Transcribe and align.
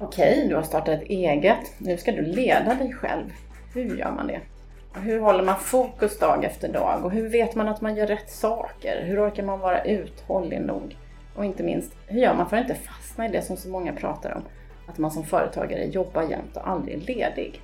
Okej, 0.00 0.46
du 0.48 0.54
har 0.54 0.62
startat 0.62 0.88
ett 1.02 1.08
eget. 1.08 1.72
Nu 1.78 1.96
ska 1.96 2.12
du 2.12 2.22
leda 2.22 2.74
dig 2.74 2.92
själv. 2.92 3.24
Hur 3.74 3.96
gör 3.96 4.10
man 4.10 4.26
det? 4.26 4.40
Och 4.94 5.00
hur 5.00 5.20
håller 5.20 5.42
man 5.42 5.56
fokus 5.56 6.18
dag 6.18 6.44
efter 6.44 6.72
dag? 6.72 7.04
Och 7.04 7.10
hur 7.10 7.28
vet 7.28 7.54
man 7.54 7.68
att 7.68 7.80
man 7.80 7.96
gör 7.96 8.06
rätt 8.06 8.30
saker? 8.30 9.04
Hur 9.04 9.28
orkar 9.28 9.42
man 9.42 9.60
vara 9.60 9.84
uthållig 9.84 10.60
nog? 10.60 10.96
Och 11.34 11.44
inte 11.44 11.62
minst, 11.62 11.92
hur 12.06 12.20
gör 12.20 12.34
man 12.34 12.48
för 12.48 12.56
att 12.56 12.62
inte 12.62 12.74
fastna 12.74 13.26
i 13.26 13.28
det 13.28 13.42
som 13.42 13.56
så 13.56 13.68
många 13.68 13.92
pratar 13.92 14.34
om? 14.34 14.42
Att 14.86 14.98
man 14.98 15.10
som 15.10 15.24
företagare 15.24 15.84
jobbar 15.84 16.22
jämt 16.22 16.56
och 16.56 16.68
aldrig 16.68 16.94
är 16.94 17.00
ledig. 17.00 17.62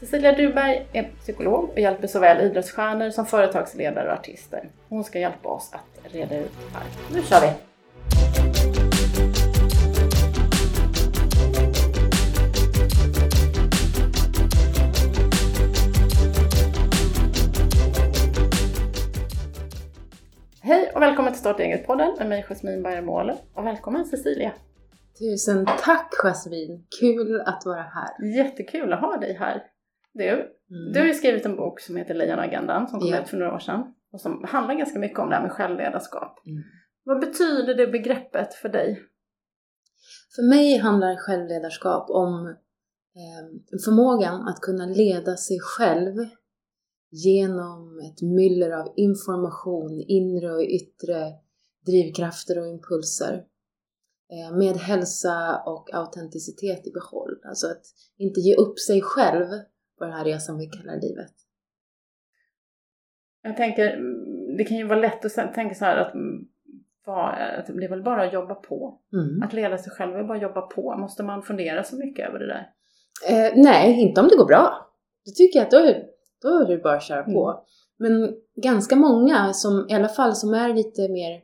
Cecilia 0.00 0.32
Duberg 0.32 0.86
är 0.92 1.10
psykolog 1.20 1.70
och 1.70 1.78
hjälper 1.78 2.06
såväl 2.06 2.40
idrottsstjärnor 2.40 3.10
som 3.10 3.26
företagsledare 3.26 4.08
och 4.08 4.18
artister. 4.18 4.68
Hon 4.88 5.04
ska 5.04 5.18
hjälpa 5.18 5.48
oss 5.48 5.70
att 5.72 6.12
reda 6.12 6.36
ut 6.36 6.52
det 6.52 6.78
här. 6.78 6.86
Nu 7.12 7.22
kör 7.22 7.40
vi! 7.40 8.49
Starta 21.40 21.62
eget-podden 21.62 22.14
med 22.18 22.28
mig 22.28 22.46
Jasmine 22.48 22.82
Bayermåle 22.82 23.36
och 23.54 23.66
välkommen 23.66 24.04
Cecilia! 24.04 24.52
Tusen 25.18 25.66
tack 25.66 26.14
Jasmine! 26.22 26.80
Kul 27.00 27.40
att 27.40 27.62
vara 27.66 27.82
här. 27.82 28.36
Jättekul 28.36 28.92
att 28.92 29.00
ha 29.00 29.16
dig 29.16 29.32
här! 29.34 29.62
Du, 30.12 30.28
mm. 30.28 30.92
du 30.92 31.00
har 31.00 31.06
ju 31.06 31.14
skrivit 31.14 31.46
en 31.46 31.56
bok 31.56 31.80
som 31.80 31.96
heter 31.96 32.14
Lejonagendan 32.14 32.88
som 32.88 33.00
kom 33.00 33.08
yeah. 33.08 33.22
ut 33.22 33.28
för 33.28 33.36
några 33.36 33.54
år 33.54 33.58
sedan 33.58 33.94
och 34.12 34.20
som 34.20 34.44
handlar 34.48 34.74
ganska 34.74 34.98
mycket 34.98 35.18
om 35.18 35.28
det 35.28 35.34
här 35.34 35.42
med 35.42 35.52
självledarskap. 35.52 36.46
Mm. 36.46 36.62
Vad 37.04 37.20
betyder 37.20 37.74
det 37.74 37.86
begreppet 37.86 38.54
för 38.54 38.68
dig? 38.68 39.02
För 40.36 40.42
mig 40.42 40.78
handlar 40.78 41.16
självledarskap 41.16 42.10
om 42.10 42.46
eh, 43.16 43.78
förmågan 43.84 44.48
att 44.48 44.60
kunna 44.60 44.86
leda 44.86 45.36
sig 45.36 45.58
själv 45.60 46.14
genom 47.10 47.98
ett 47.98 48.22
myller 48.22 48.70
av 48.70 48.92
information, 48.96 50.04
inre 50.08 50.52
och 50.52 50.62
yttre 50.62 51.32
drivkrafter 51.86 52.58
och 52.60 52.68
impulser 52.68 53.44
eh, 54.32 54.56
med 54.56 54.76
hälsa 54.76 55.62
och 55.66 55.94
autenticitet 55.94 56.86
i 56.86 56.90
behåll. 56.90 57.40
Alltså 57.44 57.66
att 57.66 57.82
inte 58.18 58.40
ge 58.40 58.54
upp 58.54 58.78
sig 58.78 59.00
själv 59.02 59.46
på 59.98 60.04
den 60.04 60.12
här 60.12 60.24
resan 60.24 60.58
vi 60.58 60.66
kallar 60.66 61.00
livet. 61.00 61.32
Jag 63.42 63.56
tänker, 63.56 63.98
det 64.56 64.64
kan 64.64 64.76
ju 64.76 64.86
vara 64.86 64.98
lätt 64.98 65.24
att 65.24 65.54
tänka 65.54 65.74
så 65.74 65.84
här 65.84 65.96
att, 65.96 66.12
att 67.58 67.66
det 67.66 67.84
är 67.84 67.88
väl 67.88 68.02
bara 68.02 68.26
att 68.26 68.32
jobba 68.32 68.54
på. 68.54 69.00
Mm. 69.12 69.42
Att 69.42 69.52
leda 69.52 69.78
sig 69.78 69.92
själv 69.92 70.16
är 70.16 70.24
bara 70.24 70.36
att 70.36 70.42
jobba 70.42 70.60
på. 70.60 70.96
Måste 70.98 71.22
man 71.22 71.42
fundera 71.42 71.84
så 71.84 71.96
mycket 71.96 72.28
över 72.28 72.38
det 72.38 72.46
där? 72.46 72.70
Eh, 73.28 73.52
nej, 73.56 74.00
inte 74.00 74.20
om 74.20 74.28
det 74.28 74.36
går 74.36 74.46
bra. 74.46 74.92
Då 75.26 75.32
tycker 75.36 75.58
jag 75.58 75.64
att 75.64 75.70
då 75.70 76.09
då 76.42 76.48
är 76.48 76.66
det 76.66 76.78
bara 76.78 76.96
att 76.96 77.02
köra 77.02 77.22
på. 77.22 77.50
Mm. 77.50 78.20
Men 78.20 78.34
ganska 78.62 78.96
många, 78.96 79.52
som, 79.52 79.86
i 79.90 79.94
alla 79.94 80.08
fall 80.08 80.36
som 80.36 80.54
är 80.54 80.74
lite 80.74 81.08
mer 81.08 81.42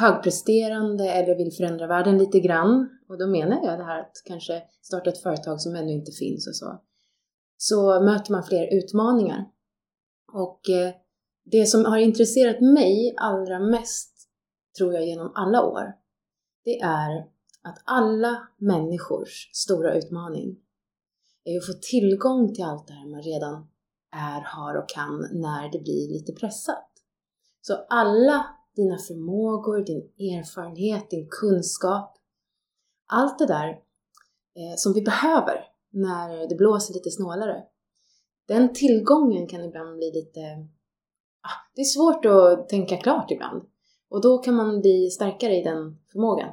högpresterande 0.00 1.10
eller 1.10 1.36
vill 1.36 1.52
förändra 1.52 1.86
världen 1.86 2.18
lite 2.18 2.40
grann, 2.40 2.88
och 3.08 3.18
då 3.18 3.26
menar 3.26 3.64
jag 3.64 3.78
det 3.78 3.84
här 3.84 4.00
att 4.00 4.22
kanske 4.24 4.62
starta 4.82 5.10
ett 5.10 5.22
företag 5.22 5.60
som 5.60 5.74
ännu 5.74 5.92
inte 5.92 6.12
finns 6.12 6.48
och 6.48 6.56
så, 6.56 6.80
så 7.56 8.00
möter 8.00 8.32
man 8.32 8.44
fler 8.44 8.74
utmaningar. 8.74 9.44
Och 10.32 10.70
eh, 10.70 10.94
det 11.44 11.66
som 11.66 11.84
har 11.84 11.98
intresserat 11.98 12.60
mig 12.60 13.14
allra 13.16 13.58
mest, 13.58 14.14
tror 14.78 14.94
jag 14.94 15.06
genom 15.06 15.32
alla 15.34 15.62
år, 15.62 15.92
det 16.64 16.80
är 16.80 17.18
att 17.62 17.82
alla 17.84 18.48
människors 18.56 19.50
stora 19.52 19.94
utmaning 19.94 20.56
är 21.44 21.58
att 21.58 21.66
få 21.66 21.72
tillgång 21.72 22.54
till 22.54 22.64
allt 22.64 22.86
det 22.86 22.92
här 22.92 23.10
man 23.10 23.22
redan 23.22 23.68
är, 24.10 24.40
har 24.40 24.74
och 24.74 24.88
kan 24.88 25.28
när 25.32 25.72
det 25.72 25.78
blir 25.78 26.08
lite 26.08 26.32
pressat. 26.32 26.88
Så 27.60 27.74
alla 27.88 28.46
dina 28.76 28.98
förmågor, 28.98 29.80
din 29.80 30.02
erfarenhet, 30.38 31.10
din 31.10 31.28
kunskap, 31.30 32.18
allt 33.06 33.38
det 33.38 33.46
där 33.46 33.68
eh, 33.68 34.76
som 34.76 34.92
vi 34.92 35.02
behöver 35.02 35.64
när 35.90 36.48
det 36.48 36.54
blåser 36.54 36.94
lite 36.94 37.10
snålare. 37.10 37.64
Den 38.48 38.72
tillgången 38.72 39.46
kan 39.46 39.64
ibland 39.64 39.96
bli 39.96 40.12
lite... 40.14 40.40
Ah, 41.40 41.70
det 41.74 41.80
är 41.80 41.84
svårt 41.84 42.24
att 42.24 42.68
tänka 42.68 42.96
klart 42.96 43.30
ibland. 43.30 43.62
Och 44.08 44.22
då 44.22 44.38
kan 44.38 44.54
man 44.54 44.80
bli 44.80 45.10
starkare 45.10 45.56
i 45.56 45.62
den 45.62 45.98
förmågan. 46.12 46.52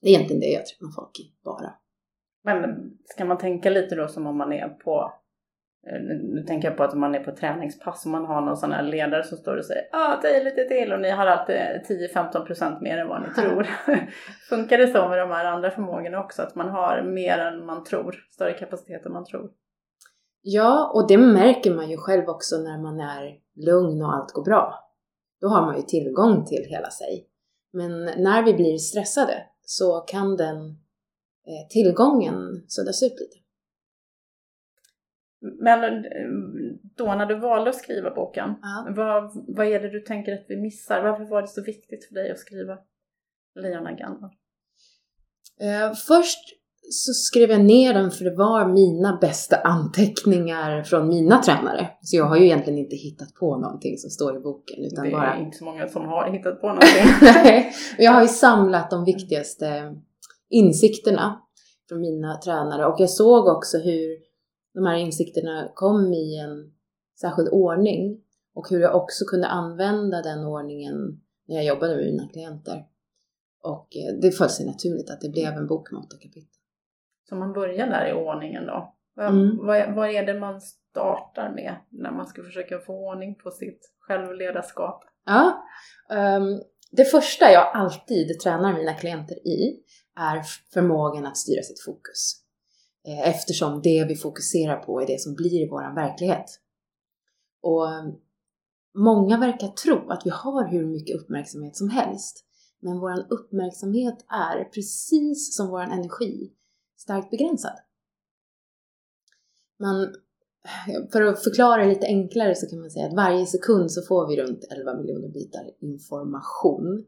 Det 0.00 0.08
är 0.08 0.14
egentligen 0.14 0.40
det 0.40 0.46
jag 0.46 0.66
träffar 0.66 0.92
folk 0.94 1.20
i, 1.20 1.32
bara. 1.44 1.74
Men 2.44 2.90
ska 3.04 3.24
man 3.24 3.38
tänka 3.38 3.70
lite 3.70 3.94
då 3.94 4.08
som 4.08 4.26
om 4.26 4.36
man 4.38 4.52
är 4.52 4.68
på 4.68 5.12
nu 5.86 6.44
tänker 6.46 6.68
jag 6.68 6.76
på 6.76 6.82
att 6.82 6.94
man 6.94 7.14
är 7.14 7.24
på 7.24 7.36
träningspass 7.36 8.04
och 8.04 8.10
man 8.10 8.24
har 8.24 8.40
någon 8.40 8.56
sån 8.56 8.72
här 8.72 8.82
ledare 8.82 9.24
som 9.24 9.38
står 9.38 9.56
och 9.56 9.64
säger 9.64 9.82
ja, 9.92 10.14
ah, 10.14 10.20
ta 10.22 10.28
lite 10.28 10.64
till 10.64 10.92
och 10.92 11.00
ni 11.00 11.10
har 11.10 11.26
alltid 11.26 11.56
10-15% 12.14 12.82
mer 12.82 12.98
än 12.98 13.08
vad 13.08 13.22
ni 13.22 13.34
tror. 13.34 13.68
Funkar 14.48 14.78
det 14.78 14.86
så 14.86 15.08
med 15.08 15.18
de 15.18 15.30
här 15.30 15.44
andra 15.44 15.70
förmågorna 15.70 16.24
också? 16.24 16.42
Att 16.42 16.54
man 16.54 16.68
har 16.68 17.02
mer 17.02 17.38
än 17.38 17.66
man 17.66 17.84
tror, 17.84 18.16
större 18.30 18.52
kapacitet 18.52 19.06
än 19.06 19.12
man 19.12 19.24
tror? 19.24 19.50
Ja, 20.42 20.90
och 20.94 21.08
det 21.08 21.18
märker 21.18 21.74
man 21.74 21.90
ju 21.90 21.96
själv 21.96 22.28
också 22.28 22.56
när 22.56 22.82
man 22.82 23.00
är 23.00 23.36
lugn 23.56 24.02
och 24.02 24.14
allt 24.14 24.32
går 24.32 24.44
bra. 24.44 24.74
Då 25.40 25.48
har 25.48 25.62
man 25.62 25.76
ju 25.76 25.82
tillgång 25.82 26.44
till 26.44 26.64
hela 26.68 26.90
sig. 26.90 27.28
Men 27.72 28.04
när 28.04 28.42
vi 28.42 28.54
blir 28.54 28.78
stressade 28.78 29.46
så 29.62 30.00
kan 30.00 30.36
den 30.36 30.56
eh, 31.46 31.68
tillgången 31.70 32.64
suddas 32.68 33.02
ut 33.02 33.20
lite. 33.20 33.47
Men 35.40 35.84
eh, 35.84 36.00
då 36.96 37.14
när 37.14 37.26
du 37.26 37.38
valde 37.38 37.70
att 37.70 37.76
skriva 37.76 38.14
boken, 38.14 38.54
ja. 38.62 38.92
vad, 38.96 39.30
vad 39.56 39.66
är 39.66 39.80
det 39.80 39.90
du 39.90 40.00
tänker 40.00 40.32
att 40.32 40.44
vi 40.48 40.56
missar? 40.56 41.02
Varför 41.02 41.24
var 41.24 41.42
det 41.42 41.48
så 41.48 41.62
viktigt 41.62 42.08
för 42.08 42.14
dig 42.14 42.30
att 42.30 42.38
skriva 42.38 42.78
Lejonagendan? 43.54 44.30
Eh, 45.60 45.94
först 45.94 46.58
så 46.90 47.12
skrev 47.12 47.50
jag 47.50 47.64
ner 47.64 47.94
den 47.94 48.10
för 48.10 48.24
det 48.24 48.36
var 48.36 48.68
mina 48.68 49.18
bästa 49.20 49.56
anteckningar 49.56 50.82
från 50.82 51.08
mina 51.08 51.42
tränare. 51.42 51.90
Så 52.02 52.16
jag 52.16 52.24
har 52.24 52.36
ju 52.36 52.44
egentligen 52.44 52.78
inte 52.78 52.96
hittat 52.96 53.34
på 53.34 53.56
någonting 53.56 53.98
som 53.98 54.10
står 54.10 54.36
i 54.36 54.40
boken. 54.40 54.84
Utan 54.84 55.04
det 55.04 55.10
är 55.10 55.12
bara... 55.12 55.38
inte 55.38 55.58
så 55.58 55.64
många 55.64 55.88
som 55.88 56.04
har 56.04 56.30
hittat 56.32 56.60
på 56.60 56.66
någonting. 56.66 57.04
Nej, 57.22 57.72
jag 57.98 58.12
har 58.12 58.22
ju 58.22 58.28
samlat 58.28 58.90
de 58.90 59.04
viktigaste 59.04 59.94
insikterna 60.48 61.40
från 61.88 62.00
mina 62.00 62.40
tränare 62.44 62.86
och 62.86 62.96
jag 62.98 63.10
såg 63.10 63.46
också 63.46 63.78
hur 63.78 64.27
de 64.78 64.86
här 64.86 64.96
insikterna 64.96 65.72
kom 65.74 66.12
i 66.12 66.38
en 66.38 66.72
särskild 67.20 67.48
ordning 67.52 68.20
och 68.54 68.70
hur 68.70 68.80
jag 68.80 68.96
också 68.96 69.24
kunde 69.24 69.46
använda 69.46 70.22
den 70.22 70.44
ordningen 70.44 71.20
när 71.48 71.56
jag 71.56 71.64
jobbade 71.64 71.96
med 71.96 72.04
mina 72.04 72.28
klienter. 72.28 72.84
Och 73.62 73.88
eh, 73.96 74.20
det 74.22 74.30
föll 74.30 74.48
sig 74.48 74.66
naturligt 74.66 75.10
att 75.10 75.20
det 75.20 75.28
blev 75.28 75.52
en 75.52 75.66
bok 75.66 75.90
med 75.90 75.98
åtta 75.98 76.16
kapitel. 76.16 76.60
Så 77.28 77.34
man 77.34 77.52
börjar 77.52 77.86
där 77.86 78.10
i 78.10 78.12
ordningen 78.12 78.66
då? 78.66 78.94
Mm. 79.20 79.56
Vad, 79.66 79.94
vad 79.94 80.10
är 80.10 80.26
det 80.26 80.40
man 80.40 80.60
startar 80.60 81.52
med 81.54 81.76
när 81.90 82.10
man 82.10 82.26
ska 82.26 82.42
försöka 82.42 82.78
få 82.78 82.92
ordning 82.92 83.34
på 83.34 83.50
sitt 83.50 83.92
självledarskap? 83.98 85.04
Ja, 85.26 85.64
um, 86.10 86.62
det 86.90 87.04
första 87.04 87.52
jag 87.52 87.76
alltid 87.76 88.40
tränar 88.40 88.72
mina 88.72 88.94
klienter 88.94 89.48
i 89.48 89.82
är 90.20 90.42
förmågan 90.72 91.26
att 91.26 91.36
styra 91.36 91.62
sitt 91.62 91.84
fokus. 91.84 92.47
Eh, 93.08 93.28
eftersom 93.28 93.80
det 93.82 94.04
vi 94.08 94.16
fokuserar 94.16 94.76
på 94.76 95.00
är 95.00 95.06
det 95.06 95.20
som 95.20 95.34
blir 95.34 95.70
vår 95.70 95.94
verklighet. 95.94 96.60
Och 97.62 97.92
mm, 97.92 98.14
många 98.94 99.38
verkar 99.38 99.68
tro 99.68 100.10
att 100.10 100.26
vi 100.26 100.30
har 100.30 100.68
hur 100.68 100.86
mycket 100.86 101.20
uppmärksamhet 101.20 101.76
som 101.76 101.90
helst. 101.90 102.44
Men 102.80 102.98
vår 102.98 103.26
uppmärksamhet 103.30 104.24
är, 104.28 104.64
precis 104.64 105.56
som 105.56 105.68
vår 105.68 105.80
energi, 105.80 106.52
starkt 106.98 107.30
begränsad. 107.30 107.72
Man, 109.78 110.14
för 111.12 111.22
att 111.22 111.44
förklara 111.44 111.84
lite 111.84 112.06
enklare 112.06 112.54
så 112.54 112.66
kan 112.66 112.80
man 112.80 112.90
säga 112.90 113.06
att 113.06 113.16
varje 113.16 113.46
sekund 113.46 113.92
så 113.92 114.02
får 114.02 114.28
vi 114.28 114.42
runt 114.42 114.64
11 114.70 114.94
miljoner 114.94 115.28
bitar 115.28 115.70
information. 115.80 117.04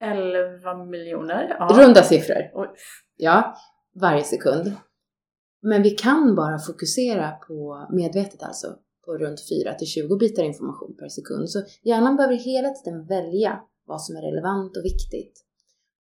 11 0.00 0.84
miljoner? 0.84 1.56
Ja. 1.58 1.68
Runda 1.80 2.02
siffror. 2.02 2.50
Oj. 2.54 2.68
Ja, 3.16 3.56
varje 3.94 4.24
sekund. 4.24 4.72
Men 5.62 5.82
vi 5.82 5.90
kan 5.90 6.34
bara 6.34 6.58
fokusera 6.58 7.30
på, 7.30 7.86
medvetet 7.90 8.42
alltså, 8.42 8.76
på 9.04 9.18
runt 9.18 9.40
4 9.48 9.74
till 9.74 9.86
20 9.86 10.16
bitar 10.16 10.42
information 10.42 10.96
per 10.98 11.08
sekund. 11.08 11.50
Så 11.50 11.62
hjärnan 11.82 12.16
behöver 12.16 12.34
hela 12.34 12.70
tiden 12.70 13.06
välja 13.06 13.60
vad 13.86 14.02
som 14.02 14.16
är 14.16 14.22
relevant 14.22 14.76
och 14.76 14.84
viktigt. 14.84 15.44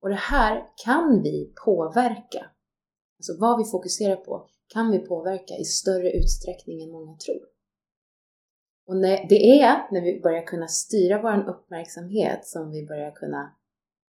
Och 0.02 0.10
det 0.10 0.16
här 0.16 0.64
kan 0.86 1.22
vi 1.24 1.54
påverka. 1.66 2.46
Alltså 3.20 3.38
vad 3.40 3.58
vi 3.58 3.64
fokuserar 3.72 4.16
på 4.16 4.48
kan 4.74 4.92
vi 4.92 5.00
påverka 5.00 5.58
i 5.58 5.64
större 5.64 6.12
utsträckning 6.12 6.82
än 6.84 6.92
många 6.92 7.18
tror. 7.18 7.46
Och 8.88 8.96
det 9.30 9.62
är 9.62 9.92
när 9.92 10.02
vi 10.02 10.22
börjar 10.22 10.44
kunna 10.44 10.68
styra 10.68 11.22
vår 11.22 11.50
uppmärksamhet 11.50 12.46
som 12.46 12.72
vi 12.72 12.86
börjar 12.88 13.12
kunna 13.12 13.56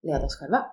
leda 0.03 0.25
oss 0.25 0.35
själva. 0.35 0.65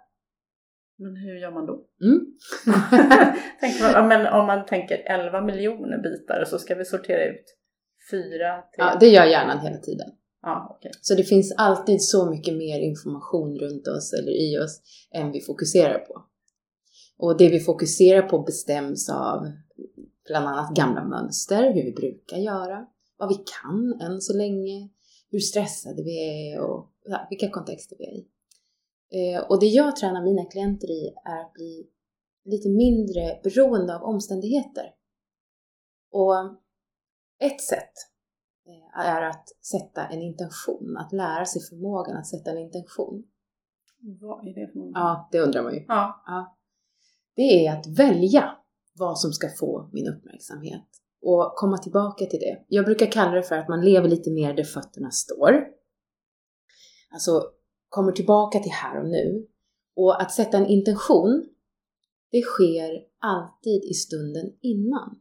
Men 0.97 1.17
hur 1.17 1.37
gör 1.37 1.51
man 1.51 1.67
då? 1.67 1.87
Mm. 2.03 2.21
Tänk, 3.61 3.81
man, 3.81 4.09
men 4.09 4.27
om 4.27 4.47
man 4.47 4.67
tänker 4.67 4.97
11 5.07 5.41
miljoner 5.41 5.99
bitar 5.99 6.45
så 6.47 6.59
ska 6.59 6.75
vi 6.75 6.85
sortera 6.85 7.25
ut 7.25 7.45
fyra 8.11 8.63
till... 8.63 8.85
Ja, 8.85 8.97
det 9.01 9.09
gör 9.09 9.25
hjärnan 9.25 9.59
hela 9.59 9.79
tiden. 9.79 10.09
Ja, 10.43 10.77
okay. 10.79 10.93
Så 11.01 11.15
det 11.15 11.23
finns 11.23 11.55
alltid 11.59 12.03
så 12.03 12.31
mycket 12.31 12.55
mer 12.55 12.81
information 12.81 13.59
runt 13.59 13.89
oss 13.89 14.13
eller 14.13 14.33
i 14.33 14.59
oss 14.59 14.81
än 15.15 15.33
vi 15.33 15.41
fokuserar 15.41 15.99
på. 15.99 16.25
Och 17.19 17.39
det 17.39 17.49
vi 17.49 17.61
fokuserar 17.61 18.23
på 18.23 18.39
bestäms 18.39 19.11
av 19.11 19.47
bland 20.27 20.47
annat 20.47 20.77
gamla 20.77 21.05
mönster, 21.05 21.73
hur 21.73 21.83
vi 21.83 21.93
brukar 21.93 22.37
göra, 22.37 22.87
vad 23.19 23.29
vi 23.29 23.35
kan 23.63 24.01
än 24.01 24.21
så 24.21 24.37
länge, 24.37 24.89
hur 25.31 25.39
stressade 25.39 26.03
vi 26.03 26.17
är 26.19 26.61
och 26.61 26.91
ja, 27.05 27.27
vilka 27.31 27.51
kontexter 27.51 27.97
vi 27.99 28.05
är 28.05 28.13
i. 28.13 28.27
Eh, 29.15 29.43
och 29.49 29.61
det 29.61 29.67
jag 29.67 29.97
tränar 29.97 30.23
mina 30.23 30.45
klienter 30.45 30.91
i 30.91 31.15
är 31.25 31.41
att 31.41 31.53
bli 31.53 31.87
lite 32.45 32.69
mindre 32.69 33.41
beroende 33.43 33.97
av 33.97 34.03
omständigheter. 34.03 34.85
Och 36.11 36.35
ett 37.39 37.61
sätt 37.61 37.93
eh, 38.67 39.07
är 39.07 39.23
att 39.23 39.49
sätta 39.49 40.07
en 40.07 40.23
intention, 40.23 40.97
att 40.97 41.13
lära 41.13 41.45
sig 41.45 41.63
förmågan 41.63 42.17
att 42.17 42.27
sätta 42.27 42.51
en 42.51 42.59
intention. 42.59 43.25
Vad 44.21 44.49
är 44.49 44.55
det 44.55 44.73
för 44.73 44.79
något? 44.79 44.91
Ja, 44.95 45.29
det 45.33 45.41
undrar 45.41 45.63
man 45.63 45.75
ju. 45.75 45.85
Ja. 45.89 46.23
ja. 46.27 46.57
Det 47.37 47.67
är 47.67 47.79
att 47.79 47.87
välja 47.87 48.57
vad 48.99 49.19
som 49.19 49.33
ska 49.33 49.49
få 49.49 49.91
min 49.93 50.09
uppmärksamhet 50.09 50.85
och 51.23 51.53
komma 51.57 51.79
tillbaka 51.79 52.27
till 52.27 52.41
det. 52.41 52.65
Jag 52.69 52.85
brukar 52.85 53.07
kalla 53.07 53.31
det 53.31 53.43
för 53.43 53.59
att 53.59 53.69
man 53.69 53.85
lever 53.85 54.09
lite 54.09 54.31
mer 54.31 54.55
där 54.55 54.65
fötterna 54.65 55.11
står. 55.11 55.67
Alltså 57.11 57.43
kommer 57.95 58.13
tillbaka 58.13 58.59
till 58.59 58.73
här 58.73 59.01
och 59.01 59.09
nu. 59.09 59.47
Och 59.97 60.23
att 60.23 60.33
sätta 60.33 60.57
en 60.57 60.67
intention, 60.67 61.47
det 62.31 62.43
sker 62.43 62.91
alltid 63.19 63.85
i 63.85 63.95
stunden 63.95 64.47
innan. 64.61 65.21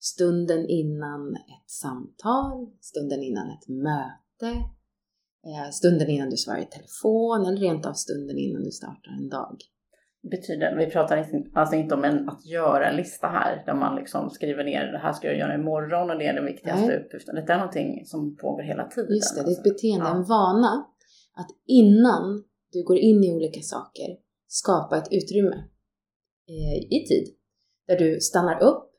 Stunden 0.00 0.66
innan 0.68 1.34
ett 1.34 1.70
samtal, 1.70 2.70
stunden 2.80 3.22
innan 3.22 3.50
ett 3.50 3.68
möte, 3.68 4.50
eh, 5.46 5.70
stunden 5.72 6.08
innan 6.08 6.30
du 6.30 6.36
svarar 6.36 6.58
i 6.58 6.66
telefon 6.66 7.46
eller 7.46 7.60
rent 7.60 7.86
av 7.86 7.92
stunden 7.92 8.38
innan 8.38 8.64
du 8.64 8.70
startar 8.70 9.12
en 9.20 9.28
dag 9.28 9.56
betyder, 10.22 10.76
vi 10.76 10.86
pratar 10.86 11.26
alltså 11.54 11.76
inte 11.76 11.94
om 11.94 12.04
en 12.04 12.28
att 12.28 12.46
göra-lista 12.46 13.26
här 13.26 13.62
där 13.66 13.74
man 13.74 13.96
liksom 13.96 14.30
skriver 14.30 14.64
ner 14.64 14.92
det 14.92 14.98
här 14.98 15.12
ska 15.12 15.26
jag 15.26 15.38
göra 15.38 15.54
imorgon 15.54 16.10
och 16.10 16.18
det 16.18 16.26
är 16.26 16.34
den 16.34 16.44
viktigaste 16.44 16.96
uppgiften. 16.96 17.34
Det 17.34 17.52
är 17.52 17.56
någonting 17.56 18.06
som 18.06 18.36
pågår 18.36 18.62
hela 18.62 18.88
tiden. 18.88 19.14
Just 19.14 19.36
det, 19.36 19.42
det 19.42 19.48
är 19.48 19.52
ett 19.52 19.58
alltså. 19.58 19.72
beteende, 19.72 20.06
ja. 20.06 20.16
en 20.16 20.24
vana 20.24 20.86
att 21.32 21.50
innan 21.66 22.44
du 22.72 22.82
går 22.82 22.98
in 22.98 23.24
i 23.24 23.32
olika 23.32 23.60
saker 23.62 24.18
skapa 24.46 24.98
ett 24.98 25.08
utrymme 25.10 25.56
eh, 26.48 26.76
i 26.76 27.04
tid 27.08 27.34
där 27.86 27.98
du 27.98 28.20
stannar 28.20 28.62
upp, 28.62 28.90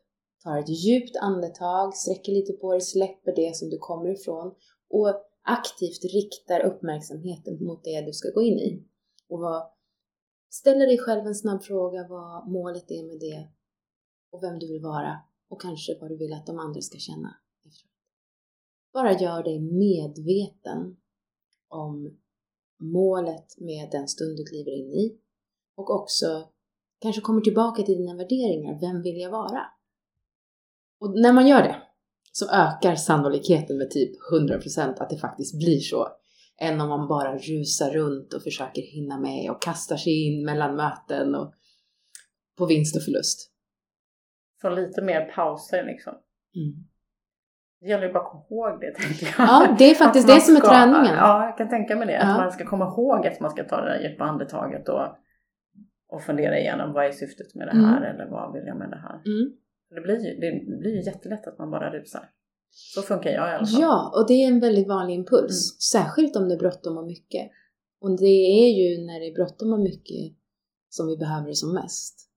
tar 0.44 0.60
ett 0.60 0.70
djupt 0.70 1.16
andetag, 1.22 1.96
sträcker 1.96 2.32
lite 2.32 2.54
på 2.54 2.72
dig, 2.72 2.82
släpper 2.82 3.36
det 3.36 3.56
som 3.56 3.70
du 3.70 3.78
kommer 3.78 4.10
ifrån 4.10 4.56
och 4.90 5.10
aktivt 5.44 6.14
riktar 6.14 6.66
uppmärksamheten 6.66 7.66
mot 7.66 7.84
det 7.84 8.02
du 8.02 8.14
ska 8.14 8.30
gå 8.30 8.42
in 8.42 8.60
i. 8.60 8.88
Och 9.30 9.40
vad 9.40 9.72
Ställer 10.54 10.88
dig 10.88 10.98
själv 10.98 11.26
en 11.26 11.36
snabb 11.36 11.64
fråga 11.64 12.08
vad 12.08 12.52
målet 12.52 12.92
är 12.92 13.04
med 13.04 13.20
det 13.20 13.50
och 14.32 14.44
vem 14.44 14.60
du 14.60 14.68
vill 14.68 14.82
vara 14.82 15.20
och 15.50 15.62
kanske 15.62 15.98
vad 16.02 16.10
du 16.12 16.18
vill 16.18 16.34
att 16.34 16.46
de 16.46 16.60
andra 16.60 16.82
ska 16.82 16.98
känna. 16.98 17.36
Bara 18.94 19.20
gör 19.20 19.44
dig 19.44 19.60
medveten 19.60 20.98
om 21.72 22.18
målet 22.80 23.46
med 23.58 23.90
den 23.92 24.08
stund 24.08 24.38
du 24.38 24.46
kliver 24.46 24.72
in 24.72 24.92
i 24.92 25.18
och 25.78 25.90
också 25.90 26.50
kanske 27.02 27.22
kommer 27.22 27.42
tillbaka 27.42 27.84
till 27.84 27.98
dina 27.98 28.16
värderingar. 28.16 28.80
Vem 28.82 29.02
vill 29.02 29.22
jag 29.22 29.32
vara? 29.32 29.62
Och 31.00 31.20
när 31.20 31.34
man 31.34 31.48
gör 31.48 31.64
det 31.64 31.82
så 32.32 32.50
ökar 32.50 32.96
sannolikheten 32.96 33.78
med 33.78 33.92
typ 33.92 34.12
100% 34.34 34.96
att 35.00 35.10
det 35.10 35.18
faktiskt 35.18 35.58
blir 35.58 35.80
så 35.80 36.08
än 36.62 36.82
om 36.82 36.90
man 36.90 37.08
bara 37.08 37.38
rusar 37.38 37.92
runt 37.92 38.34
och 38.34 38.44
försöker 38.44 38.82
hinna 38.82 39.20
med 39.20 39.52
och 39.52 39.62
kastar 39.62 39.98
sig 39.98 40.28
in 40.28 40.46
mellan 40.46 40.76
möten 40.76 41.36
och 41.36 41.54
på 42.58 42.66
vinst 42.66 42.96
och 42.96 43.04
förlust. 43.04 43.52
Så 44.62 44.70
lite 44.70 45.02
mer 45.02 45.26
pauser 45.36 45.84
liksom. 45.86 46.14
Mm. 46.56 46.91
Det 47.82 47.88
gäller 47.88 48.08
ju 48.08 48.14
bara 48.14 48.24
att 48.24 48.32
komma 48.32 48.44
ihåg 48.50 48.82
det 48.82 48.92
tänker 49.02 49.26
jag. 49.26 49.48
Ja, 49.48 49.76
det 49.80 49.92
är 49.92 49.96
faktiskt 49.96 50.28
det 50.28 50.42
som 50.42 50.56
är 50.56 50.60
träningen. 50.60 51.16
Ja, 51.16 51.46
jag 51.46 51.58
kan 51.58 51.70
tänka 51.70 51.96
mig 51.96 52.08
det. 52.08 52.14
Ja. 52.14 52.32
Att 52.32 52.38
man 52.38 52.52
ska 52.52 52.66
komma 52.66 52.86
ihåg 52.86 53.28
att 53.28 53.40
man 53.40 53.52
ska 53.52 53.64
ta 53.64 53.82
det 53.82 53.90
där 53.90 54.10
djupa 54.10 54.24
andetaget 54.24 54.90
och, 54.90 55.06
och 56.10 56.22
fundera 56.22 56.60
igenom 56.60 56.94
vad 56.94 57.06
är 57.06 57.12
syftet 57.12 57.56
med 57.56 57.68
det 57.68 57.72
här 57.72 57.98
mm. 57.98 58.10
eller 58.10 58.26
vad 58.32 58.54
vill 58.54 58.64
jag 58.68 58.78
med 58.78 58.90
det 58.90 59.02
här. 59.08 59.16
Mm. 59.26 59.52
Det, 59.96 60.02
blir 60.02 60.20
ju, 60.26 60.40
det 60.40 60.78
blir 60.80 60.96
ju 60.96 61.02
jättelätt 61.02 61.48
att 61.48 61.58
man 61.58 61.72
bara 61.72 61.92
rusar. 61.92 62.30
Så 62.70 63.02
funkar 63.02 63.30
jag 63.30 63.50
i 63.50 63.56
alla 63.56 63.66
fall. 63.66 63.82
Ja, 63.82 64.12
och 64.16 64.28
det 64.28 64.34
är 64.34 64.48
en 64.48 64.60
väldigt 64.60 64.88
vanlig 64.88 65.16
impuls. 65.16 65.72
Mm. 65.72 66.04
Särskilt 66.06 66.36
om 66.36 66.50
det 66.50 66.56
är 66.56 66.60
bråttom 66.60 66.98
och 66.98 67.06
mycket. 67.06 67.52
Och 68.02 68.18
det 68.18 68.64
är 68.64 68.70
ju 68.80 69.06
när 69.06 69.20
det 69.20 69.28
är 69.28 69.34
bråttom 69.34 69.74
och 69.74 69.80
mycket 69.80 70.38
som 70.90 71.08
vi 71.08 71.18
behöver 71.18 71.48
det 71.48 71.56
som 71.56 71.74
mest. 71.74 72.31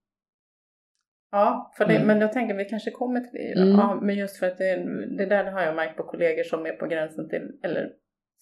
Ja, 1.35 1.71
för 1.77 1.85
det, 1.85 1.95
mm. 1.95 2.07
men 2.07 2.21
jag 2.21 2.33
tänker 2.33 2.55
vi 2.55 2.65
kanske 2.65 2.91
kommer 2.91 3.21
till 3.21 3.33
det. 3.33 3.61
Mm. 3.61 3.69
Ja, 3.69 3.99
men 4.01 4.15
just 4.15 4.37
för 4.37 4.47
att 4.47 4.57
det, 4.57 4.75
det 5.17 5.25
där 5.25 5.51
har 5.51 5.61
jag 5.61 5.75
märkt 5.75 5.97
på 5.97 6.03
kollegor 6.03 6.43
som 6.43 6.65
är 6.65 6.71
på 6.71 6.87
gränsen 6.87 7.29
till, 7.29 7.51
eller 7.63 7.91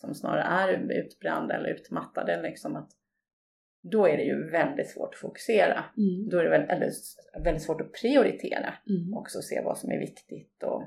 som 0.01 0.13
snarare 0.13 0.41
är 0.41 0.91
utbrända 0.91 1.55
eller 1.55 1.69
utmattade. 1.69 2.41
Liksom 2.41 2.75
att 2.75 2.89
då 3.91 4.07
är 4.07 4.17
det 4.17 4.23
ju 4.23 4.49
väldigt 4.49 4.89
svårt 4.89 5.13
att 5.13 5.19
fokusera. 5.19 5.83
Mm. 5.97 6.29
Då 6.29 6.37
är 6.37 6.43
det 6.43 6.49
väldigt, 6.49 6.93
väldigt 7.43 7.63
svårt 7.63 7.81
att 7.81 7.91
prioritera 8.01 8.73
mm. 8.89 9.13
också 9.17 9.41
se 9.41 9.61
vad 9.65 9.77
som 9.77 9.91
är 9.91 9.99
viktigt 9.99 10.63
och 10.63 10.83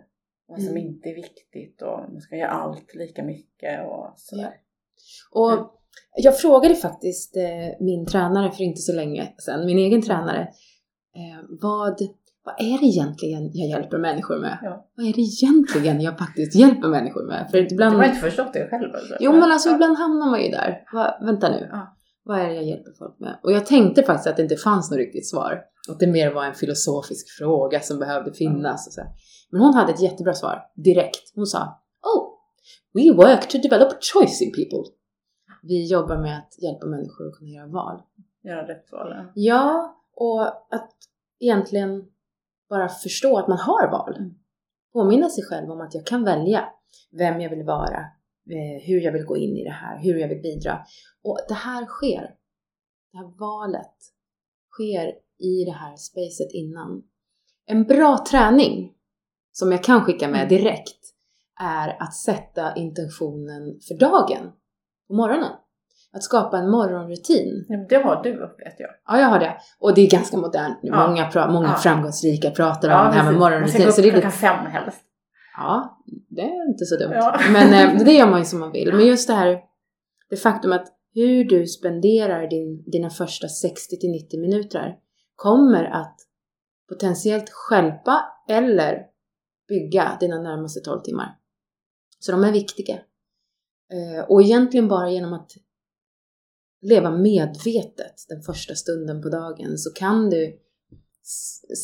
vad 0.49 0.63
som 0.63 0.77
mm. 0.77 0.87
inte 0.87 1.09
är 1.09 1.15
viktigt 1.15 1.83
och 1.83 1.99
man 2.13 2.21
ska 2.21 2.37
göra 2.37 2.51
allt 2.51 2.95
lika 2.95 3.23
mycket 3.25 3.87
och 3.87 4.13
sådär. 4.17 4.55
Ja. 5.33 5.41
Och 5.41 5.81
jag 6.17 6.39
frågade 6.39 6.75
faktiskt 6.75 7.37
eh, 7.37 7.69
min 7.81 8.07
tränare 8.07 8.51
för 8.51 8.65
inte 8.65 8.81
så 8.81 8.93
länge 8.93 9.35
sedan, 9.39 9.67
min 9.67 9.79
egen 9.79 10.03
tränare, 10.03 10.49
vad, 11.49 12.01
vad 12.45 12.55
är 12.59 12.79
det 12.81 12.87
egentligen 12.87 13.51
jag 13.53 13.69
hjälper 13.69 13.99
människor 13.99 14.39
med? 14.39 14.59
Ja. 14.63 14.87
Vad 14.97 15.07
är 15.07 15.13
det 15.13 15.21
egentligen 15.21 16.01
jag 16.01 16.19
faktiskt 16.19 16.55
hjälper 16.55 16.89
människor 16.89 17.27
med? 17.27 17.49
För 17.51 17.73
ibland... 17.73 17.95
Du 17.95 17.99
har 17.99 18.05
inte 18.05 18.21
förstått 18.21 18.53
det 18.53 18.69
själv 18.71 18.95
alltså? 18.95 19.15
Jo 19.21 19.33
men 19.33 19.43
alltså 19.43 19.69
ja. 19.69 19.75
ibland 19.75 19.97
hamnar 19.97 20.31
man 20.31 20.43
ju 20.43 20.51
där. 20.51 20.83
Va, 20.93 21.19
vänta 21.21 21.49
nu. 21.49 21.69
Ja. 21.73 21.97
Vad 22.25 22.41
är 22.41 22.49
det 22.49 22.55
jag 22.55 22.65
hjälper 22.65 22.93
folk 22.99 23.19
med? 23.19 23.39
Och 23.43 23.53
jag 23.53 23.67
tänkte 23.67 24.03
faktiskt 24.03 24.27
att 24.27 24.37
det 24.37 24.43
inte 24.43 24.57
fanns 24.57 24.91
något 24.91 24.99
riktigt 24.99 25.29
svar. 25.29 25.61
Att 25.91 26.01
det 26.01 26.07
mer 26.07 26.35
var 26.35 26.45
en 26.45 26.55
filosofisk 26.55 27.39
fråga 27.39 27.81
som 27.81 27.99
behövde 27.99 28.33
finnas. 28.33 28.87
Och 28.87 28.93
så. 28.93 29.01
Men 29.51 29.61
hon 29.61 29.75
hade 29.75 29.93
ett 29.93 30.03
jättebra 30.03 30.35
svar 30.35 30.63
direkt. 30.75 31.33
Hon 31.35 31.47
sa 31.47 31.83
Oh, 32.03 32.29
we 32.95 33.13
work 33.17 33.49
to 33.49 33.59
develop 33.59 33.89
choice 34.13 34.43
in 34.43 34.53
people. 34.53 34.93
Vi 35.63 35.87
jobbar 35.87 36.19
med 36.19 36.39
att 36.39 36.63
hjälpa 36.63 36.87
människor 36.87 37.29
att 37.29 37.39
kunna 37.39 37.51
göra 37.51 37.67
val. 37.67 38.03
Göra 38.45 38.69
rätt 38.69 38.93
val? 38.93 39.15
Ja, 39.35 39.97
och 40.17 40.47
att 40.47 40.93
egentligen 41.41 42.05
bara 42.69 42.89
förstå 42.89 43.39
att 43.39 43.49
man 43.49 43.59
har 43.59 43.91
val. 43.91 44.17
Mm. 44.17 44.35
Påminna 44.93 45.29
sig 45.29 45.45
själv 45.45 45.71
om 45.71 45.81
att 45.81 45.95
jag 45.95 46.07
kan 46.07 46.25
välja 46.25 46.69
vem 47.11 47.41
jag 47.41 47.51
vill 47.51 47.65
vara, 47.65 47.99
eh, 48.51 48.83
hur 48.83 49.01
jag 49.01 49.13
vill 49.13 49.25
gå 49.25 49.37
in 49.37 49.57
i 49.57 49.65
det 49.65 49.71
här, 49.71 49.99
hur 49.99 50.19
jag 50.19 50.29
vill 50.29 50.43
bidra. 50.43 50.79
Och 51.23 51.39
det 51.49 51.55
här 51.55 51.87
sker. 51.87 52.35
Det 53.13 53.19
här 53.19 53.39
valet 53.39 53.97
sker 54.73 55.13
i 55.39 55.65
det 55.65 55.73
här 55.73 55.97
spacet 55.97 56.53
innan. 56.53 57.03
En 57.67 57.85
bra 57.85 58.25
träning 58.31 58.93
som 59.53 59.73
jag 59.73 59.85
kan 59.85 60.05
skicka 60.05 60.29
med 60.29 60.41
mm. 60.41 60.49
direkt 60.49 61.01
är 61.61 62.03
att 62.03 62.15
sätta 62.15 62.77
intentionen 62.77 63.81
för 63.89 63.95
dagen 63.95 64.53
på 65.09 65.15
morgonen. 65.15 65.53
Att 66.17 66.23
skapa 66.23 66.59
en 66.59 66.71
morgonrutin. 66.71 67.67
Ja, 67.69 67.87
det 67.89 67.97
har 67.97 68.23
du 68.23 68.33
vet 68.33 68.81
jag. 68.81 68.91
Ja, 69.07 69.21
jag 69.21 69.27
har 69.27 69.39
det. 69.39 69.57
Och 69.79 69.95
det 69.95 70.01
är 70.01 70.11
ganska 70.11 70.37
modernt 70.37 70.83
nu. 70.83 70.91
Ja. 70.91 71.09
Många, 71.09 71.53
många 71.53 71.69
ja. 71.69 71.75
framgångsrika 71.75 72.51
pratar 72.51 72.89
om 72.89 73.07
det 73.07 73.21
här 73.21 73.25
med 73.25 73.41
morgonrutin. 73.41 73.83
Man 73.83 73.93
ska 73.93 74.03
gå 74.03 74.09
upp 74.09 74.13
klockan 74.13 74.33
fem 74.33 74.67
helst. 74.67 75.01
Ja, 75.57 76.03
det 76.29 76.43
är 76.43 76.69
inte 76.69 76.85
så 76.85 76.97
dumt. 76.97 77.13
Ja. 77.15 77.41
Men 77.53 77.97
eh, 77.97 78.05
det 78.05 78.13
gör 78.13 78.27
man 78.27 78.39
ju 78.39 78.45
som 78.45 78.61
man 78.61 78.73
vill. 78.73 78.93
Men 78.93 79.07
just 79.07 79.29
det 79.29 79.35
här, 79.35 79.61
det 80.31 80.37
faktum 80.37 80.73
att 80.73 80.87
hur 81.15 81.45
du 81.45 81.67
spenderar 81.67 82.51
din, 82.51 82.91
dina 82.91 83.11
första 83.11 83.49
60 83.49 83.97
till 83.97 84.11
90 84.11 84.41
minuter 84.41 84.95
kommer 85.37 85.85
att 85.85 86.17
potentiellt 86.89 87.51
skälpa 87.51 88.25
eller 88.49 89.03
bygga 89.69 90.17
dina 90.21 90.43
närmaste 90.43 90.81
12 90.81 91.01
timmar. 91.01 91.37
Så 92.19 92.33
de 92.33 92.45
är 92.45 92.53
viktiga. 92.53 92.95
Eh, 93.93 94.25
och 94.29 94.43
egentligen 94.43 94.89
bara 94.89 95.11
genom 95.11 95.33
att 95.33 95.51
leva 96.83 97.11
medvetet 97.11 98.15
den 98.29 98.43
första 98.43 98.75
stunden 98.75 99.23
på 99.23 99.29
dagen 99.29 99.79
så 99.79 99.93
kan 99.93 100.31
du 100.31 100.59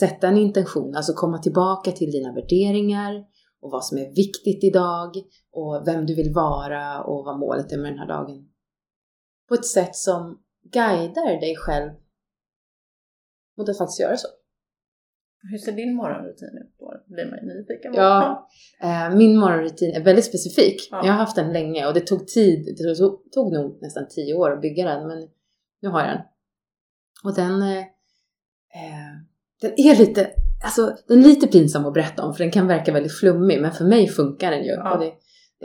sätta 0.00 0.28
en 0.28 0.38
intention, 0.38 0.96
alltså 0.96 1.12
komma 1.12 1.38
tillbaka 1.38 1.92
till 1.92 2.11
dina 2.11 2.32
värderingar 2.32 3.25
och 3.61 3.70
vad 3.70 3.84
som 3.84 3.99
är 3.99 4.14
viktigt 4.14 4.64
idag 4.64 5.16
och 5.50 5.82
vem 5.87 6.06
du 6.06 6.14
vill 6.14 6.32
vara 6.34 7.02
och 7.04 7.25
vad 7.25 7.38
målet 7.38 7.72
är 7.72 7.78
med 7.78 7.92
den 7.92 7.99
här 7.99 8.08
dagen. 8.08 8.49
På 9.49 9.54
ett 9.54 9.66
sätt 9.66 9.96
som 9.96 10.42
guidar 10.72 11.40
dig 11.40 11.56
själv 11.56 11.90
mot 13.56 13.68
att 13.68 13.78
faktiskt 13.78 14.00
göra 14.00 14.16
så. 14.16 14.28
Hur 15.50 15.58
ser 15.58 15.72
din 15.72 15.94
morgonrutin 15.94 16.49
ut? 16.49 16.81
Blir 17.12 17.31
man 17.31 17.38
ju 17.38 17.47
nyfiken. 17.47 17.95
Ja, 17.95 18.49
eh, 18.83 19.16
min 19.16 19.37
morgonrutin 19.37 19.97
är 19.97 20.04
väldigt 20.04 20.25
specifik. 20.25 20.88
Ja. 20.90 21.07
Jag 21.07 21.12
har 21.12 21.19
haft 21.19 21.37
den 21.37 21.52
länge 21.52 21.87
och 21.87 21.95
det 21.95 22.00
tog 22.00 22.26
tid. 22.26 22.76
Det 22.78 22.95
tog, 23.35 23.52
nog 23.52 23.78
nästan 23.83 24.09
tio 24.09 24.35
år 24.35 24.52
att 24.52 24.61
bygga 24.61 24.85
den, 24.85 25.09
men 25.09 25.28
nu 25.83 25.88
har 25.88 26.00
jag 26.00 26.09
den. 26.09 26.23
Och 27.25 27.35
den, 27.35 27.62
eh, 27.62 27.78
eh, 27.78 29.12
den 29.61 29.73
är 29.76 29.97
lite, 29.99 30.31
alltså 30.64 30.97
den 31.09 31.19
är 31.19 31.23
lite 31.23 31.47
pinsam 31.47 31.87
att 31.87 31.95
berätta 31.95 32.25
om 32.25 32.35
för 32.35 32.45
den 32.45 32.52
kan 32.52 32.66
verka 32.66 32.92
väldigt 32.92 33.19
flummig, 33.19 33.61
men 33.61 33.73
för 33.73 33.85
mig 33.85 34.09
funkar 34.09 34.50
den 34.50 34.64
ju. 34.64 34.71
Ja. 34.71 34.97
Det, 34.97 35.12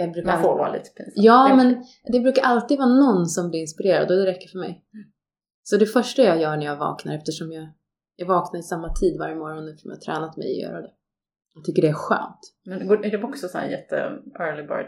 det 0.01 0.07
brukar 0.07 0.31
Man 0.31 0.41
får 0.41 0.57
vara 0.57 0.71
lite 0.71 0.89
pinsam. 0.89 1.13
Ja, 1.15 1.55
men 1.55 1.83
det 2.11 2.19
brukar 2.19 2.43
alltid 2.43 2.77
vara 2.77 2.89
någon 2.89 3.25
som 3.25 3.49
blir 3.49 3.59
inspirerad 3.59 4.11
och 4.11 4.17
det 4.17 4.25
räcker 4.25 4.47
för 4.47 4.59
mig. 4.59 4.83
Så 5.63 5.77
det 5.77 5.85
första 5.85 6.21
jag 6.21 6.41
gör 6.41 6.57
när 6.57 6.65
jag 6.65 6.77
vaknar, 6.77 7.15
eftersom 7.15 7.51
jag, 7.51 7.67
jag 8.15 8.27
vaknar 8.27 8.59
i 8.59 8.63
samma 8.63 8.93
tid 8.93 9.19
varje 9.19 9.35
morgon 9.35 9.69
eftersom 9.69 9.91
jag 9.91 9.97
har 9.97 10.01
tränat 10.01 10.37
mig 10.37 10.51
att 10.51 10.69
göra 10.69 10.81
det. 10.81 10.91
Jag 11.57 11.65
tycker 11.65 11.81
det 11.81 11.87
är 11.87 11.93
skönt. 11.93 12.39
Men 12.65 12.81
är 12.81 13.11
det 13.11 13.23
också 13.23 13.47
så 13.47 13.57
här 13.57 13.69
jätte 13.69 13.95
early 14.39 14.63
bird? 14.63 14.87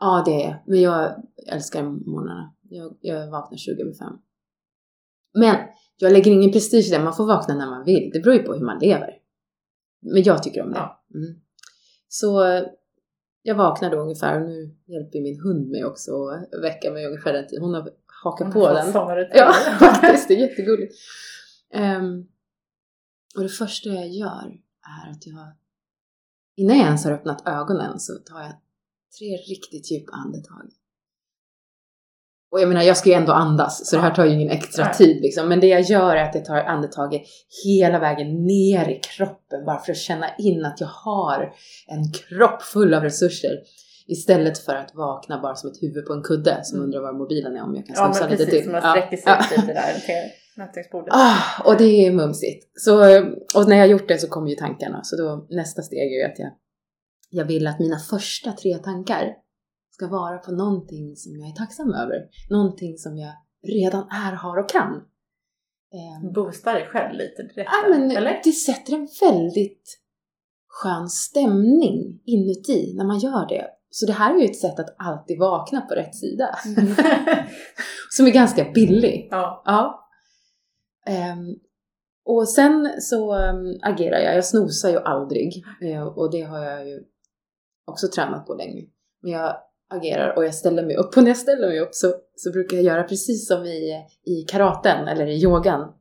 Ja, 0.00 0.22
det 0.26 0.44
är 0.44 0.62
Men 0.66 0.80
jag 0.80 1.22
älskar 1.52 1.82
morgnarna. 1.82 2.54
Jag, 2.62 2.96
jag 3.00 3.30
vaknar 3.30 3.58
20 3.58 3.82
över 3.82 3.92
fem. 3.94 4.18
Men 5.34 5.56
jag 5.96 6.12
lägger 6.12 6.30
ingen 6.30 6.52
prestige 6.52 6.86
i 6.88 6.90
det. 6.90 7.04
Man 7.04 7.14
får 7.14 7.26
vakna 7.26 7.54
när 7.54 7.66
man 7.66 7.84
vill. 7.84 8.10
Det 8.12 8.20
beror 8.20 8.36
ju 8.36 8.42
på 8.42 8.54
hur 8.54 8.66
man 8.66 8.78
lever. 8.78 9.18
Men 10.02 10.22
jag 10.22 10.42
tycker 10.42 10.62
om 10.62 10.70
det. 10.70 10.78
Ja. 10.78 11.04
Mm. 11.14 11.40
Så 12.08 12.44
eh, 12.44 12.64
jag 13.42 13.54
vaknar 13.54 13.90
då 13.90 14.00
ungefär, 14.00 14.40
och 14.40 14.48
nu 14.48 14.76
hjälper 14.86 15.20
min 15.20 15.40
hund 15.40 15.70
mig 15.70 15.84
också 15.84 16.28
att 16.28 16.62
väcka 16.62 16.90
mig 16.90 17.06
ungefär 17.06 17.32
den 17.32 17.46
tiden. 17.46 17.64
Hon 17.64 17.74
har 17.74 17.90
hakat 18.24 18.52
på 18.52 18.72
den. 18.72 18.92
Sådana 18.92 19.16
rutiner. 19.16 19.36
Ja, 19.44 19.52
faktiskt. 19.78 20.28
Det 20.28 20.34
är 20.34 20.48
jättegulligt. 20.48 20.94
Ehm, 21.72 22.26
och 23.36 23.42
det 23.42 23.48
första 23.48 23.88
jag 23.88 24.08
gör 24.08 24.58
är 25.06 25.10
att 25.10 25.26
jag, 25.26 25.52
innan 26.56 26.76
jag 26.76 26.86
ens 26.86 27.04
har 27.04 27.12
öppnat 27.12 27.48
ögonen 27.48 28.00
så 28.00 28.12
tar 28.14 28.40
jag 28.40 28.52
tre 29.18 29.26
riktigt 29.36 29.92
djupa 29.92 30.12
andetag. 30.12 30.70
Och 32.52 32.60
jag 32.60 32.68
menar, 32.68 32.82
jag 32.82 32.96
ska 32.96 33.08
ju 33.08 33.14
ändå 33.14 33.32
andas, 33.32 33.88
så 33.90 33.96
det 33.96 34.02
här 34.02 34.14
tar 34.14 34.24
ju 34.24 34.32
ingen 34.32 34.50
extra 34.50 34.94
tid 34.94 35.22
liksom. 35.22 35.48
Men 35.48 35.60
det 35.60 35.66
jag 35.66 35.80
gör 35.80 36.16
är 36.16 36.24
att 36.28 36.34
jag 36.34 36.44
tar 36.44 36.56
andetaget 36.56 37.22
hela 37.64 37.98
vägen 37.98 38.46
ner 38.46 38.88
i 38.88 39.00
kroppen 39.16 39.64
bara 39.66 39.78
för 39.78 39.92
att 39.92 39.98
känna 39.98 40.36
in 40.36 40.64
att 40.64 40.80
jag 40.80 40.86
har 40.88 41.54
en 41.86 42.12
kropp 42.12 42.62
full 42.62 42.94
av 42.94 43.02
resurser. 43.02 43.58
Istället 44.06 44.58
för 44.58 44.74
att 44.74 44.94
vakna 44.94 45.40
bara 45.40 45.54
som 45.54 45.70
ett 45.70 45.82
huvud 45.82 46.06
på 46.06 46.12
en 46.12 46.22
kudde 46.22 46.60
som 46.64 46.76
Mm. 46.78 46.84
undrar 46.86 47.00
var 47.00 47.12
mobilen 47.12 47.56
är 47.56 47.62
om 47.62 47.74
jag 47.76 47.86
kan 47.86 47.94
Ja, 47.98 48.04
snosa 48.04 48.20
men 48.20 48.30
lite 48.30 48.44
precis. 48.44 48.62
till. 48.62 48.72
Man 48.72 48.80
Ja. 48.84 48.90
sträcker 48.90 49.16
sig 49.16 49.24
Ja. 49.26 49.44
ut 49.44 49.50
lite 49.60 49.72
där 49.72 49.92
till 49.92 50.30
nattduksbordet. 50.56 51.14
Ah, 51.14 51.62
och 51.64 51.76
det 51.76 52.06
är 52.06 52.12
mumsigt. 52.12 52.70
Så, 52.80 52.94
och 53.54 53.68
när 53.68 53.76
jag 53.76 53.88
gjort 53.88 54.08
det 54.08 54.18
så 54.18 54.28
kommer 54.28 54.48
ju 54.48 54.54
tankarna. 54.56 55.00
Så 55.04 55.16
då, 55.16 55.46
nästa 55.50 55.82
steg 55.82 56.12
är 56.12 56.18
ju 56.26 56.32
att 56.32 56.38
jag, 56.38 56.50
jag 57.30 57.44
vill 57.44 57.66
att 57.66 57.78
mina 57.78 57.98
första 57.98 58.52
tre 58.52 58.74
tankar 58.74 59.34
ska 59.90 60.08
vara 60.08 60.38
på 60.38 60.52
någonting 60.52 61.16
som 61.16 61.36
jag 61.36 61.48
är 61.48 61.52
tacksam 61.52 61.92
över. 61.92 62.16
Någonting 62.50 62.98
som 62.98 63.16
jag 63.16 63.32
redan 63.66 64.02
är, 64.02 64.32
har 64.32 64.58
och 64.58 64.68
kan. 64.70 64.92
Ehm, 65.94 66.32
Boosta 66.32 66.72
dig 66.72 66.86
själv 66.86 67.12
lite 67.12 67.42
direkt. 67.42 67.70
Ja, 67.72 67.88
där, 67.88 67.98
men 67.98 68.10
eller? 68.10 68.40
det 68.44 68.52
sätter 68.52 68.92
en 68.94 69.08
väldigt 69.20 70.00
skön 70.68 71.08
stämning 71.08 72.20
inuti 72.24 72.94
när 72.96 73.04
man 73.04 73.18
gör 73.18 73.48
det. 73.48 73.66
Så 73.90 74.06
det 74.06 74.12
här 74.12 74.34
är 74.34 74.38
ju 74.38 74.44
ett 74.44 74.56
sätt 74.56 74.78
att 74.78 74.94
alltid 74.98 75.38
vakna 75.38 75.80
på 75.80 75.94
rätt 75.94 76.14
sida. 76.16 76.58
Som 78.10 78.26
är 78.26 78.30
ganska 78.30 78.64
billig. 78.74 79.28
ja. 79.30 79.62
Ja. 79.64 80.03
Ehm, 81.06 81.54
och 82.24 82.48
sen 82.48 83.00
så 83.00 83.36
um, 83.36 83.78
agerar 83.82 84.18
jag. 84.18 84.36
Jag 84.36 84.44
snosar 84.44 84.90
ju 84.90 84.98
aldrig. 84.98 85.64
Eh, 85.82 86.02
och 86.02 86.30
det 86.30 86.42
har 86.42 86.64
jag 86.64 86.88
ju 86.88 87.02
också 87.84 88.08
tränat 88.08 88.46
på 88.46 88.54
länge. 88.54 88.86
Men 89.22 89.32
jag 89.32 89.56
agerar 89.90 90.36
och 90.36 90.44
jag 90.44 90.54
ställer 90.54 90.86
mig 90.86 90.96
upp. 90.96 91.16
Och 91.16 91.22
när 91.22 91.30
jag 91.30 91.36
ställer 91.36 91.68
mig 91.68 91.80
upp 91.80 91.94
så, 91.94 92.14
så 92.36 92.50
brukar 92.50 92.76
jag 92.76 92.84
göra 92.84 93.02
precis 93.02 93.48
som 93.48 93.64
i, 93.64 94.06
i 94.24 94.42
karaten 94.42 95.08
eller 95.08 95.26
i 95.26 95.42
yogan. 95.42 95.92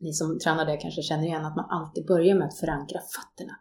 Ni 0.00 0.12
som 0.12 0.38
tränar 0.38 0.66
det 0.66 0.76
kanske 0.76 1.02
känner 1.02 1.24
igen 1.24 1.44
att 1.44 1.56
man 1.56 1.70
alltid 1.70 2.06
börjar 2.06 2.34
med 2.34 2.46
att 2.46 2.58
förankra 2.58 3.00
fötterna 3.00 3.52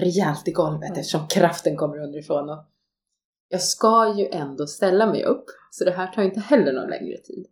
rejält 0.00 0.48
i 0.48 0.52
golvet 0.52 0.90
Mm. 0.90 1.00
eftersom 1.00 1.28
kraften 1.28 1.76
kommer 1.76 1.98
underifrån. 1.98 2.50
Och 2.50 2.64
jag 3.48 3.62
ska 3.62 4.14
ju 4.18 4.28
ändå 4.28 4.66
ställa 4.66 5.06
mig 5.06 5.24
upp. 5.24 5.44
Så 5.70 5.84
det 5.84 5.90
här 5.90 6.06
tar 6.06 6.22
inte 6.22 6.40
heller 6.40 6.72
någon 6.72 6.90
längre 6.90 7.16
tid. 7.18 7.46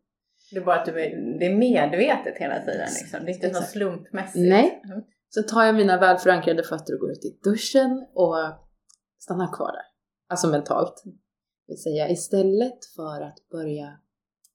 Det 0.52 0.58
är 0.58 0.64
bara 0.64 0.80
att 0.80 0.86
du 0.86 1.00
är, 1.00 1.38
det 1.38 1.46
är 1.46 1.56
medvetet 1.56 2.38
hela 2.38 2.60
tiden. 2.60 2.88
Liksom. 3.00 3.24
Det 3.24 3.30
är 3.30 3.34
inte 3.34 3.48
något 3.48 3.68
slumpmässigt. 3.68 4.48
Nej. 4.48 4.82
Mm. 4.84 5.02
Så 5.28 5.42
tar 5.42 5.64
jag 5.64 5.74
mina 5.74 5.98
väl 5.98 6.18
förankrade 6.18 6.62
fötter 6.62 6.94
och 6.94 7.00
går 7.00 7.10
ut 7.10 7.24
i 7.24 7.38
duschen 7.44 8.06
och 8.14 8.36
stannar 9.18 9.56
kvar 9.56 9.72
där. 9.72 9.82
Alltså 10.28 10.48
mentalt. 10.48 11.02
Det 11.04 11.72
vill 11.72 11.82
säga 11.82 12.10
istället 12.10 12.84
för 12.96 13.20
att 13.20 13.48
börja 13.50 13.98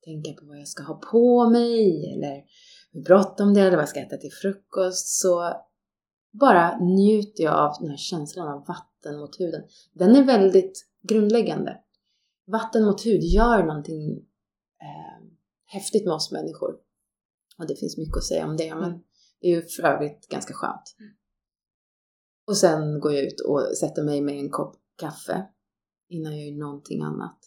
tänka 0.06 0.42
på 0.42 0.48
vad 0.48 0.60
jag 0.60 0.68
ska 0.68 0.84
ha 0.84 1.02
på 1.12 1.50
mig 1.50 2.14
eller 2.14 2.44
hur 2.94 3.02
bråttom 3.02 3.54
det 3.54 3.60
är 3.62 3.66
eller 3.66 3.78
vad 3.78 3.82
jag 3.82 3.90
ska 3.90 4.00
äta 4.00 4.18
till 4.18 4.32
frukost 4.42 5.22
så 5.22 5.54
bara 6.32 6.80
njuter 6.80 7.44
jag 7.44 7.54
av 7.54 7.72
den 7.80 7.90
här 7.90 7.98
känslan 7.98 8.48
av 8.48 8.66
vatten 8.68 9.20
mot 9.20 9.40
huden. 9.40 9.62
Den 9.94 10.16
är 10.16 10.24
väldigt 10.24 10.88
grundläggande. 11.02 11.78
Vatten 12.48 12.86
mot 12.86 13.06
hud 13.06 13.24
gör 13.24 13.64
någonting 13.64 14.27
häftigt 15.68 16.06
med 16.06 16.14
oss 16.14 16.32
människor. 16.32 16.72
Och 17.58 17.68
det 17.68 17.76
finns 17.76 17.98
mycket 17.98 18.18
att 18.18 18.24
säga 18.24 18.46
om 18.48 18.58
det, 18.58 18.76
men 18.76 18.84
Mm. 18.84 19.00
det 19.42 19.48
är 19.48 19.56
ju 19.56 19.62
för 19.62 19.84
övrigt 19.84 20.28
ganska 20.30 20.54
skönt. 20.54 20.96
Och 22.48 22.58
sen 22.58 23.00
går 23.00 23.14
jag 23.14 23.24
ut 23.24 23.40
och 23.48 23.78
sätter 23.78 24.04
mig 24.04 24.22
med 24.22 24.40
en 24.40 24.50
kopp 24.50 24.76
kaffe 24.96 25.46
innan 26.10 26.38
jag 26.38 26.48
gör 26.50 26.58
någonting 26.58 27.02
annat. 27.02 27.38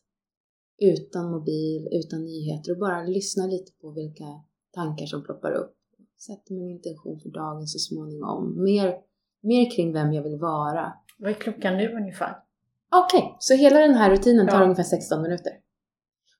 Utan 0.82 1.30
mobil, 1.30 1.88
utan 1.92 2.24
nyheter 2.24 2.72
och 2.72 2.78
bara 2.78 3.02
lyssna 3.02 3.46
lite 3.46 3.72
på 3.80 3.90
vilka 3.90 4.24
tankar 4.74 5.06
som 5.06 5.24
ploppar 5.24 5.52
upp. 5.52 5.76
Sätter 6.26 6.54
min 6.54 6.70
intention 6.70 7.20
för 7.20 7.28
dagen 7.28 7.66
så 7.66 7.78
småningom. 7.78 8.62
Mer, 8.62 8.94
mer 9.42 9.70
kring 9.70 9.92
vem 9.92 10.12
jag 10.12 10.22
vill 10.22 10.38
vara. 10.38 10.92
Vad 11.18 11.30
är 11.30 11.34
klockan 11.34 11.76
nu 11.76 11.92
ungefär? 11.94 12.36
Okej, 12.92 13.36
så 13.38 13.54
hela 13.54 13.78
den 13.80 13.94
här 13.94 14.10
rutinen 14.10 14.48
tar 14.48 14.58
Ja. 14.58 14.64
ungefär 14.64 14.82
16 14.82 15.22
minuter. 15.22 15.52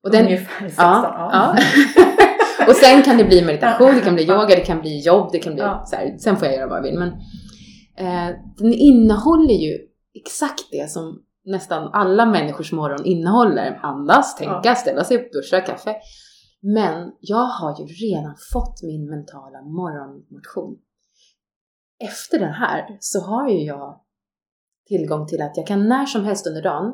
Och 0.05 0.11
den, 0.11 0.25
ungefär 0.27 0.61
16. 0.69 0.85
Ja, 0.85 1.31
ja. 1.33 1.57
och 2.69 2.77
sen 2.77 3.03
kan 3.03 3.17
det 3.17 3.25
bli 3.25 3.45
meditation, 3.45 3.95
det 3.95 4.01
kan 4.01 4.15
bli 4.15 4.25
yoga, 4.25 4.47
det 4.47 4.61
kan 4.65 4.81
bli 4.81 4.99
jobb, 5.01 5.29
det 5.33 5.39
kan 5.39 5.55
bli 5.55 5.63
Ja. 5.63 5.83
så 5.87 5.97
här, 5.97 6.19
sen 6.19 6.37
får 6.37 6.47
jag 6.49 6.57
göra 6.57 6.67
vad 6.69 6.79
jag 6.79 6.83
vill. 6.83 6.99
Men 6.99 7.09
eh, 7.97 8.37
den 8.59 8.73
innehåller 8.73 9.55
ju 9.55 9.79
exakt 10.15 10.65
det 10.71 10.91
som 10.91 11.23
nästan 11.45 11.91
alla 11.93 12.27
människors 12.27 12.73
morgon 12.73 13.05
innehåller. 13.05 13.81
Andas, 13.83 14.37
tänka, 14.37 14.61
Ja. 14.65 14.75
ställa 14.75 15.05
sig 15.05 15.17
upp, 15.17 15.33
duscha, 15.33 15.61
kaffe. 15.61 15.97
Men 16.63 17.13
jag 17.21 17.45
har 17.47 17.81
ju 17.81 17.87
redan 17.87 18.35
fått 18.53 18.83
min 18.83 19.11
mentala 19.11 19.63
morgonmotion. 19.63 20.77
Efter 22.05 22.39
den 22.39 22.53
här 22.53 22.97
så 23.01 23.21
har 23.21 23.49
ju 23.49 23.65
jag 23.65 24.01
tillgång 24.89 25.27
till 25.27 25.43
att 25.43 25.57
jag 25.57 25.67
kan 25.67 25.89
när 25.89 26.07
som 26.07 26.25
helst 26.25 26.47
under 26.47 26.63
dagen, 26.63 26.93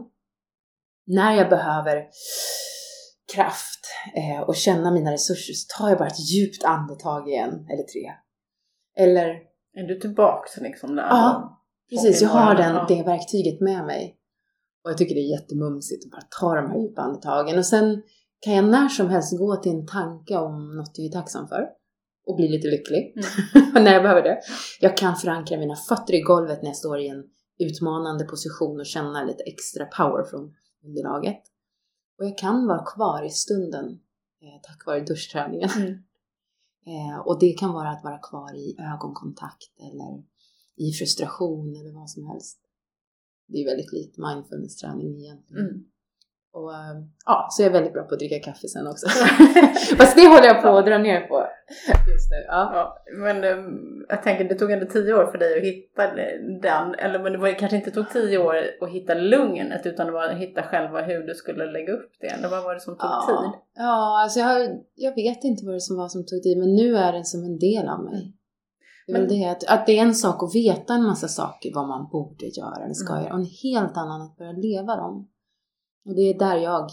när 1.07 1.33
jag 1.33 1.49
behöver 1.51 2.05
kraft 3.35 3.81
eh, 4.17 4.41
och 4.41 4.57
känna 4.57 4.91
mina 4.91 5.13
resurser 5.13 5.55
så 5.55 5.79
tar 5.79 5.89
jag 5.89 5.99
bara 5.99 6.09
ett 6.09 6.31
djupt 6.31 6.65
andetag 6.65 7.29
igen, 7.29 7.51
eller 7.51 7.83
tre. 7.83 8.13
Eller, 9.05 9.29
Är 9.75 9.89
du 9.89 10.01
tillbaka 10.01 10.61
liksom 10.61 10.97
där? 10.97 11.07
Ja. 11.11 11.63
precis, 11.91 12.23
jag 12.23 12.29
har 12.29 12.55
den, 12.55 12.87
det 12.89 13.03
verktyget 13.03 13.61
med 13.61 13.85
mig. 13.85 14.17
Och 14.85 14.91
jag 14.91 14.99
tycker 14.99 15.15
det 15.15 15.21
är 15.21 15.41
jättemumsigt 15.41 16.05
att 16.05 16.11
bara 16.11 16.27
ta 16.41 16.55
de 16.55 16.71
här 16.71 16.79
djupa 16.79 17.03
andetagen. 17.03 17.59
Och 17.59 17.67
sen 17.67 18.03
kan 18.41 18.55
jag 18.55 18.65
när 18.65 18.89
som 18.89 19.09
helst 19.09 19.39
gå 19.39 19.57
till 19.57 19.73
en 19.73 19.87
tanke 19.87 20.37
om 20.37 20.77
något 20.77 20.93
jag 20.95 21.07
är 21.07 21.13
tacksam 21.13 21.49
för 21.49 21.67
och 22.27 22.37
bli 22.37 22.49
lite 22.49 22.69
lycklig 22.69 23.15
när 23.75 23.93
jag 23.93 24.03
behöver 24.03 24.23
det. 24.23 24.41
Jag 24.81 24.97
kan 24.97 25.17
förankra 25.17 25.59
mina 25.59 25.77
fötter 25.77 26.15
i 26.15 26.21
golvet 26.21 26.63
när 26.63 26.69
jag 26.69 26.77
står 26.77 27.01
i 27.01 27.09
en 27.09 27.25
utmanande 27.59 28.25
position 28.25 28.81
och 28.81 28.87
känna 28.87 29.25
lite 29.25 29.43
extra 29.43 29.85
power 29.85 30.25
från 30.25 30.55
underlaget. 30.85 31.43
Och 32.19 32.25
jag 32.25 32.39
kan 32.39 32.67
vara 32.67 32.85
kvar 32.85 33.27
i 33.27 33.31
stunden 33.31 34.01
eh, 34.43 34.61
tack 34.63 34.87
vare 34.87 35.01
duschträningen. 35.01 35.71
Mm. 35.71 35.95
Eh, 36.89 37.19
och 37.19 37.39
det 37.41 37.53
kan 37.53 37.73
vara 37.73 37.91
att 37.91 38.05
vara 38.05 38.19
kvar 38.19 38.55
i 38.55 38.77
ögonkontakt 38.95 39.73
eller 39.79 40.25
i 40.77 40.93
frustration 40.93 41.77
eller 41.77 41.93
vad 41.93 42.11
som 42.11 42.27
helst. 42.27 42.59
Det 43.47 43.59
är 43.59 43.65
väldigt 43.65 43.93
likt 43.93 44.19
mindfulness-träning 44.19 45.21
egentligen. 45.21 45.67
Mm. 45.67 45.85
Och 46.53 46.75
eh, 46.75 46.97
ja, 47.25 47.49
så 47.51 47.63
är 47.63 47.67
jag 47.67 47.73
väldigt 47.73 47.93
bra 47.93 48.03
på 48.03 48.15
att 48.15 48.19
dricka 48.19 48.39
kaffe 48.39 48.69
sen 48.69 48.87
också. 48.87 49.09
Fast 49.99 50.17
det 50.17 50.29
håller 50.29 50.47
jag 50.47 50.63
på 50.63 50.69
att 50.69 50.87
dra 50.87 50.99
ner 50.99 51.21
på 51.21 51.47
just 52.27 52.31
nu. 52.31 52.45
Ja. 52.49 52.71
Ja, 52.75 53.05
men 53.17 53.45
um, 53.45 54.07
jag 54.09 54.23
tänker 54.23 54.45
det 54.45 54.55
tog 54.55 54.71
ändå 54.71 54.87
tio 54.87 55.15
år 55.15 55.27
för 55.27 55.39
dig 55.39 55.59
att 55.59 55.65
hitta 55.65 56.15
den. 56.63 56.95
Eller 56.95 57.19
men 57.19 57.33
det 57.33 57.39
var, 57.39 57.59
kanske 57.59 57.77
inte 57.77 57.91
tog 57.91 58.11
tio 58.11 58.39
år 58.39 58.57
att 58.81 58.91
hitta 58.91 59.15
lugnet 59.15 59.87
utan 59.87 60.07
det 60.07 60.13
var 60.13 60.25
att 60.29 60.39
hitta 60.39 60.63
själva 60.63 61.03
hur 61.03 61.27
du 61.27 61.35
skulle 61.35 61.67
lägga 61.67 61.93
upp 61.93 62.13
det. 62.21 62.27
Eller 62.27 62.49
vad 62.49 62.65
var 62.65 62.75
det 62.75 62.81
som 62.81 62.95
tog 62.95 63.11
ja. 63.11 63.25
tid? 63.29 63.61
Ja, 63.75 64.23
alltså 64.23 64.41
jag, 64.41 64.47
har, 64.47 64.81
jag 64.95 65.15
vet 65.15 65.45
inte 65.45 65.67
vad 65.67 65.75
det 65.75 65.81
som 65.81 65.97
var 65.97 66.09
som 66.09 66.27
tog 66.27 66.43
tid 66.43 66.59
men 66.59 66.75
nu 66.75 66.97
är 66.97 67.13
den 67.13 67.25
som 67.25 67.45
en 67.45 67.59
del 67.59 67.89
av 67.89 68.05
mig. 68.05 68.33
Det 69.07 69.13
är 69.13 69.19
väl 69.19 69.29
det 69.29 69.45
att, 69.45 69.65
att 69.65 69.87
det 69.87 69.99
är 69.99 70.03
en 70.03 70.15
sak 70.15 70.43
att 70.43 70.55
veta 70.55 70.95
en 70.95 71.03
massa 71.03 71.29
saker 71.29 71.71
vad 71.75 71.89
man 71.89 72.09
borde 72.13 72.47
göra 72.47 72.85
eller 72.85 72.95
ska 72.95 73.13
Mm. 73.13 73.25
göra 73.25 73.35
och 73.35 73.41
en 73.41 73.51
helt 73.63 73.97
annan 73.97 74.23
att 74.23 74.37
börja 74.37 74.53
leva 74.53 74.97
dem. 74.97 75.29
Och 76.07 76.15
det 76.15 76.23
är 76.23 76.39
där 76.39 76.57
jag 76.57 76.91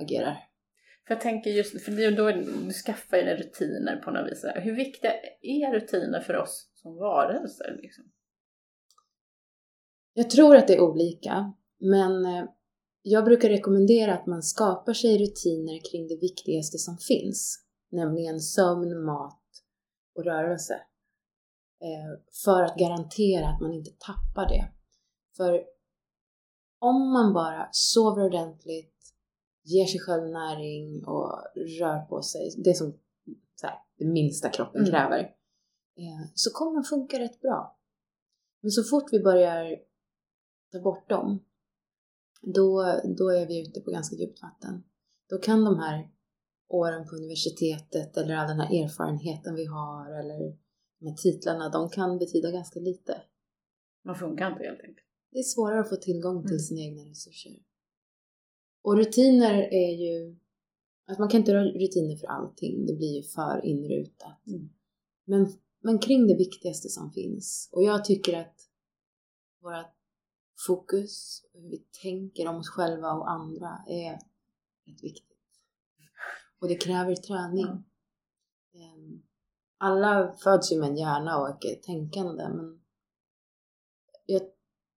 agerar. 0.00 0.36
För 1.06 1.14
jag 1.14 1.20
tänker 1.20 1.50
just, 1.50 1.84
för 1.84 2.16
då, 2.16 2.30
du 2.30 2.72
skaffar 2.72 3.16
ju 3.16 3.24
rutiner 3.24 3.96
på 3.96 4.10
något 4.10 4.32
vis. 4.32 4.44
Hur 4.54 4.76
viktiga 4.76 5.12
är 5.42 5.72
rutiner 5.74 6.20
för 6.20 6.36
oss 6.36 6.70
som 6.74 6.96
varelser? 6.96 7.78
Liksom? 7.82 8.04
Jag 10.14 10.30
tror 10.30 10.56
att 10.56 10.66
det 10.66 10.74
är 10.74 10.80
olika, 10.80 11.52
men 11.78 12.26
eh, 12.26 12.44
jag 13.02 13.24
brukar 13.24 13.48
rekommendera 13.48 14.14
att 14.14 14.26
man 14.26 14.42
skapar 14.42 14.92
sig 14.92 15.18
rutiner 15.18 15.90
kring 15.90 16.08
det 16.08 16.16
viktigaste 16.16 16.78
som 16.78 16.98
finns, 16.98 17.64
nämligen 17.90 18.40
sömn, 18.40 19.04
mat 19.04 19.42
och 20.16 20.24
rörelse. 20.24 20.74
Eh, 21.80 22.20
för 22.44 22.62
att 22.62 22.78
garantera 22.78 23.48
att 23.48 23.60
man 23.60 23.72
inte 23.72 23.90
tappar 23.98 24.48
det. 24.48 24.72
För 25.36 25.64
om 26.78 27.12
man 27.12 27.32
bara 27.32 27.68
sover 27.72 28.24
ordentligt, 28.24 28.91
ger 29.64 29.86
sig 29.86 30.00
själv 30.00 30.24
näring 30.30 31.04
och 31.06 31.30
rör 31.80 32.06
på 32.06 32.22
sig, 32.22 32.50
det 32.64 32.74
som 32.74 32.98
så 33.54 33.66
här, 33.66 33.78
det 33.98 34.04
minsta 34.04 34.48
kroppen 34.48 34.80
Mm. 34.80 34.90
kräver, 34.90 35.18
eh, 35.96 36.30
så 36.34 36.50
kommer 36.50 36.80
det 36.80 36.88
funka 36.88 37.18
rätt 37.18 37.40
bra. 37.40 37.78
Men 38.60 38.70
så 38.70 38.84
fort 38.84 39.12
vi 39.12 39.20
börjar 39.20 39.78
ta 40.72 40.80
bort 40.80 41.08
dem, 41.08 41.44
då, 42.42 43.00
då 43.18 43.28
är 43.28 43.46
vi 43.46 43.60
ute 43.68 43.80
på 43.80 43.90
ganska 43.90 44.16
djupt 44.16 44.42
vatten. 44.42 44.82
Då 45.28 45.38
kan 45.38 45.64
de 45.64 45.78
här 45.78 46.10
åren 46.68 47.08
på 47.08 47.16
universitetet 47.16 48.16
eller 48.16 48.34
all 48.34 48.48
den 48.48 48.60
här 48.60 48.84
erfarenheten 48.84 49.54
vi 49.54 49.64
har 49.64 50.18
eller 50.20 50.58
de 50.98 51.06
här 51.08 51.16
titlarna, 51.16 51.68
de 51.68 51.88
kan 51.90 52.18
betyda 52.18 52.50
ganska 52.50 52.80
lite. 52.80 53.22
Man 54.04 54.14
funkar 54.16 54.52
inte 54.52 54.64
helt 54.64 54.80
enkelt. 54.80 55.06
Det 55.30 55.38
är 55.38 55.42
svårare 55.42 55.80
att 55.80 55.88
få 55.88 55.96
tillgång 55.96 56.42
till 56.42 56.50
Mm. 56.50 56.58
sina 56.60 56.80
egna 56.80 57.02
resurser. 57.10 57.52
Och 58.82 58.96
rutiner 58.96 59.54
är 59.54 59.90
ju, 59.90 60.36
att 61.06 61.18
man 61.18 61.28
kan 61.28 61.40
inte 61.40 61.52
ha 61.52 61.60
rutiner 61.60 62.16
för 62.16 62.26
allting, 62.26 62.86
det 62.86 62.94
blir 62.94 63.16
ju 63.16 63.22
för 63.22 63.64
inrutat. 63.64 64.46
Mm. 64.46 64.70
Men, 65.24 65.52
men 65.80 65.98
kring 65.98 66.26
det 66.26 66.36
viktigaste 66.36 66.88
som 66.88 67.12
finns. 67.12 67.68
Och 67.72 67.82
jag 67.82 68.04
tycker 68.04 68.40
att 68.40 68.68
våra 69.62 69.84
fokus, 70.66 71.44
hur 71.52 71.70
vi 71.70 71.84
tänker 72.02 72.48
om 72.48 72.56
oss 72.56 72.68
själva 72.68 73.12
och 73.12 73.30
andra 73.30 73.84
är 73.88 74.12
rätt 74.86 75.02
viktigt. 75.02 75.26
Och 76.58 76.68
det 76.68 76.74
kräver 76.74 77.14
träning. 77.14 77.66
Mm. 77.66 77.84
Ehm, 78.74 79.22
Alla 79.84 80.32
föds 80.42 80.72
ju 80.72 80.80
med 80.80 80.88
en 80.88 80.96
hjärna 80.96 81.38
och 81.38 81.48
ett 81.64 81.82
tänkande 81.82 82.48
men 82.48 82.80
jag, 84.26 84.42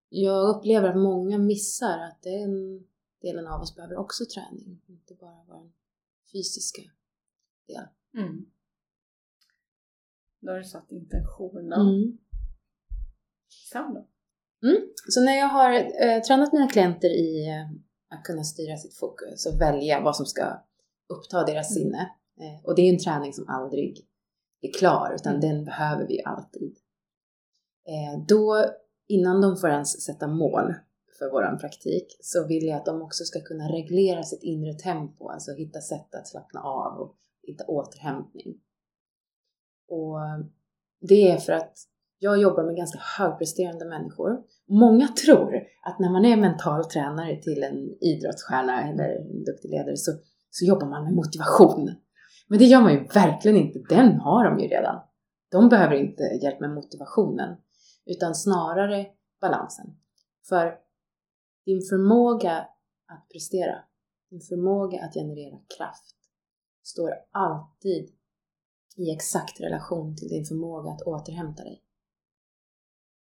jag 0.10 0.56
upplever 0.56 0.90
att 0.90 0.98
många 0.98 1.38
missar 1.38 2.00
att 2.00 2.22
den 2.22 2.84
delen 3.26 3.48
av 3.48 3.62
oss 3.62 3.76
behöver 3.76 3.98
också 3.98 4.24
träning, 4.26 4.82
inte 4.88 5.14
bara 5.14 5.44
vår 5.48 5.72
fysiska 6.32 6.82
del. 7.68 7.84
Mm. 8.24 8.46
Då 10.42 10.52
har 10.52 10.58
du 10.58 10.64
satt 10.64 10.92
intentionen. 10.92 11.82
Mm. 11.82 12.18
Sen 13.72 13.94
då? 13.94 14.08
Så 15.10 15.22
när 15.22 15.38
jag 15.38 15.48
har 15.48 15.74
eh, 15.74 16.22
tränat 16.28 16.54
mina 16.54 16.68
klienter 16.68 17.08
i 17.08 17.48
eh, 17.48 17.70
att 18.18 18.24
kunna 18.24 18.44
styra 18.44 18.78
sitt 18.78 18.94
fokus 18.98 19.46
och 19.46 19.62
välja 19.62 20.02
vad 20.02 20.16
som 20.16 20.26
ska 20.26 20.64
uppta 21.08 21.44
deras 21.46 21.78
Mm. 21.78 21.84
sinne. 21.84 22.12
Eh, 22.40 22.66
och 22.66 22.76
det 22.76 22.82
är 22.82 22.94
en 22.94 23.00
träning 23.00 23.34
som 23.34 23.50
aldrig 23.50 24.08
är 24.62 24.74
klar, 24.74 25.14
utan 25.16 25.36
Mm. 25.36 25.42
den 25.42 25.66
behöver 25.66 26.08
vi 26.08 26.24
alltid. 26.24 26.78
Eh, 27.88 28.26
då, 28.28 28.66
innan 29.08 29.42
de 29.42 29.58
får 29.58 29.70
ens 29.70 30.02
sätta 30.04 30.28
mål 30.28 30.74
för 31.20 31.32
våran 31.32 31.58
praktik, 31.58 32.18
så 32.20 32.48
vill 32.48 32.66
jag 32.66 32.78
att 32.78 32.86
de 32.86 33.02
också 33.02 33.24
ska 33.24 33.42
kunna 33.42 33.68
reglera 33.68 34.24
sitt 34.24 34.44
inre 34.44 34.74
tempo, 34.74 35.30
alltså 35.30 35.52
hitta 35.52 35.82
sätt 35.82 36.16
att 36.16 36.28
slappna 36.28 36.62
av 36.62 37.00
och 37.02 37.16
hitta 37.44 37.66
återhämtning. 37.68 38.62
Och 39.90 40.18
det 41.02 41.32
är 41.32 41.38
för 41.38 41.54
att 41.54 41.78
jag 42.20 42.42
jobbar 42.42 42.64
med 42.64 42.76
ganska 42.76 43.00
högpresterande 43.18 43.86
människor. 43.86 44.38
Många 44.68 45.08
tror 45.08 45.56
att 45.84 46.00
när 46.00 46.12
man 46.12 46.26
är 46.26 46.38
mental 46.38 46.86
tränare 46.86 47.42
till 47.42 47.64
en 47.64 47.98
idrottsstjärna 48.02 48.90
eller 48.90 49.10
en 49.10 49.44
duktig 49.44 49.70
ledare 49.70 49.98
så, 49.98 50.12
så 50.50 50.66
jobbar 50.66 50.88
man 50.88 51.04
med 51.04 51.14
motivation. 51.14 51.96
Men 52.48 52.60
det 52.60 52.66
gör 52.66 52.82
man 52.82 52.94
ju 52.94 53.08
verkligen 53.08 53.58
inte. 53.58 53.80
Den 53.90 54.20
har 54.20 54.46
de 54.46 54.60
ju 54.60 54.68
redan. 54.68 55.02
De 55.52 55.70
behöver 55.70 55.96
inte 55.96 56.24
hjälp 56.24 56.60
med 56.60 56.70
motivationen, 56.70 57.58
utan 58.06 58.36
snarare 58.36 59.08
balansen. 59.42 59.86
För 60.50 60.85
din 61.66 61.82
förmåga 61.82 62.68
att 63.06 63.30
prestera, 63.34 63.84
din 64.30 64.42
förmåga 64.42 65.04
att 65.06 65.14
generera 65.14 65.60
kraft 65.78 66.16
står 66.84 67.14
alltid 67.32 68.12
i 68.96 69.12
exakt 69.12 69.62
relation 69.62 70.16
till 70.16 70.28
din 70.28 70.46
förmåga 70.46 70.92
att 70.92 71.02
återhämta 71.02 71.64
dig. 71.64 71.82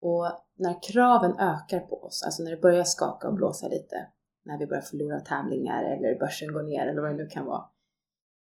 Och 0.02 0.26
när 0.56 0.84
kraven 0.84 1.32
ökar 1.40 1.80
på 1.80 2.04
oss, 2.04 2.24
alltså 2.24 2.44
när 2.44 2.52
det 2.52 2.62
börjar 2.62 2.84
skaka 2.84 3.28
och 3.28 3.34
blåsa 3.34 3.68
lite, 3.68 4.08
när 4.44 4.60
vi 4.60 4.68
börjar 4.68 4.82
förlora 4.82 5.20
tävlingar 5.20 5.84
eller 5.84 6.20
börsen 6.20 6.54
går 6.54 6.64
ner 6.64 6.88
eller 6.88 7.02
vad 7.02 7.12
det 7.12 7.24
nu 7.24 7.28
kan 7.28 7.46
vara. 7.46 7.70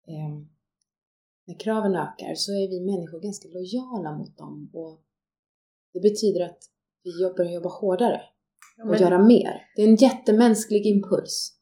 Eh, 0.08 0.44
när 1.46 1.60
kraven 1.60 1.96
ökar 1.96 2.36
så 2.36 2.52
är 2.52 2.70
vi 2.70 2.82
människor 2.82 3.20
ganska 3.20 3.48
lojala 3.48 4.18
mot 4.18 4.38
dem 4.38 4.70
och 4.74 5.04
det 5.94 6.00
betyder 6.00 6.46
att 6.46 6.58
vi 7.04 7.34
börjar 7.38 7.52
jobba 7.52 7.70
hårdare 7.70 8.22
och 8.84 8.88
men- 8.88 9.02
göra 9.02 9.26
mer. 9.26 9.62
Det 9.76 9.82
är 9.82 9.88
en 9.88 9.96
jättemänsklig 9.96 10.86
impuls. 10.86 11.54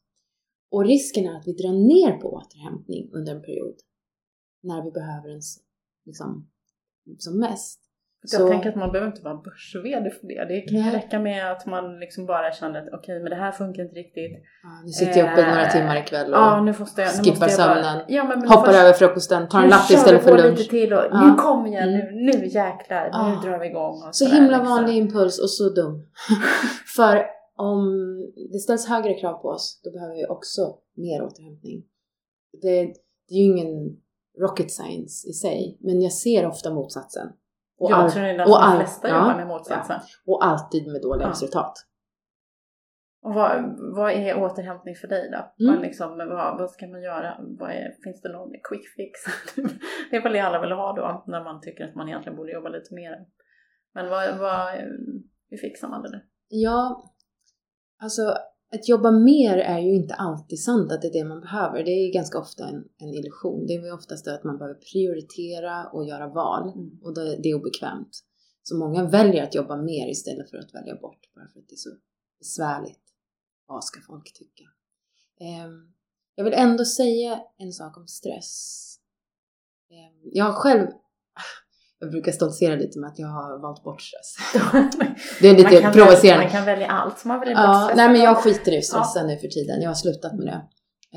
Och 0.70 0.84
risken 0.84 1.24
är 1.24 1.36
att 1.38 1.46
vi 1.46 1.52
drar 1.52 1.72
ner 1.72 2.20
på 2.20 2.28
återhämtning 2.32 3.10
under 3.12 3.34
en 3.34 3.42
period 3.42 3.76
när 4.62 4.84
vi 4.84 4.90
behöver 4.90 5.28
den 5.28 5.40
liksom, 6.04 6.50
som 7.18 7.38
mest. 7.38 7.80
Jag 8.32 8.40
Så- 8.40 8.48
tänker 8.48 8.68
att 8.68 8.76
man 8.76 8.92
behöver 8.92 9.10
inte 9.12 9.22
vara 9.22 9.34
börs 9.34 9.72
för 9.72 9.82
det. 10.28 10.44
Det 10.54 10.60
kan 10.60 10.78
ju 10.78 10.90
räcka 10.90 11.18
med 11.18 11.52
att 11.52 11.66
man 11.66 11.98
liksom 12.00 12.26
bara 12.26 12.52
känner 12.52 12.78
att 12.82 12.88
okej, 12.92 13.20
men 13.20 13.30
det 13.30 13.36
här 13.36 13.52
funkar 13.52 13.82
inte 13.82 13.94
riktigt. 13.94 14.32
Ja, 14.62 14.68
nu 14.84 14.90
sitter 14.90 15.18
jag 15.20 15.32
uppe 15.32 15.42
Eh, 15.42 15.48
några 15.48 15.66
timmar 15.70 15.96
ikväll 15.96 16.34
och 16.34 16.38
Ja, 16.40 16.60
nu 16.62 16.74
måste 16.78 17.02
jag, 17.02 17.10
nu 17.18 17.24
skippar 17.24 17.46
måste 17.46 17.62
jag 17.62 17.70
bara, 17.70 17.82
sömnen, 17.84 18.04
ja, 18.08 18.24
men, 18.24 18.38
men 18.38 18.48
hoppar 18.48 18.66
först- 18.66 18.78
över 18.78 18.92
frukosten, 18.92 19.48
tar 19.48 19.58
en 19.58 19.64
nu 19.64 19.70
latte 19.70 19.92
kör 19.92 19.98
istället 19.98 20.22
för 20.22 20.38
lunch. 20.38 20.58
lite 20.58 20.70
till 20.70 20.92
och 20.92 21.02
Ja. 21.10 21.26
nu 21.26 21.34
kommer 21.34 21.68
jag, 21.74 21.82
Mm. 21.82 21.94
nu, 21.94 22.02
nu 22.38 22.46
jäklar, 22.46 23.04
nu 23.04 23.10
Ja. 23.12 23.40
drar 23.44 23.58
vi 23.58 23.66
igång. 23.66 23.96
Så 24.12 24.12
sådär, 24.24 24.34
himla 24.34 24.56
liksom. 24.58 24.68
vanlig 24.68 24.96
impuls 24.96 25.38
och 25.42 25.50
så 25.50 25.68
dum. 25.68 26.06
för 26.96 27.26
om 27.58 27.82
det 28.52 28.58
ställs 28.58 28.88
högre 28.88 29.14
krav 29.14 29.34
på 29.42 29.48
oss, 29.48 29.80
då 29.84 29.90
behöver 29.90 30.14
vi 30.14 30.26
också 30.26 30.60
mer 30.96 31.22
återhämtning. 31.22 31.82
Det, 32.62 32.68
det 33.28 33.34
är 33.34 33.38
ju 33.38 33.44
ingen 33.44 33.96
rocket 34.40 34.70
science 34.70 35.28
i 35.28 35.32
sig, 35.32 35.78
men 35.80 36.00
jag 36.02 36.12
ser 36.12 36.46
ofta 36.46 36.74
motsatsen. 36.74 37.28
Och, 37.78 37.90
jag 37.90 37.98
all- 37.98 38.10
tror 38.10 38.22
det 38.22 38.28
är 38.28 38.32
och 38.32 38.38
därför 38.38 38.50
de 38.52 38.62
all- 38.62 38.76
flesta 38.76 39.08
ja, 39.08 39.14
jobbar 39.18 39.36
med 39.36 39.46
motsatsen. 39.46 40.00
och 40.26 40.44
alltid 40.44 40.86
med 40.92 41.02
dåliga 41.02 41.26
Ja. 41.26 41.30
resultat. 41.30 41.72
Och 43.22 43.34
vad, 43.34 43.78
vad 43.96 44.12
är 44.12 44.42
återhämtning 44.42 44.94
för 44.94 45.08
dig 45.08 45.30
då? 45.30 45.64
Mm. 45.64 45.74
Vad, 45.74 45.82
liksom, 45.82 46.18
vad, 46.18 46.58
vad 46.58 46.70
ska 46.70 46.86
man 46.86 47.02
göra? 47.02 47.36
Vad 47.58 47.70
är, 47.70 47.92
finns 48.04 48.22
det 48.22 48.32
någon 48.32 48.50
quick 48.68 48.86
fix? 48.96 49.20
det 50.10 50.16
är 50.16 50.22
väl 50.22 50.32
det 50.32 50.40
alla 50.40 50.60
vill 50.60 50.72
ha 50.72 50.92
då, 50.92 51.24
när 51.26 51.44
man 51.44 51.60
tycker 51.60 51.84
att 51.88 51.94
man 51.94 52.08
egentligen 52.08 52.36
borde 52.36 52.52
jobba 52.52 52.68
lite 52.68 52.94
mer. 52.94 53.26
Men 53.94 54.10
vad, 54.10 54.38
vad, 54.38 54.74
hur 55.50 55.56
fixar 55.56 55.88
man 55.88 56.02
det 56.02 56.10
nu? 56.10 56.20
Ja, 56.48 57.12
alltså 58.02 58.22
att 58.74 58.88
jobba 58.88 59.10
mer 59.10 59.58
är 59.58 59.78
ju 59.78 59.94
inte 59.94 60.14
alltid 60.14 60.62
sant 60.62 60.92
att 60.92 61.02
det 61.02 61.08
är 61.08 61.12
det 61.12 61.24
man 61.24 61.40
behöver. 61.40 61.84
Det 61.84 61.90
är 61.90 62.12
ganska 62.12 62.38
ofta 62.38 62.68
en, 62.68 62.84
en 62.98 63.08
illusion. 63.08 63.66
Det 63.66 63.74
är 63.74 63.84
ju 63.84 63.92
oftast 63.92 64.24
det 64.24 64.34
att 64.34 64.44
man 64.44 64.58
behöver 64.58 64.80
prioritera 64.92 65.90
och 65.90 66.04
göra 66.06 66.28
val 66.28 66.72
Mm. 66.74 66.98
och 67.02 67.14
det, 67.14 67.36
det 67.42 67.48
är 67.48 67.54
obekvämt. 67.54 68.22
Så 68.62 68.76
många 68.76 69.08
väljer 69.08 69.42
att 69.42 69.54
jobba 69.54 69.76
mer 69.76 70.10
istället 70.10 70.50
för 70.50 70.58
att 70.58 70.74
välja 70.74 70.94
bort 70.96 71.34
bara 71.34 71.48
för 71.52 71.60
att 71.60 71.68
det 71.68 71.74
är 71.74 71.76
så 71.76 71.90
besvärligt. 72.38 73.02
Vad 73.66 73.84
ska 73.84 74.00
folk 74.00 74.32
tycka? 74.32 74.64
Ehm, 75.40 75.92
jag 76.34 76.44
vill 76.44 76.52
ändå 76.52 76.84
säga 76.84 77.40
en 77.58 77.72
sak 77.72 77.96
om 77.96 78.06
stress. 78.06 78.82
Ehm, 79.90 80.30
jag 80.32 80.44
har 80.44 80.52
själv, 80.52 80.86
jag 81.98 82.10
brukar 82.10 82.32
stoltsera 82.32 82.74
lite 82.76 82.98
med 82.98 83.08
att 83.08 83.18
jag 83.18 83.28
har 83.28 83.62
valt 83.62 83.84
bort 83.84 84.02
stress. 84.02 84.36
Det 85.40 85.48
är 85.48 85.52
Man 85.52 85.62
lite 85.62 85.80
kan 85.82 85.92
provocerande. 85.92 86.44
Man 86.44 86.52
kan 86.52 86.64
välja 86.64 86.86
allt, 86.86 87.24
man 87.24 87.40
väljer 87.40 87.54
Ja, 87.54 87.82
stress. 87.84 87.96
nej 87.96 88.08
men 88.12 88.20
jag 88.20 88.36
skiter 88.36 88.78
i 88.78 88.82
stressen 88.82 89.26
nu 89.26 89.36
för 89.38 89.48
tiden. 89.48 89.82
Jag 89.82 89.90
har 89.90 89.94
slutat 89.94 90.32
med 90.36 90.46
det. 90.46 90.60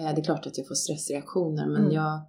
Eh, 0.01 0.15
Det 0.15 0.21
är 0.21 0.23
klart 0.23 0.47
att 0.47 0.57
jag 0.57 0.67
får 0.67 0.75
stressreaktioner 0.75 1.65
men 1.67 1.81
Mm. 1.81 1.91
jag, 1.91 2.21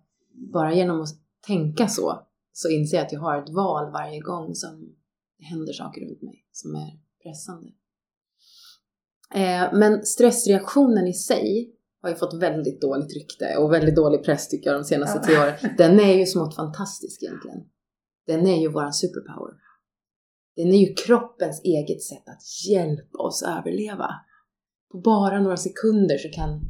bara 0.52 0.74
genom 0.74 1.00
att 1.02 1.08
tänka 1.46 1.88
så, 1.88 2.22
så 2.52 2.68
inser 2.68 2.96
jag 2.96 3.06
att 3.06 3.12
jag 3.12 3.20
har 3.20 3.42
ett 3.42 3.48
val 3.50 3.92
varje 3.92 4.20
gång 4.20 4.54
som 4.54 4.70
det 5.38 5.44
händer 5.44 5.72
saker 5.72 6.00
runt 6.00 6.22
mig 6.22 6.44
som 6.52 6.74
är 6.74 6.90
pressande. 7.22 7.68
Eh, 9.34 9.78
men 9.78 10.04
stressreaktionen 10.06 11.06
i 11.06 11.12
sig 11.12 11.70
har 12.02 12.08
ju 12.10 12.14
fått 12.16 12.34
väldigt 12.42 12.80
dåligt 12.80 13.14
rykte 13.14 13.56
och 13.56 13.72
väldigt 13.72 13.96
dålig 13.96 14.24
press 14.24 14.48
tycker 14.48 14.70
jag 14.70 14.80
de 14.80 14.84
senaste 14.84 15.18
ja. 15.22 15.26
tio 15.26 15.42
åren. 15.42 15.54
Den 15.78 16.00
är 16.00 16.14
ju 16.14 16.26
smått 16.26 16.56
fantastisk 16.56 17.22
egentligen. 17.22 17.58
Den 18.30 18.46
är 18.46 18.60
ju 18.60 18.68
våran 18.68 18.92
superpower. 18.92 19.54
Den 20.56 20.68
är 20.68 20.78
ju 20.78 20.94
kroppens 20.94 21.60
eget 21.64 22.02
sätt 22.02 22.28
att 22.28 22.42
hjälpa 22.70 23.18
oss 23.18 23.42
överleva. 23.42 24.10
På 24.92 24.98
bara 25.00 25.40
några 25.40 25.56
sekunder 25.56 26.18
så 26.18 26.28
kan, 26.28 26.60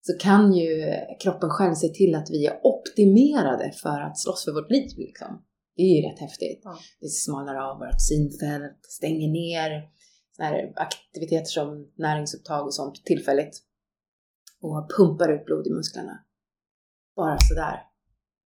så 0.00 0.18
kan 0.18 0.54
ju 0.54 0.94
kroppen 1.22 1.50
själv 1.50 1.74
se 1.74 1.88
till 1.88 2.14
att 2.14 2.30
vi 2.30 2.46
är 2.46 2.60
optimerade 2.62 3.72
för 3.82 4.00
att 4.00 4.18
slåss 4.18 4.44
för 4.44 4.52
vårt 4.52 4.70
liv. 4.70 4.90
Liksom. 4.96 5.44
Det 5.76 5.82
är 5.82 5.96
ju 5.96 6.08
rätt 6.08 6.20
häftigt. 6.20 6.60
Ja. 6.64 6.78
Det 7.00 7.08
smalnar 7.08 7.54
av 7.54 7.78
vårt 7.78 8.00
synfält, 8.08 8.80
stänger 8.82 9.28
ner 9.28 9.70
här 10.38 10.72
aktiviteter 10.76 11.50
som 11.58 11.92
näringsupptag 11.94 12.66
och 12.66 12.74
sånt 12.74 13.04
tillfälligt. 13.04 13.62
Och 14.60 14.90
pumpar 14.96 15.32
ut 15.32 15.44
blod 15.44 15.66
i 15.66 15.70
musklerna. 15.70 16.24
Bara 17.16 17.38
sådär. 17.38 17.95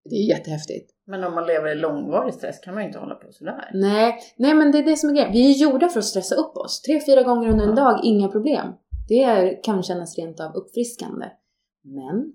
Det 0.05 0.17
är 0.17 0.29
jättehäftigt. 0.29 0.95
Men 1.07 1.25
om 1.25 1.35
man 1.35 1.47
lever 1.47 1.73
i 1.73 1.75
långvarig 1.75 2.35
stress 2.35 2.59
kan 2.59 2.75
man 2.75 2.83
ju 2.83 2.87
inte 2.87 2.99
hålla 2.99 3.15
på 3.15 3.33
sådär. 3.33 3.71
Nej, 3.75 4.19
nej 4.37 4.55
men 4.55 4.73
det 4.73 4.79
är 4.79 4.83
det 4.83 4.97
som 4.97 5.11
är 5.11 5.15
grejen. 5.15 5.33
Vi 5.33 5.51
är 5.51 5.59
gjorda 5.59 5.89
för 5.89 5.99
att 5.99 6.05
stressa 6.05 6.35
upp 6.35 6.57
oss. 6.57 6.83
Tre, 6.83 7.01
fyra 7.07 7.23
gånger 7.23 7.49
under 7.49 7.69
en 7.69 7.75
dag, 7.75 8.01
inga 8.05 8.29
problem. 8.29 8.73
Det 9.09 9.23
är, 9.23 9.63
kan 9.63 9.83
kännas 9.83 10.19
rent 10.19 10.41
av 10.41 10.55
uppfriskande. 10.55 11.27
Men 11.83 12.33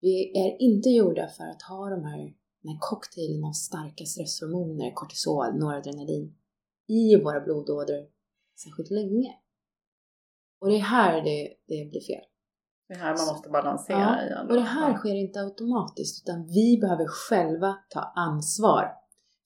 vi 0.00 0.38
är 0.38 0.62
inte 0.62 0.88
gjorda 0.88 1.28
för 1.28 1.44
att 1.44 1.62
ha 1.62 1.90
de 1.90 2.04
här, 2.04 2.18
den 2.62 2.72
här 2.72 2.78
cocktailen 2.80 3.44
av 3.44 3.52
starka 3.52 4.04
stresshormoner, 4.04 4.92
kortisol, 4.94 5.58
noradrenalin 5.58 6.34
i 6.88 7.16
våra 7.16 7.40
blodådror 7.40 8.06
särskilt 8.64 8.90
länge. 8.90 9.34
Och 10.60 10.68
det 10.68 10.76
är 10.76 10.80
här 10.80 11.22
det, 11.22 11.54
det 11.66 11.90
blir 11.90 12.00
fel. 12.00 12.24
Det 12.88 12.94
är 12.94 12.98
här 12.98 13.16
man 13.16 13.26
måste 13.26 13.48
balansera 13.48 13.98
ja, 13.98 14.26
igen. 14.26 14.46
Och 14.50 14.54
det 14.54 14.60
här 14.60 14.94
sker 14.94 15.14
inte 15.14 15.40
automatiskt 15.40 16.22
utan 16.24 16.46
vi 16.46 16.78
behöver 16.80 17.06
själva 17.06 17.76
ta 17.88 18.00
ansvar 18.00 18.92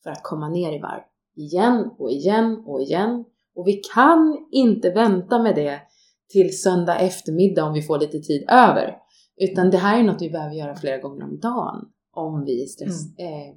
för 0.02 0.11
att 0.11 0.22
komma 0.22 0.48
ner 0.48 0.72
i 0.72 0.81
varv. 0.81 1.02
Igen 1.37 1.90
och 1.98 2.11
igen 2.11 2.64
och 2.66 2.83
igen. 2.83 3.24
Och 3.55 3.66
vi 3.66 3.72
kan 3.94 4.46
inte 4.50 4.90
vänta 4.90 5.42
med 5.42 5.55
det 5.55 5.81
till 6.28 6.61
söndag 6.61 6.98
eftermiddag 6.98 7.64
om 7.64 7.72
vi 7.72 7.83
får 7.83 7.98
lite 7.98 8.18
tid 8.18 8.44
över. 8.48 8.96
Utan 9.37 9.70
det 9.70 9.78
här 9.78 9.98
är 9.98 10.02
något 10.02 10.22
vi 10.22 10.31
behöver 10.31 10.55
göra 10.55 10.76
flera 10.76 10.98
gånger 10.98 11.24
om 11.24 11.40
dagen 11.40 11.88
om 12.12 12.44
vi 12.44 12.66
stress, 12.66 13.18
mm. 13.18 13.33
eh, 13.33 13.55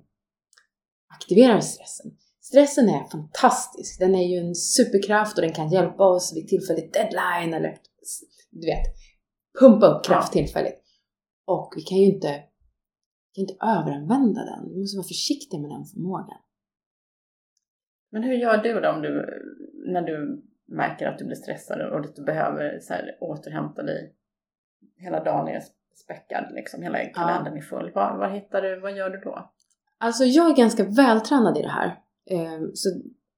aktiverar 1.16 1.60
stressen. 1.60 2.12
Stressen 2.42 2.90
är 2.90 3.10
fantastisk. 3.12 4.00
Den 4.00 4.16
är 4.16 4.24
ju 4.24 4.48
en 4.48 4.56
superkraft 4.56 5.38
och 5.38 5.42
den 5.42 5.54
kan 5.54 5.72
hjälpa 5.72 6.04
oss 6.04 6.34
vid 6.36 6.48
tillfälligt 6.48 6.94
deadline 6.94 7.54
eller 7.54 7.78
du 8.52 8.68
vet, 8.68 8.86
pumpa 9.60 9.88
upp 9.88 10.06
kraft 10.06 10.34
tillfälligt. 10.34 10.82
Och 11.46 11.74
vi 11.76 11.82
kan 11.82 11.98
ju 11.98 12.06
inte, 12.06 12.34
kan 13.36 13.42
inte 13.42 13.54
överanvända 13.62 14.42
den. 14.46 14.70
Vi 14.74 14.80
måste 14.80 14.98
vara 14.98 15.08
försiktiga 15.08 15.60
med 15.60 15.70
den 15.70 15.86
förmågan. 15.86 16.38
Men 18.12 18.24
hur 18.24 18.34
gör 18.34 18.58
du 18.58 18.80
då 18.80 18.90
om 18.90 19.02
du, 19.02 19.26
när 19.74 20.02
du 20.02 20.44
märker 20.66 21.08
att 21.08 21.18
du 21.18 21.26
blir 21.26 21.36
stressad 21.36 21.82
och 21.82 22.00
att 22.00 22.16
du 22.16 22.24
behöver 22.24 22.80
så 22.80 22.94
här, 22.94 23.18
återhämta 23.22 23.84
dig? 23.84 24.16
Hela 24.98 25.24
dagen 25.24 25.48
är 25.48 25.62
späckad, 25.96 26.46
liksom, 26.54 26.84
hela 26.84 27.06
kalendern 27.06 27.54
ja. 27.54 27.60
är 27.60 27.62
full. 27.62 27.92
Vad, 27.96 28.18
vad 28.18 28.32
hittar 28.32 28.62
du, 28.62 28.80
vad 28.80 28.98
gör 28.98 29.10
du 29.10 29.18
då? 29.20 29.52
Alltså 29.98 30.24
jag 30.24 30.52
är 30.52 30.56
ganska 30.56 30.84
vältränad 30.84 31.58
i 31.58 31.62
det 31.62 31.70
här. 31.70 32.00
Ehm, 32.30 32.72
så 32.74 32.90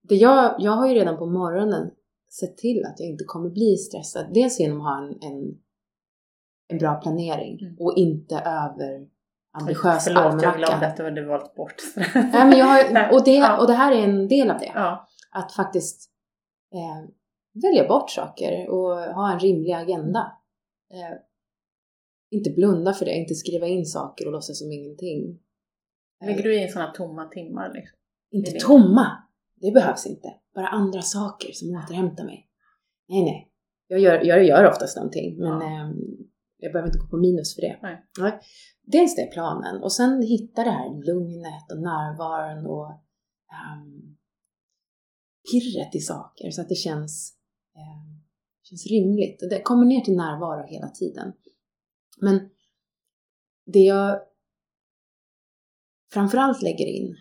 det 0.01 0.15
jag, 0.15 0.55
jag 0.59 0.71
har 0.71 0.87
ju 0.87 0.93
redan 0.93 1.17
på 1.17 1.25
morgonen 1.25 1.91
sett 2.39 2.57
till 2.57 2.85
att 2.85 2.99
jag 2.99 3.09
inte 3.09 3.23
kommer 3.23 3.49
bli 3.49 3.77
stressad. 3.77 4.33
Dels 4.33 4.59
genom 4.59 4.81
att 4.81 4.87
ha 4.87 4.97
en, 5.03 5.31
en, 5.31 5.57
en 6.67 6.77
bra 6.77 6.95
planering 6.95 7.59
mm. 7.61 7.75
och 7.79 7.93
inte 7.97 8.35
över 8.35 9.07
ambitiös 9.59 10.03
Förlåt, 10.03 10.23
almanacka. 10.23 10.45
jag 10.45 10.57
glömde 10.57 10.87
att 10.87 10.97
du 10.97 11.03
hade 11.03 11.25
valt 11.25 11.55
bort 11.55 11.75
ja, 12.13 12.45
men 12.45 12.57
jag 12.57 12.65
har, 12.65 13.13
och, 13.13 13.23
det, 13.23 13.57
och 13.59 13.67
det 13.67 13.73
här 13.73 13.91
är 13.91 14.03
en 14.03 14.27
del 14.27 14.51
av 14.51 14.59
det. 14.59 14.71
Ja. 14.75 15.07
Att 15.31 15.51
faktiskt 15.51 16.09
eh, 16.73 17.09
välja 17.63 17.87
bort 17.87 18.09
saker 18.09 18.69
och 18.69 18.97
ha 18.97 19.33
en 19.33 19.39
rimlig 19.39 19.71
agenda. 19.71 20.31
Eh, 20.93 21.17
inte 22.31 22.49
blunda 22.49 22.93
för 22.93 23.05
det, 23.05 23.15
inte 23.15 23.35
skriva 23.35 23.67
in 23.67 23.85
saker 23.85 24.25
och 24.25 24.31
låtsas 24.31 24.59
som 24.59 24.71
ingenting. 24.71 25.39
Lägger 26.25 26.43
du 26.43 26.61
in 26.61 26.69
sådana 26.69 26.91
tomma 26.91 27.25
timmar? 27.25 27.73
Liksom? 27.73 27.97
Inte 28.31 28.51
det 28.51 28.59
tomma. 28.59 29.23
Det 29.55 29.71
behövs 29.71 30.05
inte. 30.05 30.33
Bara 30.55 30.67
andra 30.67 31.01
saker 31.01 31.51
som 31.53 31.75
återhämtar 31.75 32.23
mig. 32.23 32.47
Nej, 33.09 33.23
nej. 33.23 33.51
Jag 33.87 33.99
gör, 33.99 34.21
jag 34.23 34.43
gör 34.43 34.69
oftast 34.69 34.97
någonting, 34.97 35.37
men 35.37 35.47
ja. 35.47 35.65
eh, 35.65 35.91
jag 36.67 36.73
behöver 36.73 36.89
inte 36.89 36.99
gå 36.99 37.07
på 37.07 37.17
minus 37.17 37.55
för 37.55 37.61
det. 37.61 37.79
Nej. 37.81 38.05
Nej. 38.19 38.39
Dels 38.83 39.15
det 39.15 39.31
planen 39.33 39.83
och 39.83 39.93
sen 39.93 40.21
hitta 40.21 40.63
det 40.63 40.71
här 40.71 40.89
lugnet 41.05 41.71
och 41.71 41.81
närvaron 41.81 42.65
och 42.65 42.89
um, 43.59 44.17
pirret 45.51 45.95
i 45.95 45.99
saker 45.99 46.51
så 46.51 46.61
att 46.61 46.69
det 46.69 46.75
känns, 46.75 47.37
um, 47.75 48.23
känns 48.63 48.87
rimligt. 48.87 49.39
Det 49.49 49.61
kommer 49.61 49.85
ner 49.85 50.01
till 50.01 50.15
närvaro 50.15 50.67
hela 50.67 50.89
tiden. 50.89 51.33
Men 52.21 52.49
det 53.65 53.79
jag 53.79 54.21
framförallt 56.13 56.61
lägger 56.61 56.85
in 56.85 57.15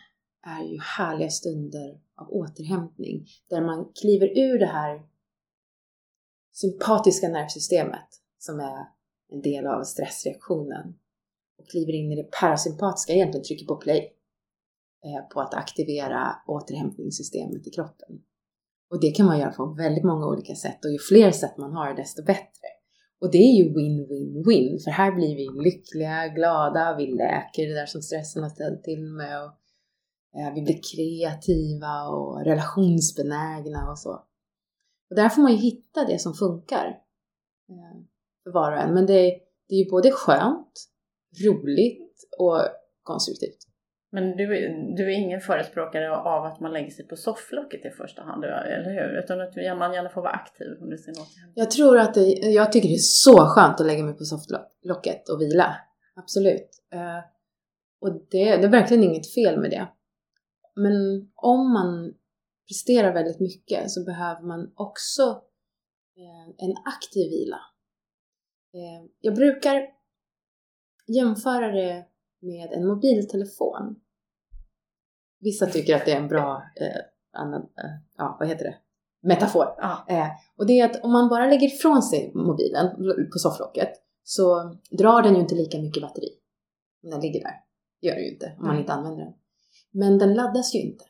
är 0.47 0.63
ju 0.63 0.79
härliga 0.99 1.31
stunder 1.31 2.01
av 2.17 2.29
återhämtning 2.31 3.27
där 3.49 3.61
man 3.61 3.93
kliver 4.01 4.39
ur 4.39 4.59
det 4.59 4.67
här 4.67 5.03
sympatiska 6.53 7.29
nervsystemet 7.29 8.09
som 8.39 8.61
är 8.61 8.96
en 9.33 9.43
del 9.43 9.67
av 9.67 9.83
stressreaktionen 9.83 10.95
och 11.59 11.69
kliver 11.69 11.93
in 11.93 12.13
i 12.13 12.17
det 12.17 12.31
parasympatiska, 12.41 13.13
egentligen 13.13 13.45
trycker 13.45 13.67
på 13.67 13.77
play 13.77 14.13
eh, 15.05 15.29
på 15.33 15.41
att 15.41 15.55
aktivera 15.55 16.37
återhämtningssystemet 16.47 17.67
i 17.67 17.71
kroppen. 17.71 18.21
Och 18.91 19.01
det 19.01 19.11
kan 19.11 19.27
man 19.27 19.39
göra 19.39 19.53
på 19.53 19.67
väldigt 19.67 20.05
många 20.05 20.27
olika 20.27 20.55
sätt 20.55 20.85
och 20.85 20.91
ju 20.91 20.99
fler 20.99 21.31
sätt 21.31 21.57
man 21.59 21.73
har 21.73 21.95
desto 21.95 22.25
bättre. 22.25 22.69
Och 23.21 23.31
det 23.31 23.39
är 23.39 23.53
ju 23.53 23.65
win-win-win 23.65 24.79
för 24.85 24.91
här 24.91 25.13
blir 25.13 25.37
vi 25.37 25.63
lyckliga, 25.65 26.29
glada, 26.29 26.97
vi 26.99 27.07
läker 27.07 27.69
det 27.69 27.75
där 27.75 27.87
som 27.87 28.03
stressen 28.03 28.43
har 28.43 28.51
ställt 28.51 28.85
till 28.85 29.05
med 29.05 29.45
och 29.45 29.53
Eh, 30.39 30.55
vi 30.55 30.63
blir 30.63 30.81
kreativa 30.95 32.09
och 32.09 32.45
relationsbenägna 32.45 33.91
och 33.91 33.99
så. 33.99 34.13
Och 35.11 35.17
där 35.17 35.29
får 35.29 35.43
man 35.43 35.53
ju 35.53 35.59
hitta 35.59 36.05
det 36.05 36.19
som 36.19 36.35
funkar 36.35 36.87
eh, 37.69 38.01
för 38.47 38.53
var 38.53 38.73
och 38.73 38.79
en. 38.79 38.95
Men 38.95 39.07
det, 39.07 39.41
det 39.69 39.75
är 39.75 39.85
ju 39.85 39.91
både 39.91 40.11
skönt, 40.11 40.73
roligt 41.45 42.29
och 42.39 42.61
konstruktivt. 43.03 43.59
Men 44.13 44.37
du, 44.37 44.47
du 44.97 45.13
är 45.13 45.19
ingen 45.19 45.41
förespråkare 45.41 46.17
av 46.17 46.45
att 46.45 46.61
man 46.61 46.73
lägger 46.73 46.91
sig 46.91 47.07
på 47.07 47.17
sofflocket 47.17 47.85
i 47.85 47.91
första 47.91 48.23
hand, 48.23 48.45
eller 48.45 48.91
hur? 48.91 49.23
Utan 49.25 49.41
att 49.41 49.79
man 49.79 49.95
gärna 49.95 50.09
får 50.09 50.23
vara 50.23 50.33
aktiv 50.33 50.67
under 50.81 50.97
sin 50.97 51.15
återhämtning. 51.15 51.53
Jag 51.55 51.71
tror 51.71 51.99
att 51.99 52.15
det, 52.15 52.27
jag 52.31 52.73
tycker 52.73 52.89
det 52.89 52.95
är 52.95 52.99
så 52.99 53.47
skönt 53.47 53.81
att 53.81 53.87
lägga 53.87 54.05
mig 54.05 54.15
på 54.15 54.25
sofflocket 54.25 55.29
och 55.29 55.41
vila. 55.41 55.77
Absolut. 56.17 56.69
Eh, 56.93 57.19
och 58.01 58.13
det, 58.13 58.57
det 58.57 58.65
är 58.65 58.69
verkligen 58.69 59.05
inget 59.05 59.35
fel 59.35 59.61
med 59.61 59.71
det. 59.71 59.89
Men 60.75 60.93
om 61.35 61.73
man 61.73 62.15
presterar 62.69 63.13
väldigt 63.13 63.41
mycket 63.41 63.91
så 63.91 64.05
behöver 64.05 64.43
man 64.43 64.73
också 64.75 65.23
eh, 66.17 66.67
en 66.67 66.75
aktiv 66.85 67.31
vila. 67.31 67.61
Eh, 68.77 69.09
jag 69.21 69.35
brukar 69.35 69.87
jämföra 71.07 71.73
det 71.73 72.07
med 72.41 72.73
en 72.73 72.87
mobiltelefon. 72.87 74.01
Vissa 75.41 75.67
tycker 75.67 75.97
att 75.97 76.05
det 76.05 76.13
är 76.13 76.21
en 76.21 76.29
bra, 76.29 76.63
eh, 76.81 77.41
annan, 77.41 77.61
eh, 77.61 77.91
ja 78.17 78.37
vad 78.41 78.49
heter 78.49 78.65
det, 78.65 78.77
metafor. 79.29 79.75
Ja. 79.79 80.07
Eh, 80.09 80.29
och 80.57 80.67
det 80.67 80.81
är 80.81 80.91
att 80.91 81.05
om 81.05 81.13
man 81.13 81.29
bara 81.29 81.47
lägger 81.47 81.67
ifrån 81.67 82.03
sig 82.03 82.33
mobilen 82.35 82.97
på 83.33 83.39
sofflocket 83.39 83.91
så 84.23 84.77
drar 84.91 85.23
den 85.23 85.35
ju 85.35 85.41
inte 85.41 85.55
lika 85.55 85.79
mycket 85.79 86.03
batteri. 86.03 86.29
Den 87.03 87.21
ligger 87.21 87.41
där. 87.41 87.55
Det 88.01 88.07
gör 88.07 88.15
den 88.15 88.25
ju 88.25 88.31
inte 88.31 88.47
om 88.47 88.63
man 88.63 88.71
mm. 88.71 88.81
inte 88.81 88.93
använder 88.93 89.25
den. 89.25 89.35
Men 89.91 90.19
den 90.19 90.35
laddas 90.35 90.75
ju 90.75 90.81
inte. 90.81 91.05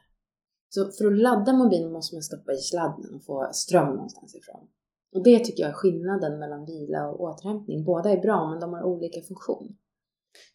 Så 0.69 0.91
för 0.91 1.07
att 1.07 1.19
ladda 1.19 1.53
mobilen 1.53 1.93
måste 1.93 2.17
man 2.17 2.23
stoppa 2.23 2.53
i 2.53 2.57
sladden 2.57 3.15
och 3.15 3.25
få 3.25 3.49
ström 3.53 3.89
någonstans 3.89 4.35
ifrån. 4.35 4.69
Och 5.17 5.25
det 5.25 5.39
tycker 5.39 5.63
jag 5.63 5.71
är 5.71 5.75
skillnaden 5.75 6.39
mellan 6.39 6.65
vila 6.65 7.09
och 7.09 7.21
återhämtning. 7.21 7.85
Båda 7.85 8.11
är 8.11 8.21
bra 8.21 8.51
men 8.51 8.61
de 8.61 8.73
har 8.73 8.83
olika 8.83 9.21
funktion. 9.21 9.77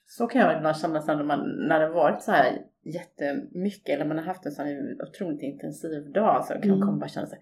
Så 0.06 0.28
kan 0.28 0.42
jag 0.42 0.58
ibland 0.58 0.78
känna 0.78 1.00
när, 1.00 1.24
man, 1.24 1.40
när 1.68 1.80
det 1.80 1.90
varit 1.90 2.24
så 2.24 2.32
här 2.32 2.58
jättemycket 2.84 3.90
eller 3.90 4.06
man 4.06 4.18
har 4.18 4.26
haft 4.26 4.46
en 4.46 4.52
sån 4.52 4.66
otroligt 5.08 5.42
intensiv 5.42 6.12
dag 6.12 6.46
så 6.46 6.54
kan 6.54 6.64
mm. 6.64 6.80
man 6.80 7.00
bara 7.00 7.10
känna 7.10 7.28
sig 7.28 7.40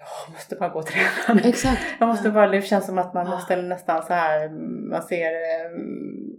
jag 0.00 0.32
måste 0.32 0.56
bara 0.56 0.68
gå 0.68 0.78
och 0.78 0.86
träna. 0.86 1.40
Exakt. 1.40 1.82
Jag 1.98 2.08
måste 2.08 2.30
bara, 2.30 2.48
det 2.48 2.62
känns 2.62 2.86
som 2.86 2.98
att 2.98 3.14
man 3.14 3.30
måste 3.30 3.62
nästan 3.62 4.02
så 4.02 4.12
här, 4.12 4.48
man 4.90 5.02
ser 5.02 5.30
mm, 5.66 6.29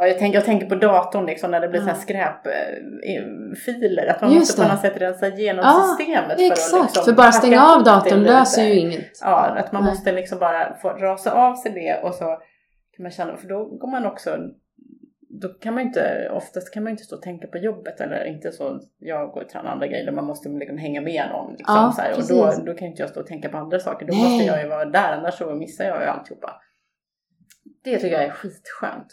Ja, 0.00 0.06
jag, 0.06 0.18
tänker, 0.18 0.38
jag 0.38 0.44
tänker 0.44 0.66
på 0.66 0.74
datorn 0.74 1.26
liksom, 1.26 1.50
när 1.50 1.60
det 1.60 1.68
blir 1.68 1.88
Ja. 1.88 1.94
skräpfiler. 1.94 4.06
Att 4.06 4.20
man 4.20 4.32
Just 4.32 4.40
måste 4.40 4.62
på 4.62 4.68
något 4.68 4.80
sätt 4.80 5.00
rensa 5.00 5.28
igenom 5.28 5.64
Ja, 5.64 5.96
systemet. 5.98 6.40
Exakt, 6.40 6.70
för, 6.70 6.76
att 6.78 6.84
liksom 6.84 7.04
för 7.04 7.12
bara 7.12 7.32
stänga 7.32 7.66
av 7.66 7.84
datorn 7.84 8.22
löser 8.22 8.62
ju 8.62 8.74
inget. 8.74 9.18
Ja, 9.20 9.56
att 9.58 9.72
man 9.72 9.82
Nej. 9.82 9.92
måste 9.92 10.12
liksom 10.12 10.38
bara 10.38 10.74
få 10.74 10.88
rasa 10.88 11.32
av 11.32 11.54
sig 11.54 11.72
det 11.72 12.00
och 12.02 12.14
så 12.14 12.24
kan 12.96 13.02
man 13.02 13.10
känna, 13.10 13.36
för 13.36 13.48
då 13.48 13.64
går 13.64 13.90
man 13.90 14.06
också 14.06 14.36
då 15.42 15.48
kan 15.48 15.74
man 15.74 15.82
inte, 15.82 16.30
oftast 16.32 16.74
kan 16.74 16.82
man 16.82 16.90
inte 16.90 17.04
stå 17.04 17.16
och 17.16 17.22
tänka 17.22 17.46
på 17.46 17.58
jobbet 17.58 18.00
eller 18.00 18.24
inte 18.24 18.52
så, 18.52 18.80
jag 18.98 19.30
går 19.30 19.42
och 19.42 19.48
tränar 19.48 19.70
andra 19.70 19.86
grejer 19.86 20.04
där 20.04 20.12
man 20.12 20.24
måste 20.24 20.48
liksom 20.48 20.78
hänga 20.78 21.00
med 21.00 21.24
någon. 21.32 21.50
Liksom, 21.56 21.74
Ja, 21.76 21.92
så 21.96 22.02
här, 22.02 22.16
och 22.16 22.22
då, 22.28 22.52
då 22.66 22.74
kan 22.78 22.88
inte 22.88 23.02
jag 23.02 23.10
stå 23.10 23.20
och 23.20 23.26
tänka 23.26 23.48
på 23.48 23.58
andra 23.58 23.80
saker, 23.80 24.06
då 24.06 24.12
Nej. 24.12 24.22
måste 24.22 24.44
jag 24.46 24.62
ju 24.62 24.68
vara 24.68 24.84
där, 24.84 25.12
annars 25.12 25.34
så 25.34 25.54
missar 25.54 25.84
jag 25.84 26.02
ju 26.02 26.06
alltihopa. 26.08 26.60
Det 27.84 27.98
tycker 27.98 28.14
jag 28.16 28.24
är 28.24 28.30
skitskönt. 28.30 29.06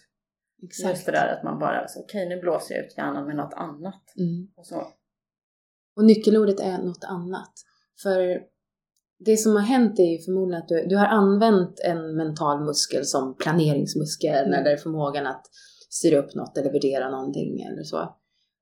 Exakt. 0.64 0.90
Just 0.90 1.06
det 1.06 1.12
där 1.12 1.28
att 1.38 1.44
man 1.44 1.60
bara, 1.60 1.88
så, 1.88 2.00
okej 2.00 2.30
nu 2.30 2.40
blåser 2.40 2.76
jag 2.76 2.86
ut 2.86 2.98
hjärnan 2.98 3.26
med 3.28 3.36
något 3.36 3.54
annat. 3.54 4.04
Mm. 4.20 4.48
Och 4.56 4.66
så, 4.66 4.88
Och 5.96 6.04
nyckelordet 6.06 6.60
är 6.60 6.78
något 6.78 7.04
annat. 7.04 7.54
För 8.04 8.40
det 9.26 9.38
som 9.38 9.56
har 9.56 9.64
hänt 9.64 10.00
är 10.00 10.04
ju 10.04 10.18
förmodligen 10.20 10.62
att 10.64 10.68
du, 10.68 10.86
du 10.88 10.96
har 10.98 11.06
använt 11.06 11.80
en 11.80 12.16
mental 12.16 12.66
muskel 12.66 13.06
som 13.06 13.36
planeringsmuskel 13.38 14.46
Mm. 14.48 14.54
eller 14.54 14.78
förmågan 14.78 15.28
att 15.28 15.46
styra 15.90 16.20
upp 16.20 16.36
något 16.36 16.58
eller 16.58 16.72
värdera 16.72 17.10
någonting 17.10 17.62
eller 17.62 17.84
så. 17.84 18.00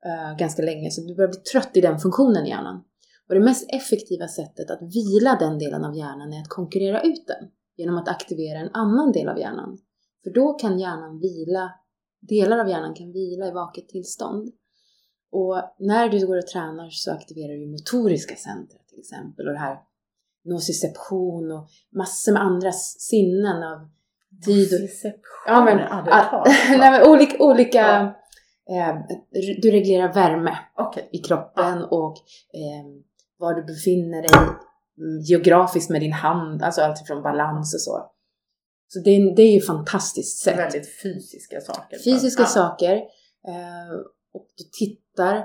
eh, 0.05 0.37
ganska 0.37 0.61
länge, 0.61 0.91
så 0.91 1.01
du 1.01 1.15
börjar 1.15 1.29
bli 1.29 1.39
trött 1.39 1.71
i 1.73 1.81
den 1.81 1.99
funktionen 1.99 2.45
i 2.45 2.49
hjärnan. 2.49 2.83
Och 3.29 3.35
det 3.35 3.41
mest 3.41 3.69
effektiva 3.73 4.27
sättet 4.27 4.71
att 4.71 4.81
vila 4.81 5.35
den 5.39 5.59
delen 5.59 5.85
av 5.85 5.95
hjärnan 5.97 6.33
är 6.33 6.41
att 6.41 6.49
konkurrera 6.49 7.01
ut 7.01 7.27
den 7.27 7.49
genom 7.77 7.97
att 7.97 8.07
aktivera 8.09 8.59
en 8.59 8.69
annan 8.73 9.11
del 9.11 9.29
av 9.29 9.39
hjärnan. 9.39 9.77
För 10.23 10.29
då 10.33 10.53
kan 10.53 10.79
hjärnan 10.79 11.19
vila, 11.19 11.71
delar 12.27 12.59
av 12.59 12.69
hjärnan 12.69 12.93
kan 12.93 13.11
vila 13.11 13.47
i 13.47 13.51
vaket 13.51 13.89
tillstånd. 13.89 14.51
Och 15.31 15.55
när 15.79 16.09
du 16.09 16.27
går 16.27 16.37
och 16.37 16.47
tränar 16.47 16.89
så 16.89 17.11
aktiverar 17.11 17.53
du 17.53 17.71
motoriska 17.71 18.35
centra 18.35 18.79
till 18.89 18.99
exempel 18.99 19.47
och 19.47 19.53
det 19.53 19.59
här 19.59 19.77
nociception 20.45 21.51
och 21.51 21.67
massor 21.95 22.33
med 22.33 22.41
andra 22.41 22.71
sinnen 22.99 23.63
av 23.63 23.89
tid 24.45 24.73
och 24.73 24.79
Ja, 25.47 25.63
men, 25.65 25.77
nej, 26.79 26.91
men 26.91 27.09
olika, 27.09 27.43
olika 27.43 28.13
Ja. 28.67 28.91
eh, 28.91 28.95
du 29.61 29.71
reglerar 29.71 30.13
värme 30.13 30.57
Okej, 30.77 31.09
i 31.11 31.17
kroppen 31.17 31.83
och 31.83 32.17
eh, 32.53 32.85
var 33.37 33.53
du 33.53 33.63
befinner 33.63 34.21
dig 34.21 34.31
mm, 34.97 35.19
geografiskt 35.21 35.89
med 35.89 36.01
din 36.01 36.13
hand, 36.13 36.63
alltså 36.63 36.81
allt 36.81 37.07
från 37.07 37.23
balans 37.23 37.73
och 37.73 37.81
så. 37.81 38.11
Så 38.95 39.01
det, 39.01 39.09
är- 39.09 39.35
det 39.35 39.41
är 39.41 39.53
ju 39.53 39.61
fantastiskt 39.61 40.37
sätt. 40.43 40.57
väldigt 40.57 41.01
fysiska 41.03 41.61
saker. 41.61 41.97
Fysiska 42.03 42.41
Ja. 42.43 42.47
saker 42.47 42.95
eh, 43.47 43.93
och 44.33 44.47
du 44.57 44.63
tittar 44.79 45.41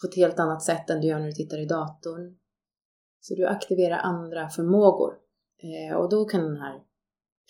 på 0.00 0.06
ett 0.08 0.16
helt 0.16 0.38
annat 0.38 0.62
sätt 0.62 0.90
än 0.90 1.00
du 1.00 1.06
gör 1.08 1.18
när 1.18 1.26
du 1.26 1.32
tittar 1.32 1.58
i 1.58 1.66
datorn. 1.66 2.36
Så 3.20 3.34
du 3.34 3.46
aktiverar 3.46 3.98
andra 3.98 4.48
förmågor 4.48 5.12
eh, 5.62 5.96
och 5.96 6.10
då 6.10 6.24
kan 6.24 6.40
den 6.44 6.56
här 6.56 6.80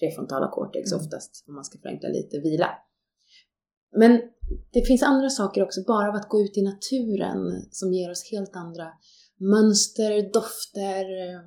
prefrontala 0.00 0.48
cortex 0.50 0.92
Mm. 0.92 1.04
oftast, 1.04 1.44
om 1.48 1.54
man 1.54 1.64
ska 1.64 1.78
förenkla 1.78 2.08
lite, 2.08 2.38
vila. 2.40 2.70
Men 3.96 4.20
det 4.72 4.82
finns 4.86 5.02
andra 5.02 5.30
saker 5.30 5.62
också, 5.62 5.80
bara 5.86 6.08
av 6.08 6.14
att 6.14 6.28
gå 6.28 6.40
ut 6.40 6.56
i 6.56 6.62
naturen 6.62 7.38
som 7.70 7.92
ger 7.92 8.10
oss 8.10 8.30
helt 8.32 8.56
andra 8.56 8.92
mönster, 9.38 10.32
dofter, 10.32 11.04
eh, 11.28 11.40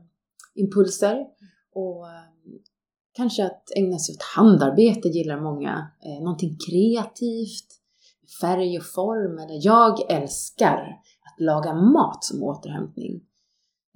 impulser. 0.56 1.15
Och 1.73 2.08
eh, 2.08 2.23
kanske 3.13 3.45
att 3.45 3.63
ägna 3.75 3.99
sig 3.99 4.13
åt 4.15 4.23
handarbete 4.23 5.07
gillar 5.07 5.41
många. 5.41 5.91
Eh, 6.05 6.23
någonting 6.23 6.57
kreativt, 6.69 7.67
färg 8.41 8.77
och 8.77 8.85
form. 8.85 9.39
Eller 9.39 9.65
jag 9.65 10.11
älskar 10.11 10.97
att 11.25 11.39
laga 11.39 11.73
mat 11.73 12.23
som 12.23 12.43
återhämtning. 12.43 13.21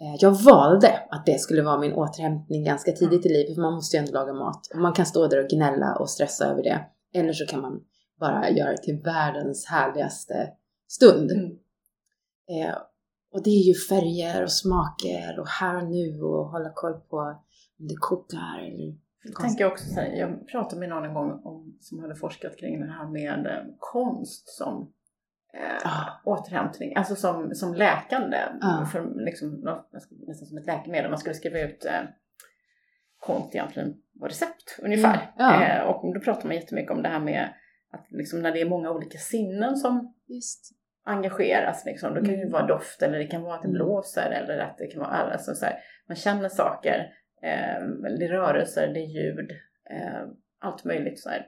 Eh, 0.02 0.16
jag 0.20 0.32
valde 0.32 1.00
att 1.10 1.26
det 1.26 1.40
skulle 1.40 1.62
vara 1.62 1.80
min 1.80 1.94
återhämtning 1.94 2.64
ganska 2.64 2.92
tidigt 2.92 3.26
i 3.26 3.30
livet, 3.30 3.56
för 3.56 3.62
man 3.62 3.74
måste 3.74 3.98
ju 3.98 4.00
ändå 4.00 4.14
laga 4.14 4.34
mat. 4.34 4.68
Och 4.74 4.80
man 4.80 4.94
kan 4.94 5.06
stå 5.06 5.28
där 5.28 5.44
och 5.44 5.50
gnälla 5.50 5.96
och 5.96 6.10
stressa 6.10 6.46
över 6.46 6.64
det. 6.64 6.86
Eller 7.14 7.34
så 7.34 7.46
kan 7.46 7.62
man 7.62 7.80
bara 8.20 8.50
göra 8.50 8.72
det 8.72 8.84
till 8.84 9.02
världens 9.04 9.66
härligaste 9.66 10.50
stund. 10.88 11.32
Mm. 11.32 11.58
Eh, 12.50 12.76
och 13.34 13.44
det 13.44 13.50
är 13.50 13.64
ju 13.64 13.74
färger 13.74 14.44
och 14.44 14.52
smaker 14.52 15.40
och 15.40 15.48
här 15.48 15.76
och 15.84 15.90
nu 15.90 16.22
och 16.22 16.46
hålla 16.46 16.72
koll 16.76 16.94
på 16.94 17.18
om 17.80 17.88
det 17.88 17.96
kokar 18.00 18.60
eller 18.60 19.03
Jag 19.24 19.36
tänker 19.36 19.66
också 19.66 19.86
så 19.90 20.00
här, 20.00 20.08
jag 20.08 20.48
pratade 20.48 20.80
med 20.80 20.90
någon 20.90 21.06
en 21.06 21.14
gång 21.14 21.32
om, 21.44 21.78
som 21.82 22.00
hade 22.00 22.16
forskat 22.16 22.58
kring 22.58 22.80
det 22.80 22.92
här 22.92 23.08
med 23.08 23.46
eh, 23.48 23.64
konst 23.80 24.50
som 24.50 24.94
eh, 25.54 25.88
Ah. 25.88 26.22
återhämtning, 26.26 26.96
alltså 26.96 27.16
som, 27.16 27.56
som 27.56 27.74
läkande, 27.74 28.38
Ah. 28.62 28.86
för 28.86 29.26
liksom, 29.26 29.50
nästan 30.28 30.48
som 30.48 30.58
ett 30.58 30.66
läkemedel. 30.66 31.10
Man 31.10 31.20
skulle 31.20 31.36
skriva 31.36 31.60
ut 31.60 31.86
eh, 31.86 32.02
konst 33.20 33.56
egentligen 33.56 33.94
på 34.20 34.26
recept 34.28 34.80
ungefär. 34.82 35.14
Mm, 35.16 35.28
ja. 35.38 35.64
Eh, 35.66 35.84
och 35.84 36.14
då 36.14 36.20
pratar 36.20 36.48
man 36.48 36.56
jättemycket 36.56 36.92
om 36.92 37.02
det 37.04 37.10
här 37.10 37.20
med 37.20 37.54
att 37.92 38.06
liksom, 38.12 38.42
när 38.42 38.52
det 38.52 38.62
är 38.62 38.70
många 38.70 38.92
olika 38.92 39.18
sinnen 39.18 39.76
som 39.78 40.14
Just. 40.28 40.72
engageras. 41.06 41.86
Liksom. 41.86 42.14
Det 42.14 42.20
kan 42.20 42.30
ju 42.30 42.36
Mm. 42.42 42.52
vara 42.52 42.68
doft 42.68 43.02
eller 43.02 43.18
det 43.20 43.28
kan 43.28 43.42
vara 43.42 43.56
att 43.56 43.62
det 43.62 43.68
Mm. 43.68 43.76
blåser 43.76 44.30
eller 44.32 44.58
att 44.60 44.78
det 44.78 44.88
kan 44.88 45.00
vara 45.00 45.10
alltså, 45.10 45.56
så 45.56 45.66
här, 45.66 45.76
man 46.08 46.16
känner 46.16 46.50
saker. 46.50 47.08
Eh, 47.44 47.88
det 48.20 48.26
är 48.26 48.30
rörelser, 48.30 48.88
det 48.88 49.00
är 49.00 49.08
ljud, 49.08 49.52
eh, 49.90 50.22
allt 50.60 50.86
möjligt. 50.86 51.20
Så 51.20 51.30
här. 51.30 51.48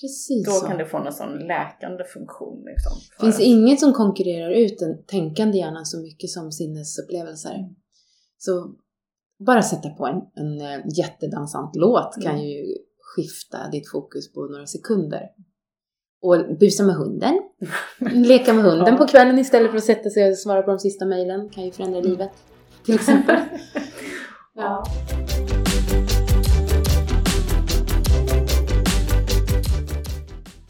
Precis 0.00 0.46
Då 0.46 0.52
så. 0.52 0.66
kan 0.66 0.78
det 0.78 0.86
få 0.86 0.98
någon 0.98 1.12
sån 1.12 1.38
läkande 1.38 2.04
funktion. 2.04 2.64
Liksom, 2.66 2.92
för 3.16 3.24
finns 3.26 3.36
att- 3.36 3.42
inget 3.42 3.80
som 3.80 3.92
konkurrerar 3.92 4.50
ut 4.50 4.78
den 4.78 5.04
tänkande 5.04 5.58
hjärnan 5.58 5.86
så 5.86 6.00
mycket 6.00 6.30
som 6.30 6.52
sinnesupplevelser. 6.52 7.56
Så 8.38 8.74
bara 9.46 9.62
sätta 9.62 9.88
på 9.90 10.06
en, 10.06 10.20
en 10.34 10.60
eh, 10.60 10.80
jättedansant 10.98 11.76
låt 11.76 12.14
kan 12.22 12.34
Mm. 12.34 12.46
ju 12.46 12.64
skifta 13.16 13.68
ditt 13.72 13.90
fokus 13.90 14.32
på 14.32 14.40
några 14.46 14.66
sekunder. 14.66 15.22
Och 16.22 16.58
busa 16.60 16.84
med 16.84 16.94
hunden. 16.94 17.34
Leka 18.00 18.52
med 18.52 18.64
hunden 18.64 18.96
på 18.96 19.06
kvällen 19.06 19.38
istället 19.38 19.70
för 19.70 19.78
att 19.78 19.84
sätta 19.84 20.10
sig 20.10 20.30
och 20.30 20.38
svara 20.38 20.62
på 20.62 20.70
de 20.70 20.78
sista 20.78 21.04
mejlen 21.06 21.48
kan 21.48 21.64
ju 21.64 21.70
förändra 21.72 21.98
Mm. 21.98 22.10
livet. 22.10 22.30
Till 22.84 22.94
exempel. 22.94 23.36
ja. 24.54 24.84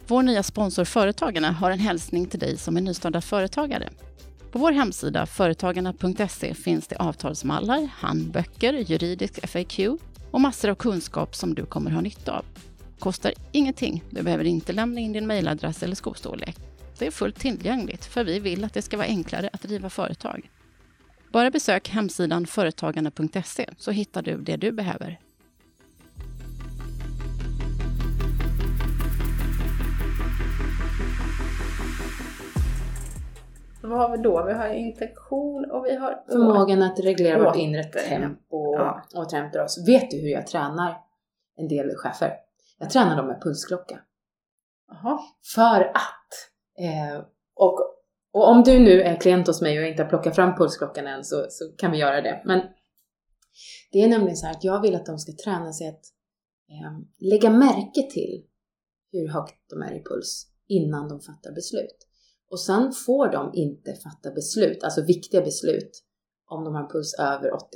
Vår 0.06 0.22
nya 0.22 0.42
sponsor 0.42 0.84
Företagarna 0.84 1.52
har 1.52 1.70
en 1.70 1.78
hälsning 1.78 2.26
till 2.26 2.40
dig 2.40 2.56
som 2.56 2.76
är 2.76 2.80
nystartad 2.80 3.24
företagare. 3.24 3.88
På 4.52 4.58
vår 4.58 4.72
hemsida 4.72 5.26
företagarna.se 5.26 6.54
finns 6.54 6.86
det 6.86 6.96
avtalsmallar, 6.96 7.88
handböcker, 7.92 8.72
juridisk 8.72 9.48
FAQ 9.48 9.78
och 10.30 10.40
massor 10.40 10.70
av 10.70 10.74
kunskap 10.74 11.36
som 11.36 11.54
du 11.54 11.66
kommer 11.66 11.90
ha 11.90 12.00
nytta 12.00 12.32
av. 12.32 12.44
Kostar 12.98 13.32
ingenting. 13.52 14.04
Du 14.10 14.22
behöver 14.22 14.44
inte 14.44 14.72
lämna 14.72 15.00
in 15.00 15.12
din 15.12 15.26
mejladress 15.26 15.82
eller 15.82 15.94
skostorlek. 15.94 16.56
Det 16.98 17.06
är 17.06 17.10
fullt 17.10 17.38
tillgängligt 17.38 18.04
för 18.04 18.24
vi 18.24 18.38
vill 18.38 18.64
att 18.64 18.74
det 18.74 18.82
ska 18.82 18.96
vara 18.96 19.06
enklare 19.06 19.50
att 19.52 19.62
driva 19.62 19.90
företag. 19.90 20.50
Bara 21.32 21.50
besök 21.50 21.88
hemsidan 21.88 22.46
företagarna.se 22.46 23.66
så 23.76 23.90
hittar 23.90 24.22
du 24.22 24.36
det 24.36 24.56
du 24.56 24.72
behöver. 24.72 25.20
Så 33.80 33.88
vad 33.88 33.98
har 33.98 34.16
vi 34.16 34.22
då? 34.22 34.44
Vi 34.44 34.52
har 34.52 34.68
intention 34.68 35.70
och 35.70 35.84
vi 35.84 35.96
har 35.96 36.24
Förmågan 36.28 36.82
att 36.82 37.00
reglera 37.00 37.44
vårt 37.44 37.56
inre 37.56 37.84
tempo 37.84 38.56
och 38.56 38.96
återhämta 39.14 39.64
oss. 39.64 39.88
Vet 39.88 40.10
du 40.10 40.16
hur 40.16 40.28
jag 40.28 40.46
tränar 40.46 40.98
en 41.56 41.68
del 41.68 41.96
chefer? 41.96 42.32
Jag 42.78 42.90
tränar 42.90 43.16
dem 43.16 43.26
med 43.26 43.42
pulsklocka. 43.42 44.00
Jaha. 44.88 45.18
För 45.54 45.80
att, 45.80 46.50
eh, 46.78 47.24
och, 47.54 47.78
och 48.32 48.48
om 48.48 48.62
du 48.62 48.78
nu 48.78 49.00
är 49.00 49.20
klient 49.20 49.46
hos 49.46 49.62
mig 49.62 49.78
och 49.78 49.86
inte 49.86 50.02
har 50.02 50.10
plockat 50.10 50.34
fram 50.34 50.56
pulsklockan 50.56 51.06
än 51.06 51.24
så, 51.24 51.46
så 51.50 51.72
kan 51.76 51.90
vi 51.90 51.98
göra 51.98 52.20
det. 52.20 52.42
Men 52.44 52.60
det 53.92 53.98
är 53.98 54.08
nämligen 54.08 54.36
så 54.36 54.46
här 54.46 54.54
att 54.54 54.64
jag 54.64 54.82
vill 54.82 54.94
att 54.94 55.06
de 55.06 55.18
ska 55.18 55.32
träna 55.44 55.72
sig 55.72 55.88
att 55.88 56.04
eh, 56.70 57.28
lägga 57.30 57.50
märke 57.50 58.10
till 58.10 58.44
hur 59.12 59.28
högt 59.28 59.70
de 59.70 59.82
är 59.82 59.94
i 59.94 60.04
puls 60.04 60.46
innan 60.68 61.08
de 61.08 61.20
fattar 61.20 61.52
beslut. 61.52 62.08
Och 62.50 62.60
sen 62.60 62.92
får 62.92 63.32
de 63.32 63.50
inte 63.54 63.94
fatta 63.94 64.30
beslut, 64.30 64.84
alltså 64.84 65.04
viktiga 65.04 65.40
beslut, 65.40 66.04
om 66.46 66.64
de 66.64 66.74
har 66.74 66.82
en 66.82 66.88
puls 66.88 67.14
över 67.18 67.54
80. 67.54 67.66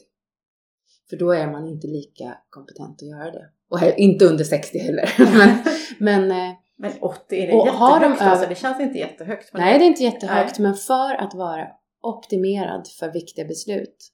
För 1.10 1.16
då 1.16 1.32
är 1.32 1.52
man 1.52 1.66
inte 1.66 1.86
lika 1.86 2.38
kompetent 2.50 3.02
att 3.02 3.08
göra 3.08 3.30
det. 3.30 3.50
Och 3.70 3.80
inte 3.96 4.24
under 4.24 4.44
60 4.44 4.78
heller. 4.78 5.10
men, 5.18 5.58
men 5.98 6.30
eh, 6.30 6.54
Men 6.76 6.92
80, 7.00 7.36
är 7.36 7.46
det 7.46 7.52
Och 7.52 7.66
jättehögt? 7.66 8.00
de 8.00 8.06
alltså, 8.06 8.24
över- 8.24 8.46
det 8.48 8.54
känns 8.54 8.80
inte 8.80 8.98
jättehögt. 8.98 9.52
Men 9.52 9.62
Nej, 9.62 9.78
det 9.78 9.84
är 9.84 9.86
inte 9.86 10.02
jättehögt, 10.02 10.58
men 10.58 10.74
för 10.74 11.14
att 11.14 11.34
vara 11.34 11.68
optimerad 12.02 12.88
för 12.98 13.12
viktiga 13.12 13.44
beslut 13.44 14.12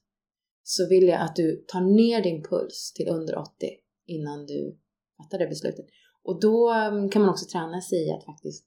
så 0.63 0.89
vill 0.89 1.07
jag 1.07 1.21
att 1.21 1.35
du 1.35 1.65
tar 1.67 1.81
ner 1.81 2.21
din 2.21 2.43
puls 2.43 2.93
till 2.93 3.07
under 3.07 3.37
80 3.37 3.49
innan 4.07 4.45
du 4.45 4.77
fattar 5.17 5.37
det 5.39 5.47
beslutet. 5.47 5.85
Och 6.23 6.39
då 6.39 6.73
um, 6.73 7.09
kan 7.09 7.21
man 7.21 7.29
också 7.31 7.45
träna 7.45 7.81
sig 7.81 8.07
i 8.07 8.11
att 8.11 8.25
faktiskt 8.25 8.65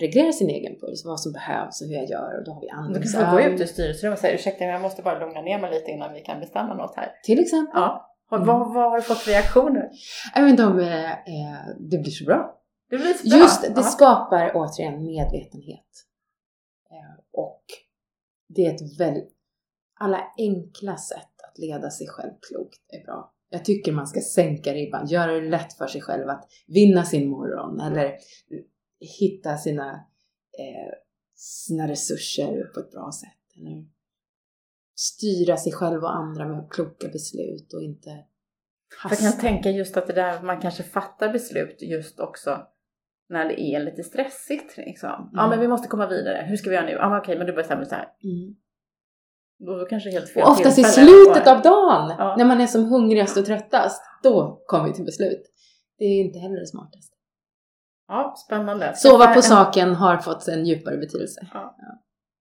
reglera 0.00 0.32
sin 0.32 0.50
egen 0.50 0.80
puls, 0.80 1.04
vad 1.04 1.20
som 1.20 1.32
behövs 1.32 1.80
och 1.82 1.88
hur 1.88 1.94
jag 1.94 2.08
gör 2.10 2.38
och 2.38 2.44
då 2.44 2.52
har 2.52 2.60
vi 2.60 3.00
Du 3.00 3.12
kan 3.12 3.34
gå 3.34 3.40
ut 3.40 3.60
ur 3.60 3.66
styrelserummet 3.66 4.18
och 4.18 4.20
säga 4.20 4.34
ursäkta 4.34 4.64
jag 4.64 4.82
måste 4.82 5.02
bara 5.02 5.18
lugna 5.18 5.40
ner 5.42 5.60
mig 5.60 5.70
lite 5.70 5.90
innan 5.90 6.12
vi 6.12 6.20
kan 6.20 6.40
bestämma 6.40 6.74
något 6.74 6.96
här. 6.96 7.12
Till 7.24 7.40
exempel. 7.40 7.72
Ja. 7.74 8.09
Mm. 8.36 8.46
vad, 8.46 8.74
vad 8.74 8.90
har 8.90 8.96
du 8.96 9.02
fått 9.02 9.18
för 9.18 9.30
reaktioner? 9.30 9.90
Vet 10.34 10.50
inte 10.50 10.64
om 10.64 10.78
eh, 10.78 11.10
det 11.78 11.98
blir 11.98 12.10
så 12.10 12.24
bra. 12.24 12.56
Det 12.90 12.96
blir 12.96 13.14
så 13.14 13.28
bra. 13.28 13.38
Just 13.38 13.62
det 13.62 13.72
Ja. 13.76 13.82
skapar 13.82 14.52
återigen 14.54 15.04
medvetenhet. 15.04 16.06
Eh, 16.90 17.24
och 17.32 17.62
det 18.48 18.66
är 18.66 18.74
ett 18.74 19.00
väldigt, 19.00 19.30
alla 20.00 20.20
enkla 20.38 20.96
sätt 20.96 21.40
att 21.48 21.58
leda 21.58 21.90
sig 21.90 22.06
själv 22.08 22.30
klokt 22.48 22.80
är 22.88 23.04
bra. 23.04 23.32
Jag 23.52 23.64
tycker 23.64 23.92
man 23.92 24.06
ska 24.06 24.20
sänka 24.20 24.74
ribban, 24.74 25.06
göra 25.06 25.32
det 25.32 25.48
lätt 25.48 25.72
för 25.72 25.86
sig 25.86 26.00
själv 26.00 26.28
att 26.28 26.48
vinna 26.66 27.04
sin 27.04 27.28
morgon 27.30 27.80
eller 27.80 28.16
hitta 29.20 29.56
sina, 29.56 29.90
eh, 30.58 30.92
sina 31.36 31.88
resurser 31.88 32.70
på 32.74 32.80
ett 32.80 32.90
bra 32.90 33.10
sätt. 33.20 33.56
Eller 33.56 33.86
styra 35.00 35.56
sig 35.56 35.72
själv 35.72 36.02
och 36.02 36.16
andra 36.16 36.48
med 36.48 36.70
kloka 36.70 37.08
beslut 37.08 37.72
och 37.74 37.82
inte 37.82 38.10
Jag 39.10 39.18
kan 39.18 39.32
tänka 39.32 39.70
just 39.70 39.96
att 39.96 40.06
det 40.06 40.12
där 40.12 40.42
man 40.42 40.60
kanske 40.60 40.82
fattar 40.82 41.32
beslut 41.32 41.82
just 41.82 42.20
också 42.20 42.66
när 43.28 43.44
det 43.44 43.60
är 43.60 43.80
lite 43.84 44.02
stressigt. 44.02 44.76
Liksom. 44.76 45.30
Ja 45.32 45.38
Mm. 45.38 45.50
men 45.50 45.60
vi 45.60 45.68
måste 45.68 45.88
komma 45.88 46.06
vidare. 46.06 46.44
Hur 46.48 46.56
ska 46.56 46.70
vi 46.70 46.76
göra 46.76 46.86
nu? 46.86 46.92
Ja 46.92 47.08
men 47.08 47.18
okej 47.18 47.38
men 47.38 47.46
du 47.46 47.52
bestämmer 47.52 47.84
så 47.84 47.94
här. 47.94 48.08
Mm. 48.24 48.56
Då 49.58 49.84
kanske 49.90 50.10
helt 50.10 50.28
fel 50.30 50.42
Och 50.42 50.50
oftast 50.50 50.78
i 50.78 50.84
slutet 50.84 51.46
av 51.46 51.62
dagen, 51.62 52.14
Ja. 52.18 52.34
när 52.38 52.44
man 52.44 52.60
är 52.60 52.66
som 52.66 52.84
hungrigast 52.84 53.36
och 53.36 53.44
tröttast, 53.46 54.02
då 54.22 54.62
kommer 54.66 54.88
vi 54.88 54.94
till 54.94 55.04
beslut. 55.04 55.42
Det 55.98 56.04
är 56.04 56.24
inte 56.24 56.38
heller 56.38 56.60
det 56.60 56.66
smartaste. 56.66 57.16
Ja, 58.08 58.34
spännande. 58.46 58.92
Sova 58.96 59.26
på 59.26 59.32
en- 59.36 59.42
saken 59.42 59.94
har 59.94 60.18
fått 60.18 60.48
en 60.48 60.66
djupare 60.66 60.96
betydelse. 60.96 61.40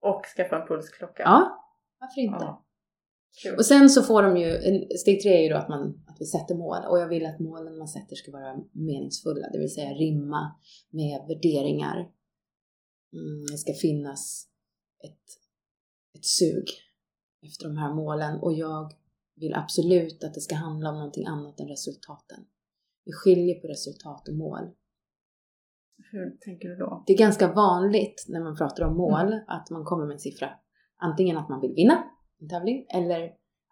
Och 0.01 0.21
skaffa 0.37 0.61
en 0.61 0.67
pulsklocka. 0.67 1.23
Ja, 1.25 1.65
varför 1.99 2.21
inte? 2.21 2.43
Ja. 2.43 2.65
Och 3.57 3.65
sen 3.65 3.89
så 3.89 4.03
får 4.03 4.23
de 4.23 4.37
ju, 4.37 4.51
steg 4.97 5.21
tre 5.21 5.37
är 5.37 5.43
ju 5.43 5.49
då 5.49 5.55
att, 5.55 5.69
man, 5.69 6.03
att 6.07 6.17
vi 6.19 6.25
sätter 6.25 6.55
mål 6.55 6.85
och 6.89 6.99
jag 6.99 7.07
vill 7.07 7.25
att 7.25 7.39
målen 7.39 7.77
man 7.77 7.87
sätter 7.87 8.15
ska 8.15 8.31
vara 8.31 8.57
meningsfulla, 8.71 9.49
det 9.49 9.59
vill 9.59 9.73
säga 9.73 9.93
rimma 9.93 10.55
med 10.89 11.21
värderingar. 11.27 11.97
Mm, 13.13 13.45
det 13.51 13.57
ska 13.57 13.73
finnas 13.73 14.47
ett, 15.03 15.23
ett 16.17 16.25
sug 16.25 16.65
efter 17.45 17.67
de 17.67 17.77
här 17.77 17.93
målen 17.93 18.39
och 18.39 18.53
jag 18.53 18.93
vill 19.35 19.53
absolut 19.53 20.23
att 20.23 20.33
det 20.33 20.41
ska 20.41 20.55
handla 20.55 20.89
om 20.89 20.95
någonting 20.95 21.25
annat 21.25 21.59
än 21.59 21.67
resultaten. 21.67 22.45
Vi 23.05 23.11
skiljer 23.11 23.55
på 23.55 23.67
resultat 23.67 24.27
och 24.27 24.35
mål. 24.35 24.69
Hur 26.11 26.37
tänker 26.37 26.69
du 26.69 26.75
då? 26.75 27.03
Det 27.07 27.13
är 27.13 27.17
ganska 27.17 27.53
vanligt 27.53 28.25
när 28.27 28.43
man 28.43 28.55
pratar 28.55 28.83
om 28.83 28.97
mål 28.97 29.39
att 29.47 29.69
man 29.69 29.85
kommer 29.85 30.05
med 30.05 30.13
en 30.13 30.19
siffra. 30.19 30.49
Antingen 31.01 31.37
att 31.37 31.49
man 31.49 31.61
vill 31.61 31.73
vinna 31.73 32.03
en 32.41 32.49
tävling 32.49 32.85
eller 32.93 33.23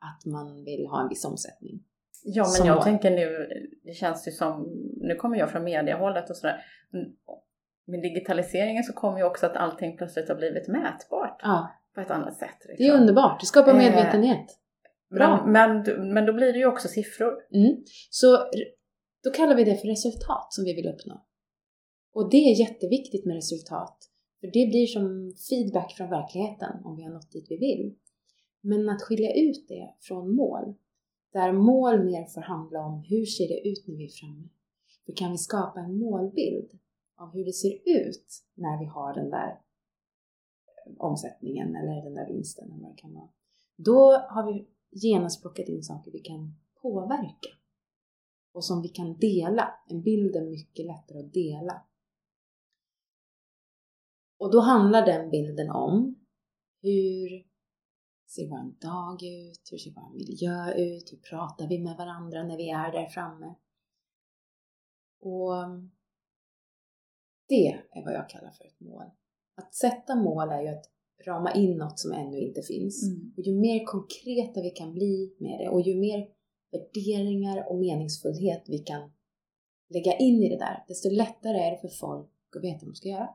att 0.01 0.25
man 0.25 0.63
vill 0.63 0.87
ha 0.87 1.01
en 1.01 1.09
viss 1.09 1.25
omsättning. 1.25 1.83
Ja 2.23 2.43
men 2.43 2.51
Som 2.51 2.67
jag 2.67 2.75
mål. 2.75 2.83
tänker 2.83 3.11
nu, 3.11 3.47
det 3.83 3.93
känns 3.93 4.27
ju 4.27 4.31
som, 4.31 4.63
nu 5.01 5.15
kommer 5.15 5.37
jag 5.37 5.51
från 5.51 5.63
mediehållet 5.63 6.29
och 6.29 6.35
sådär. 6.35 6.61
men 6.91 7.01
Med 7.87 8.01
digitaliseringen 8.01 8.83
så 8.83 8.93
kommer 8.93 9.17
ju 9.17 9.23
också 9.23 9.45
att 9.45 9.55
allting 9.55 9.97
plötsligt 9.97 10.29
har 10.29 10.35
blivit 10.35 10.67
mätbart 10.67 11.39
Ja, 11.43 11.71
på 11.95 12.01
ett 12.01 12.11
annat 12.11 12.37
sätt. 12.37 12.49
det 12.67 12.73
är 12.73 12.77
liksom. 12.77 12.99
underbart. 13.01 13.39
Det 13.39 13.45
skapar 13.45 13.71
Eh, 13.71 13.77
medvetenhet. 13.77 14.45
Bra. 15.15 15.45
Men, 15.45 15.83
men, 15.83 16.13
men 16.13 16.25
då 16.25 16.33
blir 16.33 16.53
det 16.53 16.59
ju 16.59 16.65
också 16.65 16.87
siffror. 16.87 17.33
Mm. 17.53 17.83
Så 18.09 18.37
då 19.23 19.31
kallar 19.31 19.55
vi 19.55 19.63
det 19.63 19.75
för 19.77 19.87
resultat 19.87 20.53
som 20.53 20.63
vi 20.65 20.73
vill 20.73 20.87
uppnå. 20.87 21.23
Och 22.13 22.29
det 22.31 22.37
är 22.37 22.59
jätteviktigt 22.59 23.25
med 23.25 23.35
resultat. 23.35 23.97
För 24.39 24.47
det 24.47 24.69
blir 24.69 24.87
som 24.87 25.33
feedback 25.49 25.93
från 25.93 26.09
verkligheten 26.09 26.85
om 26.85 26.95
vi 26.95 27.03
har 27.03 27.11
nått 27.11 27.31
dit 27.31 27.45
vi 27.49 27.57
vill. 27.57 27.95
Men 28.61 28.89
att 28.89 29.01
skilja 29.01 29.33
ut 29.33 29.67
det 29.67 29.93
från 29.99 30.35
mål, 30.35 30.73
där 31.33 31.51
mål 31.51 32.03
mer 32.03 32.25
får 32.25 32.41
handla 32.41 32.85
om 32.85 33.03
hur 33.09 33.25
ser 33.25 33.47
det 33.47 33.67
ut 33.69 33.87
när 33.87 33.95
vi 33.95 34.05
är 34.05 34.09
framme? 34.09 34.49
Hur 35.05 35.13
kan 35.13 35.31
vi 35.31 35.37
skapa 35.37 35.79
en 35.79 35.99
målbild 35.99 36.79
av 37.15 37.33
hur 37.33 37.45
det 37.45 37.53
ser 37.53 37.73
ut 37.85 38.43
när 38.53 38.79
vi 38.79 38.85
har 38.85 39.13
den 39.13 39.29
där 39.29 39.59
omsättningen 40.97 41.75
eller 41.75 42.03
den 42.03 42.13
där 42.13 42.27
vinsten 42.27 42.71
eller 42.71 42.83
vad 42.83 42.91
det 42.91 43.01
kan 43.01 43.13
vara. 43.13 43.29
Då 43.75 44.11
har 44.11 44.53
vi 44.53 44.67
genast 44.91 45.41
plockat 45.41 45.67
in 45.67 45.83
saker 45.83 46.11
vi 46.11 46.19
kan 46.19 46.55
påverka 46.81 47.49
och 48.51 48.63
som 48.63 48.81
vi 48.81 48.87
kan 48.87 49.17
dela. 49.17 49.73
En 49.89 50.01
bild 50.01 50.35
är 50.35 50.49
mycket 50.49 50.85
lättare 50.85 51.19
att 51.19 51.33
dela. 51.33 51.81
Och 54.37 54.51
då 54.51 54.59
handlar 54.59 55.05
den 55.05 55.29
bilden 55.29 55.69
om 55.69 56.15
hur 56.81 57.43
ser 58.27 58.47
vår 58.49 58.79
dag 58.79 59.23
ut? 59.23 59.69
Hur 59.71 59.77
ser 59.77 59.91
vår 59.91 60.13
miljö 60.13 60.73
ut? 60.73 61.13
Hur 61.13 61.17
pratar 61.17 61.67
vi 61.67 61.79
med 61.79 61.97
varandra 61.97 62.43
när 62.43 62.57
vi 62.57 62.69
är 62.69 62.91
där 62.91 63.05
framme? 63.05 63.55
Och 65.19 65.53
det 67.47 67.67
är 67.67 68.03
vad 68.05 68.13
jag 68.13 68.29
kallar 68.29 68.51
för 68.51 68.65
ett 68.65 68.79
mål. 68.79 69.05
Att 69.55 69.75
sätta 69.75 70.15
mål 70.15 70.49
är 70.49 70.61
ju 70.61 70.67
att 70.67 70.91
rama 71.25 71.51
in 71.51 71.77
något 71.77 71.99
som 71.99 72.11
ännu 72.11 72.39
inte 72.39 72.61
finns. 72.61 73.03
Mm. 73.03 73.33
Och 73.37 73.43
ju 73.43 73.55
mer 73.55 73.85
konkreta 73.85 74.61
vi 74.61 74.69
kan 74.69 74.93
bli 74.93 75.35
med 75.39 75.59
det 75.59 75.69
och 75.69 75.81
ju 75.81 75.95
mer 75.95 76.27
värderingar 76.71 77.69
och 77.69 77.79
meningsfullhet 77.79 78.63
vi 78.67 78.79
kan 78.79 79.11
lägga 79.89 80.17
in 80.17 80.43
i 80.43 80.49
det 80.49 80.57
där, 80.57 80.83
desto 80.87 81.09
lättare 81.09 81.57
är 81.57 81.71
det 81.71 81.77
för 81.77 81.87
folk 81.87 82.31
att 82.55 82.63
veta 82.63 82.85
vad 82.85 82.93
de 82.93 82.95
ska 82.95 83.09
göra 83.09 83.29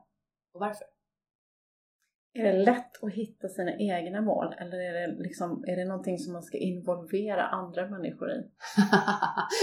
och 0.53 0.59
varför. 0.59 0.92
Är 2.35 2.43
det 2.43 2.53
lätt 2.53 3.03
att 3.03 3.13
hitta 3.13 3.47
sina 3.47 3.71
egna 3.77 4.21
mål 4.21 4.53
eller 4.59 4.77
är 4.77 4.93
det, 4.93 5.23
liksom, 5.23 5.63
är 5.67 5.75
det 5.75 5.85
någonting 5.85 6.17
som 6.17 6.33
man 6.33 6.43
ska 6.43 6.57
involvera 6.57 7.43
andra 7.43 7.87
människor 7.89 8.29
i? 8.31 8.41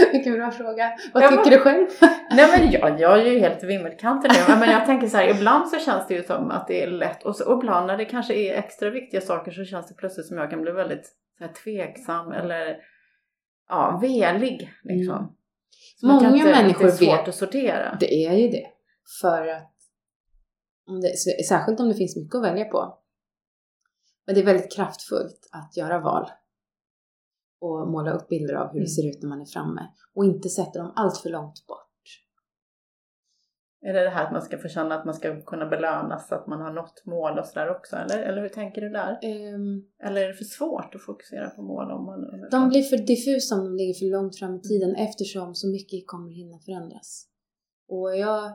Vilken 0.12 0.33
bra 0.35 0.50
fråga. 0.50 0.92
Vad 1.14 1.22
Ja, 1.22 1.28
tycker 1.28 1.42
men- 1.44 1.50
du 1.50 1.59
själv? 1.59 1.87
Nej 2.37 2.46
men 2.59 2.70
jag, 2.70 3.00
jag 3.00 3.20
är 3.20 3.24
ju 3.33 3.38
helt 3.38 3.62
vimmelkanten 3.64 4.30
nu. 4.48 4.54
Men 4.61 4.70
jag 4.70 4.87
tänker 4.87 5.06
så 5.06 5.16
här, 5.16 5.28
ibland 5.28 5.68
så 5.68 5.78
känns 5.78 6.06
det 6.06 6.14
ju 6.14 6.22
som 6.22 6.50
att 6.50 6.66
det 6.68 6.83
är 6.83 6.87
lätt 6.90 7.22
och, 7.22 7.37
så, 7.37 7.52
och 7.52 7.62
ibland 7.62 7.87
när 7.87 7.96
det 7.96 8.04
kanske 8.04 8.35
är 8.35 8.54
extra 8.59 8.90
viktiga 8.90 9.20
saker 9.20 9.50
så 9.50 9.64
känns 9.64 9.88
det 9.88 9.94
plötsligt 9.94 10.26
som 10.26 10.37
jag 10.37 10.50
kan 10.50 10.62
bli 10.62 10.72
väldigt 10.72 11.06
så 11.38 11.44
här, 11.44 11.52
tveksam 11.52 12.33
eller 12.33 12.76
ja, 13.68 13.98
velig 14.02 14.70
liksom. 14.83 15.16
Mm. 15.16 15.30
Många 16.02 16.30
människor 16.44 16.85
Det 16.85 16.90
är 16.90 16.96
svårt 16.96 17.18
vet- 17.20 17.28
att 17.28 17.35
sortera. 17.35 17.96
Det 18.00 18.26
är 18.26 18.33
ju 18.37 18.48
det. 18.48 18.66
För 19.20 19.46
att, 19.48 19.72
det, 21.00 21.16
särskilt 21.48 21.81
om 21.81 21.88
det 21.88 21.94
finns 21.94 22.16
mycket 22.16 22.35
att 22.35 22.42
välja 22.42 22.64
på. 22.64 22.98
Men 24.26 24.35
det 24.35 24.40
är 24.40 24.44
väldigt 24.44 24.72
kraftfullt 24.72 25.48
att 25.53 25.76
göra 25.76 26.00
val. 26.00 26.31
Och 27.61 27.88
måla 27.88 28.12
upp 28.12 28.29
bilder 28.29 28.55
av 28.55 28.66
hur 28.66 28.72
det 28.72 28.79
Mm. 28.79 28.87
ser 28.87 29.09
ut 29.11 29.22
när 29.22 29.29
man 29.29 29.40
är 29.40 29.44
framme. 29.44 29.88
Och 30.14 30.24
inte 30.24 30.48
sätta 30.48 30.79
dem 30.79 30.92
allt 30.96 31.18
för 31.18 31.31
långt 31.31 31.66
bort. 31.66 31.87
Är 33.83 33.92
det 33.92 34.05
det 34.05 34.11
här 34.11 34.26
att 34.26 34.33
man 34.33 34.42
ska 34.42 34.59
få 34.59 34.68
känna 34.68 34.94
att 34.94 35.05
man 35.05 35.14
ska 35.14 35.40
kunna 35.40 35.66
belönas 35.66 36.29
så 36.29 36.35
att 36.35 36.46
man 36.46 36.61
har 36.61 36.72
nått 36.72 37.03
mål 37.07 37.38
och 37.38 37.46
sådär 37.46 37.70
också? 37.70 37.96
Eller, 37.96 38.22
eller 38.22 38.42
hur 38.42 38.48
tänker 38.48 38.81
du 38.81 38.88
där? 38.88 39.18
Ehm, 39.22 39.85
Eller 40.03 40.24
är 40.24 40.29
det 40.29 40.35
för 40.35 40.44
svårt 40.44 40.94
att 40.94 41.03
fokusera 41.03 41.50
på 41.50 41.62
mål 41.62 41.90
om 41.90 42.05
man... 42.05 42.48
De 42.50 42.68
blir 42.68 42.83
för 42.83 42.96
diffusa 42.96 43.55
om 43.55 43.64
de 43.64 43.76
ligger 43.76 43.94
för 43.94 44.07
långt 44.07 44.38
fram 44.38 44.55
i 44.55 44.61
tiden 44.61 44.94
eftersom 44.94 45.55
så 45.55 45.68
mycket 45.68 46.07
kommer 46.07 46.31
hinna 46.31 46.59
förändras. 46.59 47.26
Och 47.88 48.16
jag... 48.16 48.53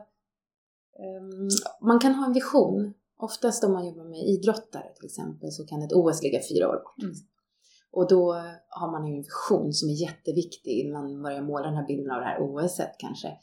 ehm, 0.98 1.48
man 1.80 1.98
kan 1.98 2.14
ha 2.14 2.26
en 2.26 2.32
vision. 2.32 2.94
Oftast 3.18 3.64
om 3.64 3.72
man 3.72 3.86
jobbar 3.86 4.04
med 4.04 4.18
idrottare 4.18 4.94
till 4.94 5.04
exempel 5.04 5.52
så 5.52 5.66
kan 5.66 5.82
ett 5.82 5.92
OS 5.92 6.22
ligga 6.22 6.40
fyra 6.50 6.68
år 6.68 6.82
bort. 6.84 7.02
Mm. 7.02 7.14
Och 7.90 8.08
då 8.08 8.32
har 8.68 8.90
man 8.92 9.06
ju 9.06 9.12
en 9.12 9.22
vision 9.22 9.72
som 9.72 9.88
är 9.88 10.02
jätteviktig 10.02 10.86
när 10.86 10.92
man 10.92 11.22
börjar 11.22 11.42
måla 11.42 11.66
den 11.66 11.74
här 11.74 11.86
bilden 11.86 12.10
av 12.10 12.20
det 12.20 12.26
här 12.26 12.42
OSet 12.42 12.94
kanske. 12.98 13.38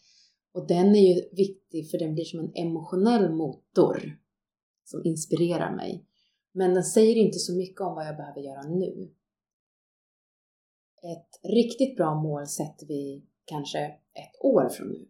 Och 0.53 0.67
den 0.67 0.95
är 0.95 1.15
ju 1.15 1.21
viktig 1.31 1.91
för 1.91 1.97
den 1.97 2.13
blir 2.13 2.23
som 2.23 2.39
en 2.39 2.51
emotionell 2.55 3.33
motor 3.33 4.17
som 4.83 5.01
inspirerar 5.03 5.75
mig. 5.75 6.05
Men 6.51 6.73
den 6.73 6.83
säger 6.83 7.15
inte 7.15 7.39
så 7.39 7.55
mycket 7.55 7.81
om 7.81 7.95
vad 7.95 8.07
jag 8.07 8.17
behöver 8.17 8.41
göra 8.41 8.61
nu. 8.61 9.11
Ett 11.03 11.51
riktigt 11.51 11.97
bra 11.97 12.15
mål 12.15 12.47
sätter 12.47 12.87
vi 12.87 13.25
kanske 13.45 13.79
ett 14.13 14.41
år 14.41 14.69
från 14.69 14.87
nu. 14.87 15.07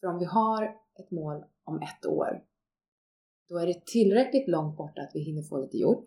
För 0.00 0.06
om 0.06 0.18
vi 0.18 0.24
har 0.24 0.64
ett 0.98 1.10
mål 1.10 1.44
om 1.66 1.82
ett 1.82 2.06
år, 2.06 2.44
då 3.48 3.58
är 3.58 3.66
det 3.66 3.86
tillräckligt 3.86 4.48
långt 4.48 4.76
borta 4.76 5.02
att 5.02 5.10
vi 5.14 5.20
hinner 5.20 5.42
få 5.42 5.58
lite 5.58 5.76
gjort. 5.76 6.06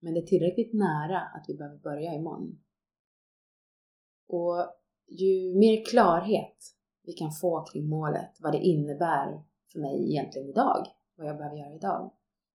Men 0.00 0.14
det 0.14 0.20
är 0.20 0.26
tillräckligt 0.26 0.72
nära 0.72 1.20
att 1.20 1.44
vi 1.48 1.54
behöver 1.54 1.78
börja 1.78 2.14
imorgon. 2.14 2.62
Och 4.28 4.56
ju 5.08 5.54
mer 5.54 5.84
klarhet 5.84 6.56
vi 7.02 7.12
kan 7.12 7.32
få 7.32 7.64
kring 7.64 7.88
målet, 7.88 8.36
vad 8.40 8.52
det 8.52 8.58
innebär 8.58 9.44
för 9.72 9.80
mig 9.80 10.10
egentligen 10.10 10.48
idag, 10.48 10.86
vad 11.16 11.26
jag 11.26 11.36
behöver 11.36 11.56
göra 11.56 11.74
idag, 11.74 12.12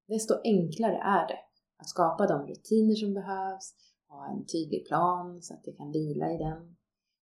desto 0.07 0.33
enklare 0.43 0.97
är 0.97 1.27
det 1.27 1.39
att 1.77 1.89
skapa 1.89 2.27
de 2.27 2.47
rutiner 2.47 2.95
som 2.95 3.13
behövs, 3.13 3.75
ha 4.07 4.27
en 4.31 4.45
tydlig 4.45 4.87
plan 4.87 5.41
så 5.41 5.53
att 5.53 5.67
jag 5.67 5.77
kan 5.77 5.91
vila 5.91 6.31
i 6.31 6.37
den 6.37 6.75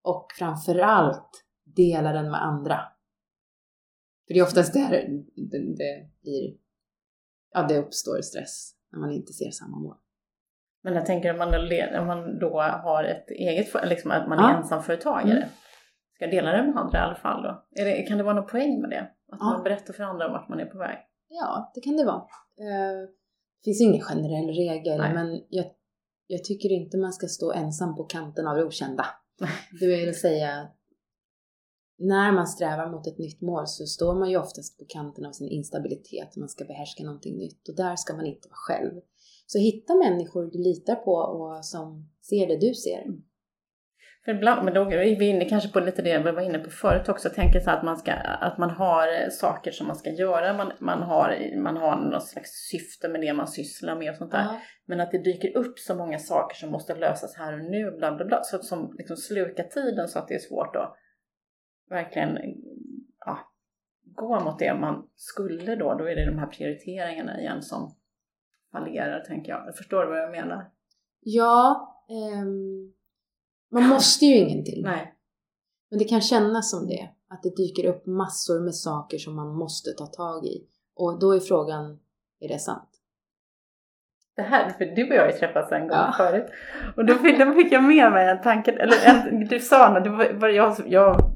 och 0.02 0.26
framförallt 0.38 1.44
dela 1.64 2.12
den 2.12 2.30
med 2.30 2.44
andra 2.44 2.80
för 4.30 4.34
det 4.34 4.40
är 4.40 4.44
oftast 4.44 4.72
där 4.72 4.90
det, 4.90 5.00
det 5.42 5.58
blir, 6.22 6.54
ja 7.52 7.62
det 7.68 7.78
uppstår 7.78 8.20
stress 8.22 8.72
när 8.92 8.98
man 9.00 9.10
inte 9.12 9.32
ser 9.32 9.50
samma 9.50 9.78
mål. 9.78 9.96
Men 10.82 10.94
jag 10.94 11.06
tänker 11.06 11.30
om 11.32 11.38
man, 11.38 11.54
om 12.00 12.06
man 12.06 12.38
då 12.38 12.60
har 12.60 13.04
ett 13.04 13.30
eget, 13.30 13.68
liksom 13.88 14.10
att 14.10 14.28
man 14.28 14.38
är 14.38 14.42
Ja. 14.42 14.56
ensamföretagare. 14.58 15.36
Mm. 15.36 15.48
Ska 16.14 16.26
dela 16.26 16.52
det 16.52 16.62
med 16.62 16.76
andra 16.76 16.98
i 16.98 17.02
alla 17.02 17.14
fall 17.14 17.42
då? 17.42 17.66
Det, 17.70 18.02
kan 18.02 18.18
det 18.18 18.24
vara 18.24 18.34
någon 18.34 18.46
poäng 18.46 18.80
med 18.80 18.90
det? 18.90 19.00
Att 19.00 19.38
Ja. 19.40 19.44
man 19.44 19.62
berättar 19.62 19.92
för 19.94 20.02
andra 20.02 20.28
vart 20.28 20.48
man 20.48 20.60
är 20.60 20.66
på 20.66 20.78
väg? 20.78 20.98
Ja, 21.28 21.72
det 21.74 21.80
kan 21.80 21.96
det 21.96 22.04
vara. 22.04 22.16
Eh, 22.60 23.00
Det 23.60 23.64
finns 23.64 23.80
ingen 23.80 24.00
generell 24.00 24.46
regel, 24.54 24.98
Nej. 24.98 25.14
men 25.14 25.40
jag, 25.48 25.66
jag 26.26 26.44
tycker 26.44 26.68
inte 26.72 26.96
man 26.98 27.12
ska 27.12 27.26
stå 27.26 27.52
ensam 27.52 27.96
på 27.96 28.04
kanten 28.04 28.46
av 28.46 28.56
det 28.56 28.64
okända. 28.64 29.06
Det 29.80 29.86
vill 29.86 30.20
säga, 30.20 30.68
när 32.00 32.32
man 32.32 32.46
strävar 32.46 32.90
mot 32.90 33.06
ett 33.06 33.18
nytt 33.18 33.40
mål 33.40 33.66
så 33.66 33.86
står 33.86 34.14
man 34.14 34.30
ju 34.30 34.36
oftast 34.36 34.78
på 34.78 34.84
kanten 34.88 35.26
av 35.26 35.32
sin 35.32 35.48
instabilitet. 35.48 36.36
Man 36.36 36.48
ska 36.48 36.64
behärska 36.64 37.04
någonting 37.04 37.36
nytt 37.36 37.68
och 37.68 37.76
där 37.76 37.96
ska 37.96 38.14
man 38.14 38.26
inte 38.26 38.48
vara 38.48 38.56
själv. 38.56 39.00
Så 39.46 39.58
hitta 39.58 39.94
människor 39.94 40.50
du 40.52 40.58
litar 40.58 40.94
på 40.94 41.12
och 41.12 41.64
som 41.64 42.08
ser 42.28 42.46
det 42.46 42.56
du 42.56 42.74
ser. 42.74 43.04
För 44.24 44.32
ibland, 44.32 44.64
men 44.64 44.74
då 44.74 44.80
är 44.80 45.18
vi 45.18 45.28
inne 45.28 45.44
kanske 45.44 45.68
på 45.68 45.80
lite 45.80 46.02
det 46.02 46.18
vi 46.18 46.32
var 46.32 46.42
inne 46.42 46.58
på 46.58 46.70
förut 46.70 47.08
också. 47.08 47.28
Jag 47.28 47.34
tänker 47.34 47.60
så 47.60 47.70
att 47.70 47.84
man, 47.84 47.96
ska, 47.96 48.12
att 48.12 48.58
man 48.58 48.70
har 48.70 49.30
saker 49.30 49.70
som 49.70 49.86
man 49.86 49.96
ska 49.96 50.10
göra. 50.10 50.52
Man, 50.52 50.72
man, 50.80 51.02
har, 51.02 51.56
man 51.62 51.76
har 51.76 51.96
något 51.96 52.28
slags 52.28 52.50
syfte 52.70 53.08
med 53.08 53.20
det 53.20 53.32
man 53.32 53.48
sysslar 53.48 53.96
med 53.96 54.10
och 54.10 54.16
sånt 54.16 54.30
där. 54.30 54.42
Ja. 54.42 54.60
Men 54.86 55.00
att 55.00 55.10
det 55.10 55.18
dyker 55.18 55.56
upp 55.56 55.78
så 55.78 55.94
många 55.94 56.18
saker 56.18 56.56
som 56.56 56.70
måste 56.70 56.94
lösas 56.94 57.36
här 57.36 57.52
och 57.52 57.70
nu, 57.70 57.90
bla 57.90 58.12
bla 58.16 58.24
bla. 58.24 58.42
Så 58.42 58.58
som 58.58 58.94
liksom 58.98 59.16
slukar 59.16 59.64
tiden 59.64 60.08
så 60.08 60.18
att 60.18 60.28
det 60.28 60.34
är 60.34 60.38
svårt 60.38 60.76
att 60.76 60.96
verkligen 61.90 62.38
ja, 63.26 63.38
gå 64.04 64.40
mot 64.40 64.58
det 64.58 64.74
man 64.74 65.08
skulle 65.16 65.76
då. 65.76 65.94
Då 65.94 66.04
är 66.04 66.16
det 66.16 66.26
de 66.30 66.38
här 66.38 66.46
prioriteringarna 66.46 67.40
igen 67.40 67.62
som 67.62 67.94
fallerar, 68.72 69.20
tänker 69.20 69.52
jag. 69.52 69.76
Förstår 69.76 70.02
du 70.04 70.08
vad 70.08 70.18
jag 70.22 70.30
menar? 70.30 70.70
Ja, 71.20 71.88
ehm, 72.08 72.92
man 73.70 73.88
måste 73.88 74.24
ju 74.24 74.34
ingenting. 74.36 74.82
Nej. 74.82 75.14
Men 75.90 75.98
det 75.98 76.04
kan 76.04 76.20
kännas 76.20 76.70
som 76.70 76.86
det. 76.86 77.10
Att 77.28 77.42
det 77.42 77.56
dyker 77.56 77.86
upp 77.88 78.06
massor 78.06 78.60
med 78.60 78.74
saker 78.74 79.18
som 79.18 79.36
man 79.36 79.54
måste 79.54 79.90
ta 79.90 80.06
tag 80.06 80.44
i. 80.46 80.66
Och 80.94 81.18
då 81.20 81.32
är 81.34 81.40
frågan, 81.40 81.98
är 82.40 82.48
det 82.48 82.58
sant? 82.58 82.88
Det 84.36 84.42
här, 84.42 84.70
för 84.70 84.84
du 84.84 85.08
och 85.08 85.14
jag 85.14 85.22
har 85.22 85.32
ju 85.32 85.38
träffats 85.38 85.72
en 85.72 85.80
gång 85.88 85.98
Ja. 85.98 86.14
förut. 86.16 86.46
Och 86.96 87.04
då 87.04 87.14
fick, 87.14 87.38
då 87.38 87.52
fick 87.54 87.72
jag 87.72 87.84
med 87.84 88.12
mig 88.12 88.28
en 88.28 88.42
tanke, 88.42 88.72
eller 88.72 88.96
en, 89.06 89.48
du 89.48 89.60
sa 89.60 89.92
något, 89.92 90.06
var, 90.06 90.32
var 90.32 90.48
jag, 90.48 90.76
jag 90.86 91.29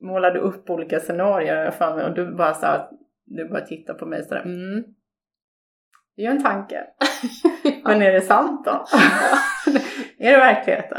målade 0.00 0.38
upp 0.38 0.70
olika 0.70 1.00
scenarier 1.00 1.70
för 1.70 1.96
mig 1.96 2.04
och 2.04 2.14
du 2.14 2.34
bara 2.34 2.54
sa, 2.54 2.90
du 3.24 3.48
bara 3.48 3.60
tittade 3.60 3.98
på 3.98 4.06
mig 4.06 4.22
sådär, 4.22 4.42
mm. 4.42 4.84
Det 6.18 6.22
är 6.22 6.30
ju 6.30 6.36
en 6.36 6.42
tanke. 6.42 6.86
Men 7.84 8.02
är 8.02 8.12
det 8.12 8.20
sant 8.20 8.64
då? 8.64 8.70
är 10.18 10.32
det 10.32 10.38
verkligheten? 10.38 10.98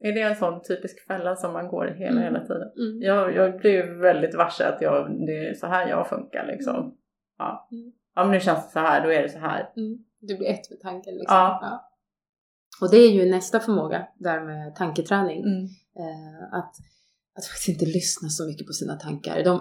Är 0.00 0.12
det 0.12 0.20
en 0.20 0.36
sån 0.36 0.62
typisk 0.62 1.06
fälla 1.06 1.36
som 1.36 1.52
man 1.52 1.68
går 1.68 1.86
hela, 1.86 2.20
hela 2.20 2.40
tiden? 2.40 2.68
Mm. 2.78 3.02
Jag, 3.02 3.34
jag 3.34 3.60
blir 3.60 3.70
ju 3.70 3.98
väldigt 3.98 4.34
varse 4.34 4.64
att 4.64 4.82
jag, 4.82 5.26
det 5.26 5.48
är 5.48 5.54
så 5.54 5.66
här 5.66 5.88
jag 5.88 6.08
funkar 6.08 6.46
liksom. 6.46 6.96
Ja. 7.38 7.68
Mm. 7.72 7.92
ja, 8.14 8.24
men 8.24 8.32
nu 8.32 8.40
känns 8.40 8.66
det 8.66 8.72
så 8.72 8.78
här, 8.78 9.02
då 9.02 9.12
är 9.12 9.22
det 9.22 9.28
så 9.28 9.38
här. 9.38 9.70
Mm. 9.76 9.98
Du 10.20 10.36
blir 10.36 10.48
ett 10.48 10.70
med 10.70 10.80
tanken 10.80 11.14
liksom. 11.14 11.36
Ja. 11.36 11.90
Och 12.80 12.90
det 12.90 12.96
är 12.96 13.10
ju 13.10 13.30
nästa 13.30 13.60
förmåga, 13.60 14.06
där 14.14 14.40
med 14.40 14.74
tanketräning. 14.76 15.44
Mm. 15.44 15.64
Eh, 15.96 16.58
att, 16.58 16.74
att 17.36 17.46
faktiskt 17.46 17.68
inte 17.68 17.86
lyssna 17.86 18.28
så 18.28 18.46
mycket 18.46 18.66
på 18.66 18.72
sina 18.72 18.96
tankar. 18.96 19.44
De, 19.44 19.60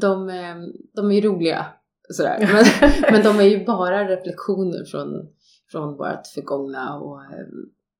de, 0.00 0.28
eh, 0.28 0.56
de 0.94 1.10
är 1.10 1.14
ju 1.14 1.20
roliga, 1.20 1.66
sådär. 2.10 2.38
Men, 2.38 2.92
men 3.12 3.22
de 3.22 3.40
är 3.40 3.48
ju 3.48 3.64
bara 3.64 4.08
reflektioner 4.08 4.84
från, 4.84 5.28
från 5.70 5.96
vårt 5.96 6.26
förgångna 6.34 6.98
och 6.98 7.22
eh, 7.22 7.46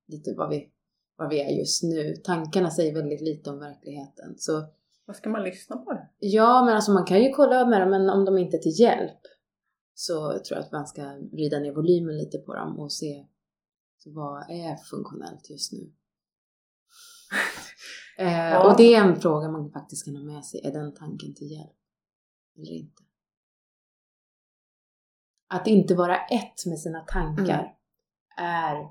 lite 0.09 0.35
vad 0.37 0.51
vi, 0.51 0.71
vad 1.17 1.29
vi 1.29 1.41
är 1.41 1.59
just 1.59 1.83
nu. 1.83 2.15
Tankarna 2.25 2.71
säger 2.71 2.95
väldigt 2.95 3.21
lite 3.21 3.51
om 3.51 3.59
verkligheten. 3.59 4.35
Så 4.39 4.65
Vad 5.05 5.17
ska 5.17 5.31
man 5.31 5.43
lyssna 5.43 5.77
på? 5.77 5.99
ja, 6.19 6.65
men 6.65 6.75
alltså 6.75 6.93
man 6.93 7.05
kan 7.05 7.23
ju 7.23 7.31
kolla 7.31 7.67
med 7.67 7.81
dem, 7.81 7.91
men 7.91 8.11
om 8.11 8.25
de 8.25 8.39
inte 8.39 8.57
är 8.57 8.61
till 8.61 8.81
hjälp 8.81 9.21
så 9.95 10.15
tror 10.31 10.59
jag 10.59 10.59
att 10.59 10.73
man 10.73 10.87
ska 10.87 11.03
vrida 11.33 11.59
ner 11.59 11.73
volymen 11.73 12.19
lite 12.19 12.39
på 12.39 12.55
dem 12.55 12.79
och 12.79 12.93
se 12.93 13.27
vad 14.07 14.51
är 14.51 14.77
funktionellt 14.91 15.51
just 15.51 15.73
nu. 15.73 15.79
Eh, 18.19 18.51
Ja. 18.51 18.71
Och 18.71 18.77
det 18.77 18.95
är 18.95 19.05
en 19.05 19.21
fråga 19.21 19.49
man 19.49 19.71
faktiskt 19.71 20.05
kan 20.05 20.17
ha 20.17 20.23
med 20.23 20.45
sig. 20.45 20.61
Är 20.65 20.73
den 20.73 20.95
tanken 20.95 21.35
till 21.35 21.51
hjälp? 21.51 21.77
Eller 22.59 22.73
inte? 22.73 23.03
Att 25.49 25.67
inte 25.67 25.95
vara 25.95 26.17
ett 26.17 26.67
med 26.67 26.79
sina 26.79 27.01
tankar 27.01 27.77
är 28.37 28.91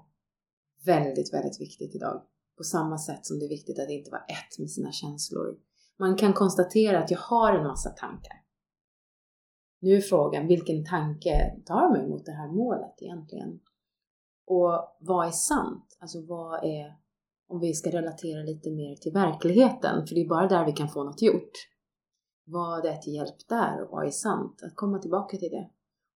väldigt, 0.86 1.34
väldigt 1.34 1.62
viktigt 1.62 1.96
idag. 1.96 2.22
På 2.58 2.64
samma 2.64 2.98
sätt 2.98 3.26
som 3.26 3.40
det 3.40 3.46
är 3.46 3.50
viktigt 3.50 3.80
att 3.80 3.90
inte 3.90 4.12
vara 4.12 4.22
ett 4.22 4.60
med 4.60 4.72
sina 4.72 4.92
känslor. 4.92 5.58
Man 6.00 6.16
kan 6.16 6.34
konstatera 6.34 7.04
att 7.04 7.12
jag 7.12 7.20
har 7.20 7.54
en 7.54 7.68
massa 7.68 7.90
tankar. 7.90 8.42
Nu 9.80 9.96
är 9.96 10.02
frågan, 10.02 10.48
vilken 10.48 10.86
tanke 10.86 11.56
tar 11.66 11.90
mig 11.90 12.08
mot 12.08 12.26
det 12.26 12.32
här 12.32 12.48
målet 12.48 13.02
egentligen? 13.02 13.60
Och 14.46 14.98
vad 15.00 15.28
är 15.28 15.32
sant? 15.32 15.98
Alltså 16.00 16.22
vad 16.22 16.64
är, 16.64 16.96
om 17.48 17.60
vi 17.60 17.74
ska 17.74 17.92
relatera 17.92 18.44
lite 18.44 18.72
mer 18.72 18.96
till 18.96 19.12
verkligheten, 19.12 20.08
för 20.08 20.16
det 20.16 20.22
är 20.22 20.28
bara 20.28 20.48
där 20.48 20.66
vi 20.66 20.72
kan 20.72 20.90
få 20.90 21.04
något 21.04 21.22
gjort. 21.22 21.52
Vad 22.46 22.86
är 22.86 22.98
till 22.98 23.14
hjälp 23.14 23.48
där 23.50 23.84
och 23.84 23.90
vad 23.92 24.08
är 24.08 24.12
sant? 24.12 24.64
Att 24.64 24.76
komma 24.76 25.00
tillbaka 25.00 25.38
till 25.38 25.52
det. 25.52 25.70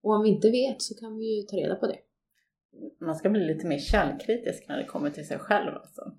Och 0.03 0.13
om 0.13 0.23
vi 0.23 0.29
inte 0.29 0.49
vet 0.49 0.81
så 0.81 0.95
kan 0.95 1.17
vi 1.17 1.37
ju 1.37 1.43
ta 1.43 1.57
reda 1.57 1.75
på 1.75 1.87
det. 1.87 1.99
Man 3.01 3.15
ska 3.15 3.29
bli 3.29 3.45
lite 3.45 3.67
mer 3.67 3.79
källkritisk 3.79 4.67
när 4.67 4.77
det 4.77 4.85
kommer 4.85 5.09
till 5.09 5.27
sig 5.27 5.39
själv 5.39 5.75
alltså. 5.75 6.11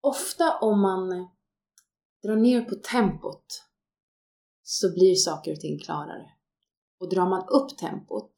Ofta 0.00 0.58
om 0.58 0.80
man 0.80 1.28
drar 2.22 2.36
ner 2.36 2.62
på 2.62 2.74
tempot 2.74 3.46
så 4.62 4.92
blir 4.92 5.14
saker 5.14 5.52
och 5.52 5.60
ting 5.60 5.78
klarare. 5.78 6.30
Och 7.00 7.08
drar 7.08 7.26
man 7.26 7.48
upp 7.48 7.78
tempot, 7.78 8.32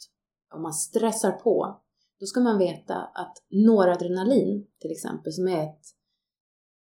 om 0.55 0.62
man 0.62 0.73
stressar 0.73 1.33
på, 1.33 1.81
då 2.21 2.27
ska 2.27 2.41
man 2.41 2.59
veta 2.59 2.95
att 2.95 3.37
noradrenalin 3.51 4.67
till 4.81 4.91
exempel, 4.91 5.33
som 5.33 5.49
är 5.49 5.65
ett 5.65 5.87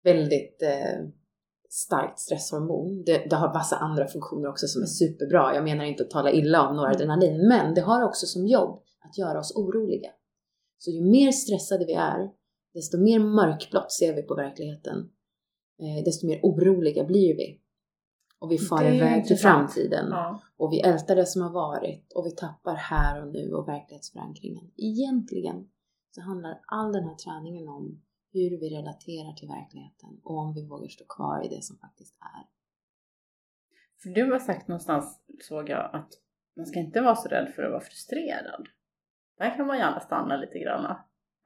väldigt 0.05 0.63
eh, 0.63 1.07
starkt 1.71 2.19
stresshormon, 2.19 3.05
det, 3.07 3.27
det 3.31 3.37
har 3.37 3.55
massa 3.55 3.77
andra 3.77 4.07
funktioner 4.07 4.49
också 4.49 4.67
som 4.67 4.83
är 4.83 4.87
superbra. 4.87 5.55
Jag 5.55 5.65
menar 5.65 5.85
inte 5.85 6.03
att 6.03 6.11
tala 6.11 6.31
illa 6.31 6.69
om 6.69 6.77
noradrenalin, 6.77 7.49
men 7.49 7.75
det 7.75 7.81
har 7.81 8.05
också 8.05 8.27
som 8.27 8.47
jobb 8.47 8.83
att 9.01 9.19
göra 9.19 9.39
oss 9.39 9.57
oroliga. 9.57 10.11
Så 10.79 10.91
ju 10.91 11.03
mer 11.03 11.33
stressade 11.33 11.85
vi 11.85 11.93
är, 11.93 12.31
desto 12.75 12.99
mer 12.99 13.19
mörkblått 13.19 13.93
ser 13.93 14.15
vi 14.15 14.23
på 14.23 14.35
verkligheten, 14.35 14.99
eh, 15.83 16.05
desto 16.05 16.27
mer 16.27 16.41
oroliga 16.43 17.05
blir 17.05 17.37
vi. 17.37 17.61
Och 18.39 18.53
vi 18.53 18.59
far 18.59 18.95
iväg 18.95 19.27
till 19.27 19.37
framtiden. 19.37 20.07
Ja. 20.11 20.41
Och 20.57 20.73
vi 20.73 20.81
ältar 20.81 21.17
det 21.17 21.27
som 21.27 21.43
har 21.43 21.51
varit 21.51 22.13
och 22.13 22.27
vi 22.27 22.31
tappar 22.31 22.75
här 22.75 23.23
och 23.23 23.33
nu 23.33 23.53
och 23.53 23.69
verklighetsförankringen. 23.69 24.71
Egentligen 24.77 25.69
så 26.11 26.21
handlar 26.21 26.61
all 26.67 26.93
den 26.93 27.05
här 27.05 27.15
träningen 27.15 27.69
om 27.69 28.03
hur 28.33 28.51
vi 28.61 28.77
relaterar 28.79 29.33
till 29.33 29.49
verkligheten 29.49 30.21
och 30.25 30.39
om 30.39 30.55
vi 30.55 30.67
vågar 30.67 30.89
stå 30.89 31.05
kvar 31.05 31.45
i 31.45 31.49
det 31.49 31.63
som 31.65 31.79
faktiskt 31.79 32.15
är. 32.21 32.45
För 34.03 34.11
du 34.11 34.33
har 34.33 34.39
sagt 34.39 34.69
någonstans, 34.69 35.21
såg 35.49 35.69
jag, 35.69 35.91
att 35.95 36.11
man 36.57 36.67
ska 36.67 36.79
inte 36.79 37.01
vara 37.01 37.17
så 37.17 37.29
rädd 37.29 37.53
för 37.55 37.63
att 37.63 37.71
vara 37.71 37.81
frustrerad. 37.81 38.67
Där 39.39 39.57
kan 39.57 39.67
man 39.67 39.79
gärna 39.79 40.01
stanna 40.01 40.37
lite 40.37 40.59
grann. 40.59 40.97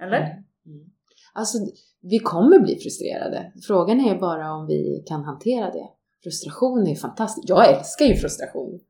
Eller? 0.02 0.20
Mm. 0.20 0.90
Alltså, 1.34 1.58
vi 2.00 2.18
kommer 2.18 2.58
bli 2.58 2.78
frustrerade. 2.78 3.52
Frågan 3.66 4.00
är 4.00 4.18
bara 4.18 4.52
om 4.52 4.66
vi 4.66 5.04
kan 5.06 5.24
hantera 5.24 5.70
det. 5.70 5.88
Frustration 6.22 6.86
är 6.86 6.94
fantastiskt. 6.94 7.48
Jag 7.48 7.68
älskar 7.68 8.04
ju 8.04 8.14
frustration. 8.14 8.80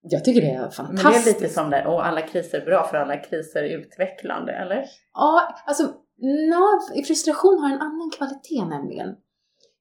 Jag 0.00 0.24
tycker 0.24 0.40
det 0.40 0.50
är 0.50 0.58
Men 0.58 0.68
det 0.68 0.70
fantastiskt. 0.70 1.26
är 1.26 1.40
lite 1.40 1.54
som 1.54 1.70
det, 1.70 1.86
och 1.86 2.06
alla 2.06 2.22
kriser 2.22 2.60
är 2.60 2.64
bra 2.64 2.84
för 2.84 2.96
alla 2.96 3.16
kriser 3.16 3.62
är 3.62 3.78
utvecklande, 3.78 4.52
eller? 4.52 4.84
Ja, 5.14 5.54
alltså 5.66 5.94
no, 6.18 7.02
frustration 7.06 7.58
har 7.58 7.70
en 7.70 7.80
annan 7.80 8.10
kvalitet 8.10 8.64
nämligen. 8.64 9.08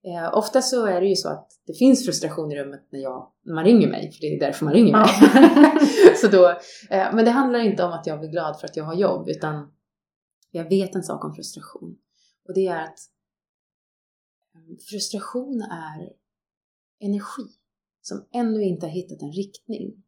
Eh, 0.08 0.38
ofta 0.38 0.62
så 0.62 0.86
är 0.86 1.02
det 1.02 1.08
ju 1.08 1.16
så 1.16 1.30
att 1.30 1.50
det 1.66 1.74
finns 1.74 2.06
frustration 2.06 2.52
i 2.52 2.56
rummet 2.56 2.88
när, 2.90 3.00
jag, 3.00 3.32
när 3.44 3.56
man 3.56 3.64
ringer 3.64 3.88
mig, 3.88 4.12
för 4.12 4.22
det 4.22 4.28
är 4.28 4.40
därför 4.40 4.66
man 4.66 4.74
ringer 4.74 4.92
mig. 4.92 5.08
så 6.22 6.28
då, 6.28 6.50
eh, 6.90 7.16
men 7.16 7.26
det 7.26 7.32
handlar 7.32 7.60
inte 7.60 7.84
om 7.84 7.92
att 7.92 8.08
jag 8.08 8.20
blir 8.20 8.30
glad 8.30 8.60
för 8.60 8.68
att 8.68 8.78
jag 8.78 8.84
har 8.84 8.96
jobb, 8.96 9.30
utan 9.30 9.72
jag 10.52 10.70
vet 10.70 10.96
en 10.96 11.04
sak 11.04 11.26
om 11.26 11.34
frustration. 11.34 11.98
Och 12.48 12.54
det 12.54 12.68
är 12.68 12.84
att 12.84 13.00
eh, 14.56 14.78
frustration 14.90 15.62
är 15.62 16.14
energi 17.00 17.48
som 18.02 18.26
ännu 18.34 18.64
inte 18.64 18.86
har 18.86 18.92
hittat 18.92 19.22
en 19.22 19.32
riktning. 19.32 20.04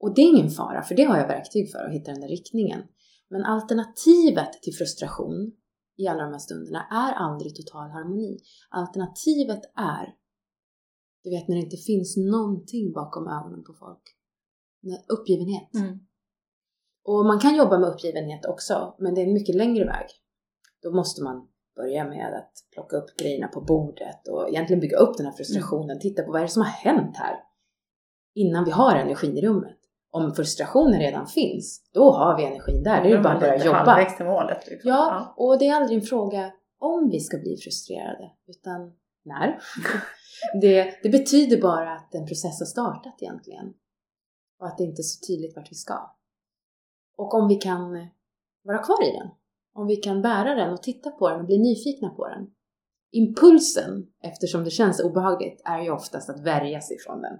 Och 0.00 0.14
det 0.14 0.22
är 0.22 0.28
ingen 0.28 0.50
fara, 0.50 0.82
för 0.82 0.94
det 0.94 1.04
har 1.04 1.18
jag 1.18 1.28
verktyg 1.28 1.72
för 1.72 1.78
att 1.78 1.92
hitta 1.92 2.10
den 2.10 2.20
där 2.20 2.28
riktningen. 2.28 2.82
Men 3.30 3.44
alternativet 3.44 4.52
till 4.62 4.74
frustration 4.74 5.52
i 5.96 6.06
alla 6.06 6.22
de 6.22 6.32
här 6.32 6.38
stunderna 6.38 6.86
är 6.90 7.12
aldrig 7.12 7.56
total 7.56 7.90
harmoni. 7.90 8.38
Alternativet 8.70 9.62
är 9.74 10.14
Du 11.22 11.30
vet 11.30 11.48
när 11.48 11.56
det 11.56 11.62
inte 11.62 11.76
finns 11.76 12.16
någonting 12.16 12.92
bakom 12.92 13.28
ögonen 13.28 13.64
på 13.64 13.74
folk. 13.74 14.02
Uppgivenhet. 15.08 15.74
Mm. 15.74 15.98
Och 17.04 17.26
man 17.26 17.40
kan 17.40 17.56
jobba 17.56 17.78
med 17.78 17.88
uppgivenhet 17.88 18.46
också, 18.46 18.94
men 18.98 19.14
det 19.14 19.20
är 19.20 19.26
en 19.26 19.32
mycket 19.32 19.54
längre 19.54 19.84
väg. 19.84 20.06
Då 20.82 20.92
måste 20.92 21.22
man 21.22 21.48
börja 21.76 22.04
med 22.04 22.34
att 22.34 22.52
plocka 22.72 22.96
upp 22.96 23.16
grejerna 23.16 23.48
på 23.48 23.60
bordet 23.60 24.28
och 24.28 24.48
egentligen 24.48 24.80
bygga 24.80 24.96
upp 24.96 25.16
den 25.16 25.26
här 25.26 25.32
frustrationen. 25.32 25.90
Mm. 25.90 26.00
Titta 26.00 26.22
på 26.22 26.32
vad 26.32 26.40
är 26.40 26.44
det 26.44 26.50
som 26.50 26.62
har 26.62 26.70
hänt 26.70 27.16
här? 27.16 27.36
Innan 28.34 28.64
vi 28.64 28.70
har 28.70 28.96
energin 28.96 29.36
i 29.36 29.40
rummet. 29.40 29.78
Om 30.14 30.34
frustrationen 30.34 31.00
redan 31.00 31.26
finns, 31.26 31.90
då 31.92 32.12
har 32.12 32.36
vi 32.36 32.44
energin 32.44 32.82
där. 32.82 33.02
Det 33.02 33.08
är 33.08 33.16
ju 33.16 33.22
bara 33.22 33.34
att 33.34 33.40
börja 33.40 33.64
jobba. 33.64 34.04
Till 34.16 34.26
målet, 34.26 34.66
liksom. 34.66 34.90
ja, 34.90 35.34
och 35.36 35.58
det 35.58 35.68
är 35.68 35.74
aldrig 35.74 35.98
en 35.98 36.04
fråga 36.04 36.52
om 36.78 37.10
vi 37.10 37.20
ska 37.20 37.38
bli 37.38 37.56
frustrerade, 37.56 38.30
utan 38.46 38.92
när. 39.24 39.58
det, 40.60 41.02
det 41.02 41.08
betyder 41.08 41.62
bara 41.62 41.92
att 41.92 42.14
en 42.14 42.26
process 42.26 42.60
har 42.60 42.66
startat 42.66 43.22
egentligen. 43.22 43.74
Och 44.60 44.66
att 44.66 44.78
det 44.78 44.84
inte 44.84 45.00
är 45.00 45.02
så 45.02 45.26
tydligt 45.26 45.56
vart 45.56 45.70
vi 45.70 45.74
ska. 45.74 46.16
Och 47.16 47.34
om 47.34 47.48
vi 47.48 47.54
kan 47.54 48.08
vara 48.64 48.78
kvar 48.78 49.08
i 49.08 49.12
den, 49.12 49.28
om 49.74 49.86
vi 49.86 49.96
kan 49.96 50.22
bära 50.22 50.54
den 50.54 50.72
och 50.72 50.82
titta 50.82 51.10
på 51.10 51.28
den 51.28 51.40
och 51.40 51.46
bli 51.46 51.58
nyfikna 51.58 52.08
på 52.08 52.28
den. 52.28 52.46
Impulsen, 53.12 54.06
eftersom 54.22 54.64
det 54.64 54.70
känns 54.70 55.00
obehagligt, 55.00 55.62
är 55.64 55.82
ju 55.82 55.90
oftast 55.90 56.30
att 56.30 56.40
värja 56.40 56.80
sig 56.80 56.96
från 56.98 57.22
den. 57.22 57.38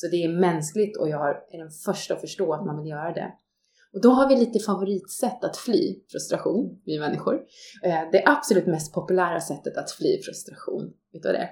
Så 0.00 0.08
det 0.08 0.24
är 0.24 0.28
mänskligt 0.28 0.96
och 0.96 1.08
jag 1.08 1.28
är 1.28 1.58
den 1.58 1.70
första 1.70 2.14
att 2.14 2.20
förstå 2.20 2.54
att 2.54 2.66
man 2.66 2.78
vill 2.78 2.90
göra 2.90 3.12
det. 3.12 3.32
Och 3.92 4.02
då 4.02 4.10
har 4.10 4.28
vi 4.28 4.36
lite 4.36 4.58
favoritsätt 4.58 5.44
att 5.44 5.56
fly 5.56 6.00
frustration, 6.10 6.80
vi 6.84 6.98
människor. 6.98 7.34
Eh, 7.84 8.00
det 8.12 8.22
absolut 8.26 8.66
mest 8.66 8.94
populära 8.94 9.40
sättet 9.40 9.76
att 9.76 9.90
fly 9.90 10.22
frustration, 10.22 10.92
vet 11.12 11.22
du 11.22 11.28
vad 11.28 11.34
det 11.34 11.38
är? 11.38 11.50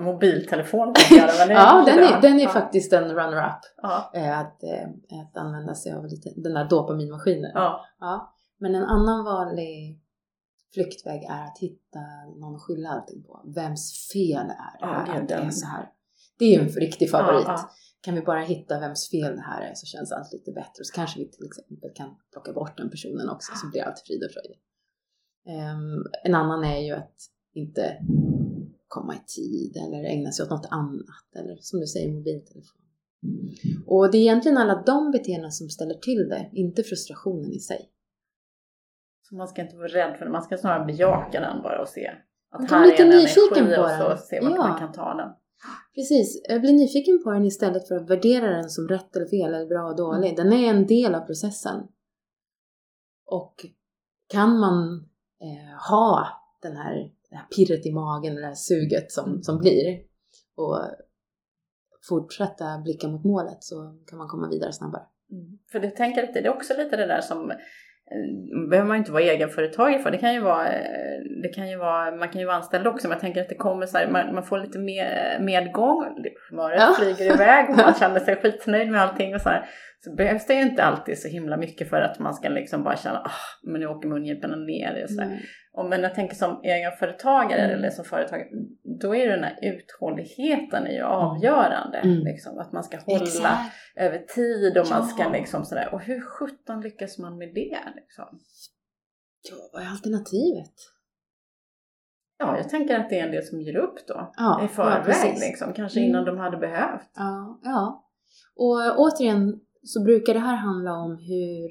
Mobiltelefon 0.00 0.94
Ja, 1.10 1.84
den 1.86 1.98
är, 1.98 2.20
den 2.20 2.40
är 2.40 2.44
ja. 2.44 2.48
faktiskt 2.50 2.92
en 2.92 3.14
runner-up. 3.14 3.60
Ja. 3.82 4.10
Eh, 4.14 4.38
att, 4.38 4.62
eh, 4.62 4.88
att 5.20 5.36
använda 5.36 5.74
sig 5.74 5.92
av 5.92 6.06
lite, 6.06 6.30
den 6.36 6.54
där 6.54 6.68
dopaminmaskinen. 6.68 7.50
Ja. 7.54 7.84
ja. 8.00 8.34
Men 8.58 8.74
en 8.74 8.84
annan 8.84 9.24
vanlig 9.24 10.00
flyktväg 10.74 11.22
är 11.22 11.44
att 11.44 11.58
hitta 11.58 12.00
någon 12.40 12.54
att 12.54 12.62
skylla 12.62 12.88
allting 12.88 13.22
på. 13.22 13.42
Vems 13.44 14.10
fel 14.12 14.46
är 14.46 14.80
det 14.80 14.86
här? 14.86 15.14
Ja, 15.14 15.22
det 15.28 15.34
är 15.34 15.50
så 15.50 15.66
här. 15.66 15.90
Det 16.40 16.44
är 16.44 16.58
ju 16.58 16.60
en 16.60 16.68
riktig 16.68 17.10
favorit. 17.10 17.44
Ja, 17.46 17.54
ja. 17.56 17.70
Kan 18.02 18.14
vi 18.14 18.20
bara 18.20 18.40
hitta 18.40 18.80
vems 18.80 19.10
fel 19.10 19.36
det 19.36 19.42
här 19.42 19.70
är 19.70 19.74
så 19.74 19.86
känns 19.86 20.12
allt 20.12 20.32
lite 20.32 20.52
bättre. 20.52 20.84
Så 20.84 20.94
kanske 20.94 21.18
vi 21.18 21.30
till 21.30 21.46
exempel 21.46 21.90
kan 21.94 22.16
plocka 22.32 22.52
bort 22.52 22.76
den 22.76 22.90
personen 22.90 23.28
också 23.28 23.52
så 23.54 23.70
blir 23.70 23.82
allt 23.82 24.02
frid 24.06 24.22
och 24.24 24.30
fröjd. 24.30 24.56
Um, 25.46 26.06
en 26.24 26.34
annan 26.34 26.64
är 26.64 26.78
ju 26.78 26.92
att 26.92 27.16
inte 27.54 27.96
komma 28.88 29.14
i 29.14 29.18
tid 29.26 29.76
eller 29.76 30.04
ägna 30.04 30.32
sig 30.32 30.44
åt 30.44 30.50
något 30.50 30.68
annat 30.70 31.26
eller 31.36 31.56
som 31.60 31.80
du 31.80 31.86
säger 31.86 32.12
mobiltelefon. 32.12 32.80
Och 33.86 34.10
det 34.10 34.18
är 34.18 34.20
egentligen 34.20 34.58
alla 34.58 34.82
de 34.82 35.10
beteenden 35.10 35.52
som 35.52 35.68
ställer 35.68 35.94
till 35.94 36.28
det, 36.28 36.50
inte 36.52 36.82
frustrationen 36.82 37.52
i 37.52 37.58
sig. 37.58 37.90
Så 39.28 39.34
man 39.34 39.48
ska 39.48 39.62
inte 39.62 39.76
vara 39.76 39.88
rädd 39.88 40.18
för 40.18 40.24
det, 40.24 40.30
man 40.30 40.42
ska 40.42 40.56
snarare 40.56 40.84
bejaka 40.84 41.40
den 41.40 41.62
bara 41.62 41.82
och 41.82 41.88
se 41.88 42.10
att 42.50 42.70
här 42.70 42.86
är 42.86 43.00
en 43.00 43.12
energi 43.12 43.40
och 43.78 43.90
så 43.90 44.26
se 44.26 44.40
vart 44.40 44.50
ja. 44.50 44.68
man 44.68 44.78
kan 44.78 44.92
ta 44.92 45.14
den. 45.14 45.30
Precis, 45.94 46.42
jag 46.48 46.60
blir 46.60 46.72
nyfiken 46.72 47.22
på 47.24 47.30
den 47.30 47.44
istället 47.44 47.88
för 47.88 47.96
att 47.96 48.10
värdera 48.10 48.50
den 48.50 48.70
som 48.70 48.88
rätt 48.88 49.16
eller 49.16 49.26
fel 49.26 49.54
eller 49.54 49.66
bra 49.66 49.88
och 49.88 49.96
dålig. 49.96 50.32
Mm. 50.32 50.36
Den 50.36 50.52
är 50.52 50.70
en 50.70 50.86
del 50.86 51.14
av 51.14 51.20
processen. 51.20 51.88
Och 53.26 53.66
kan 54.26 54.58
man 54.58 55.08
eh, 55.40 55.90
ha 55.90 56.26
den 56.62 56.76
här, 56.76 57.12
det 57.30 57.36
här 57.36 57.46
pirret 57.56 57.86
i 57.86 57.92
magen, 57.92 58.34
det 58.34 58.46
här 58.46 58.54
suget 58.54 59.12
som, 59.12 59.30
mm. 59.30 59.42
som 59.42 59.58
blir 59.58 60.02
och 60.54 60.78
fortsätta 62.08 62.78
blicka 62.78 63.08
mot 63.08 63.24
målet 63.24 63.64
så 63.64 63.98
kan 64.06 64.18
man 64.18 64.28
komma 64.28 64.48
vidare 64.48 64.72
snabbare. 64.72 65.02
Mm. 65.30 65.58
För 65.72 65.80
du 65.80 65.90
tänker 65.90 66.22
att 66.24 66.34
det 66.34 66.40
är 66.40 66.56
också 66.56 66.74
lite 66.76 66.96
det 66.96 67.06
där 67.06 67.20
som 67.20 67.52
behöver 68.70 68.88
man 68.88 68.96
inte 68.96 69.12
vara 69.12 69.22
egenföretagare 69.22 70.02
för. 70.02 70.10
Det 70.10 70.18
kan 70.18 70.34
ju 70.34 70.40
vara, 70.40 70.68
eh, 70.68 71.20
det 71.42 71.48
kan 71.48 71.70
ju 71.70 71.76
vara, 71.76 72.10
man 72.10 72.28
kan 72.28 72.40
ju 72.40 72.46
vara 72.46 72.56
anställd 72.56 72.86
också 72.86 73.08
men 73.08 73.14
jag 73.14 73.20
tänker 73.20 73.40
att 73.40 73.48
det 73.48 73.54
kommer 73.54 73.86
så 73.86 73.98
här, 73.98 74.08
man, 74.08 74.34
man 74.34 74.42
får 74.42 74.58
lite 74.58 74.78
mer 74.78 75.38
medgång, 75.40 76.04
humöret 76.50 76.80
ja. 76.80 76.94
flyger 76.98 77.34
iväg 77.34 77.70
och 77.70 77.76
man 77.76 77.94
känner 78.00 78.20
sig 78.20 78.36
skitnöjd 78.36 78.90
med 78.90 79.02
allting 79.02 79.34
och 79.34 79.40
så 79.40 79.48
här. 79.48 79.68
Så 80.04 80.14
behövs 80.14 80.46
det 80.46 80.54
inte 80.54 80.84
alltid 80.84 81.18
så 81.18 81.28
himla 81.28 81.56
mycket 81.56 81.90
för 81.90 82.00
att 82.00 82.18
man 82.18 82.34
ska 82.34 82.48
liksom 82.48 82.84
bara 82.84 82.96
känna 82.96 83.18
ah, 83.18 83.30
men 83.62 83.80
nu 83.80 83.86
åker 83.86 84.08
mungiporna 84.08 84.56
ner. 84.56 85.02
Och 85.04 85.10
så 85.10 85.20
mm. 85.22 85.38
och 85.72 85.84
men 85.84 86.02
jag 86.02 86.14
tänker 86.14 86.34
som 86.34 86.60
egenföretagare 86.62 87.60
mm. 87.60 87.76
eller 87.76 87.90
som 87.90 88.04
företagare, 88.04 88.48
då 89.00 89.14
är 89.16 89.28
den 89.28 89.44
här 89.44 89.58
uthålligheten 89.62 90.86
är 90.86 90.90
ju 90.90 90.98
mm. 90.98 91.10
avgörande. 91.10 91.98
Mm. 91.98 92.24
Liksom, 92.24 92.58
att 92.58 92.72
man 92.72 92.84
ska 92.84 92.98
hålla 92.98 93.22
Exakt. 93.22 93.74
över 93.96 94.18
tid 94.18 94.78
och 94.78 94.86
ja. 94.86 94.98
man 94.98 95.06
ska 95.06 95.28
liksom 95.28 95.64
sådär. 95.64 95.94
Och 95.94 96.00
hur 96.00 96.20
sjutton 96.20 96.80
lyckas 96.80 97.18
man 97.18 97.38
med 97.38 97.54
det? 97.54 97.78
Liksom? 97.96 98.40
Ja, 99.50 99.56
vad 99.72 99.82
är 99.82 99.86
alternativet? 99.86 100.74
Ja, 102.38 102.56
jag 102.56 102.68
tänker 102.68 102.98
att 102.98 103.10
det 103.10 103.18
är 103.18 103.24
en 103.24 103.32
del 103.32 103.44
som 103.44 103.60
ger 103.60 103.76
upp 103.76 104.06
då 104.06 104.32
ja, 104.36 104.64
i 104.64 104.68
förväg, 104.68 105.14
ja, 105.24 105.34
liksom, 105.40 105.72
kanske 105.72 106.00
innan 106.00 106.22
mm. 106.22 106.34
de 106.34 106.40
hade 106.40 106.56
behövt. 106.56 107.10
Ja, 107.14 107.60
ja. 107.62 108.06
Och 108.56 108.98
återigen, 108.98 109.60
så 109.82 110.02
brukar 110.02 110.34
det 110.34 110.40
här 110.40 110.56
handla 110.56 110.96
om 110.96 111.16
hur 111.16 111.70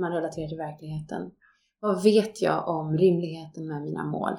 man 0.00 0.12
relaterar 0.12 0.48
till 0.48 0.58
verkligheten. 0.58 1.30
Vad 1.80 2.02
vet 2.02 2.42
jag 2.42 2.68
om 2.68 2.98
rimligheten 2.98 3.68
med 3.68 3.82
mina 3.82 4.04
mål? 4.04 4.32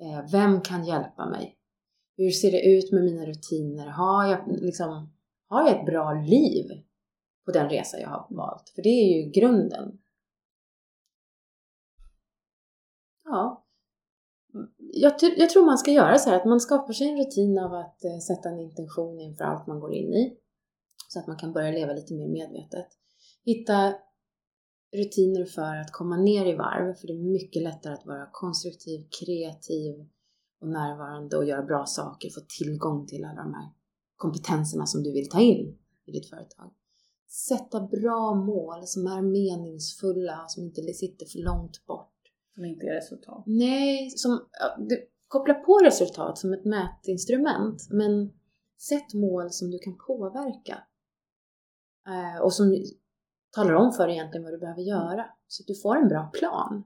Eh, 0.00 0.30
vem 0.32 0.60
kan 0.60 0.84
hjälpa 0.84 1.30
mig? 1.30 1.58
Hur 2.16 2.30
ser 2.30 2.50
det 2.50 2.66
ut 2.66 2.92
med 2.92 3.04
mina 3.04 3.26
rutiner? 3.26 3.86
Har 3.86 4.26
jag, 4.26 4.62
liksom, 4.62 5.12
har 5.48 5.68
jag 5.68 5.78
ett 5.80 5.86
bra 5.86 6.12
liv 6.12 6.66
på 7.44 7.52
den 7.52 7.68
resa 7.68 7.98
jag 8.00 8.08
har 8.08 8.26
valt? 8.30 8.68
För 8.74 8.82
det 8.82 8.88
är 8.88 9.16
ju 9.16 9.30
grunden. 9.30 9.98
Ja. 13.24 13.66
Jag, 14.78 15.12
jag 15.36 15.50
tror 15.50 15.66
man 15.66 15.78
ska 15.78 15.90
göra 15.90 16.18
så 16.18 16.30
här 16.30 16.36
att 16.36 16.44
man 16.44 16.60
skapar 16.60 16.92
sig 16.92 17.08
en 17.08 17.18
rutin 17.18 17.58
av 17.58 17.74
att 17.74 18.04
eh, 18.04 18.18
sätta 18.18 18.48
en 18.48 18.60
intention 18.60 19.20
inför 19.20 19.44
allt 19.44 19.66
man 19.66 19.80
går 19.80 19.94
in 19.94 20.14
i 20.14 20.38
så 21.12 21.18
att 21.18 21.26
man 21.26 21.36
kan 21.36 21.52
börja 21.52 21.70
leva 21.70 21.92
lite 21.92 22.14
mer 22.14 22.28
medvetet. 22.28 22.86
Hitta 23.44 23.94
rutiner 24.96 25.44
för 25.44 25.76
att 25.76 25.92
komma 25.92 26.16
ner 26.16 26.46
i 26.46 26.54
varv, 26.54 26.94
för 26.94 27.06
det 27.06 27.12
är 27.12 27.32
mycket 27.32 27.62
lättare 27.62 27.94
att 27.94 28.06
vara 28.06 28.28
konstruktiv, 28.32 29.06
kreativ 29.20 29.94
och 30.60 30.68
närvarande 30.68 31.36
och 31.36 31.44
göra 31.44 31.62
bra 31.62 31.86
saker, 31.86 32.30
få 32.30 32.40
tillgång 32.58 33.06
till 33.06 33.24
alla 33.24 33.42
de 33.42 33.54
här 33.54 33.68
kompetenserna 34.16 34.86
som 34.86 35.02
du 35.02 35.12
vill 35.12 35.28
ta 35.28 35.40
in 35.40 35.78
i 36.06 36.12
ditt 36.12 36.30
företag. 36.30 36.72
Sätta 37.28 37.80
bra 37.80 38.34
mål 38.34 38.86
som 38.86 39.06
är 39.06 39.22
meningsfulla, 39.22 40.44
som 40.48 40.64
inte 40.64 40.82
sitter 40.82 41.26
för 41.26 41.38
långt 41.38 41.86
bort. 41.86 42.12
Som 42.54 42.64
inte 42.64 42.86
är 42.86 42.94
resultat? 42.94 43.42
Nej, 43.46 44.10
som, 44.10 44.46
du, 44.78 45.06
koppla 45.28 45.54
på 45.54 45.78
resultat 45.84 46.38
som 46.38 46.52
ett 46.52 46.64
mätinstrument, 46.64 47.88
men 47.90 48.32
sätt 48.78 49.14
mål 49.14 49.50
som 49.50 49.70
du 49.70 49.78
kan 49.78 49.98
påverka. 50.06 50.78
Eh, 52.06 52.42
och 52.42 52.52
som 52.54 52.84
talar 53.50 53.74
om 53.74 53.92
för 53.92 54.06
dig 54.06 54.16
egentligen 54.16 54.44
vad 54.44 54.52
du 54.52 54.58
behöver 54.58 54.82
göra. 54.82 55.26
Så 55.46 55.62
att 55.62 55.66
du 55.66 55.74
får 55.74 55.96
en 55.96 56.08
bra 56.08 56.30
plan. 56.34 56.84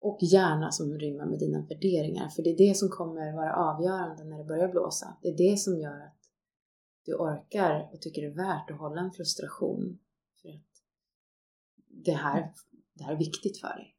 Och 0.00 0.18
gärna 0.20 0.70
som 0.70 0.98
rimmar 0.98 1.26
med 1.26 1.38
dina 1.38 1.60
värderingar, 1.60 2.28
för 2.28 2.42
det 2.42 2.50
är 2.50 2.68
det 2.68 2.76
som 2.76 2.88
kommer 2.88 3.32
vara 3.32 3.54
avgörande 3.54 4.24
när 4.24 4.38
det 4.38 4.44
börjar 4.44 4.68
blåsa. 4.68 5.16
Det 5.22 5.28
är 5.28 5.36
det 5.36 5.56
som 5.56 5.78
gör 5.78 6.00
att 6.00 6.18
du 7.04 7.14
orkar 7.14 7.90
och 7.92 8.00
tycker 8.00 8.22
det 8.22 8.28
är 8.28 8.34
värt 8.34 8.70
att 8.70 8.78
hålla 8.78 9.00
en 9.00 9.12
frustration. 9.12 9.98
För 10.42 10.48
att 10.48 10.82
det 12.04 12.12
här, 12.12 12.52
det 12.94 13.04
här 13.04 13.12
är 13.12 13.18
viktigt 13.18 13.60
för 13.60 13.68
dig. 13.68 13.96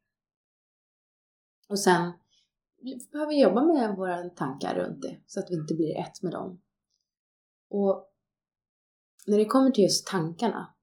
Och 1.68 1.78
sen 1.78 2.12
vi 2.82 3.08
behöver 3.12 3.32
jobba 3.32 3.64
med 3.64 3.96
våra 3.96 4.28
tankar 4.28 4.74
runt 4.74 5.02
det 5.02 5.20
så 5.26 5.40
att 5.40 5.50
vi 5.50 5.54
inte 5.54 5.74
blir 5.74 5.98
ett 5.98 6.22
med 6.22 6.32
dem. 6.32 6.62
Och 7.68 8.09
när 9.26 9.38
det 9.38 9.44
kommer 9.44 9.70
till 9.70 9.84
just 9.84 10.06
tankarna 10.06 10.74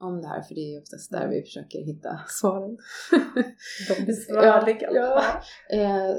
om 0.00 0.22
det 0.22 0.28
här, 0.28 0.42
för 0.42 0.54
det 0.54 0.74
är 0.74 0.82
oftast 0.82 1.10
där 1.10 1.28
vi 1.28 1.42
försöker 1.42 1.78
hitta 1.78 2.20
svaren. 2.28 2.78
De 3.88 4.04
besvärliga. 4.06 4.88
ja, 4.92 5.22
ja. 5.68 5.76
Eh, 5.76 6.16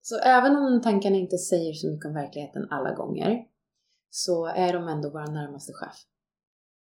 så 0.00 0.18
även 0.18 0.56
om 0.56 0.80
tankarna 0.82 1.16
inte 1.16 1.38
säger 1.38 1.72
så 1.72 1.90
mycket 1.90 2.06
om 2.06 2.14
verkligheten 2.14 2.66
alla 2.70 2.94
gånger 2.94 3.46
så 4.10 4.46
är 4.46 4.72
de 4.72 4.88
ändå 4.88 5.10
vår 5.10 5.32
närmaste 5.32 5.72
chef. 5.72 5.96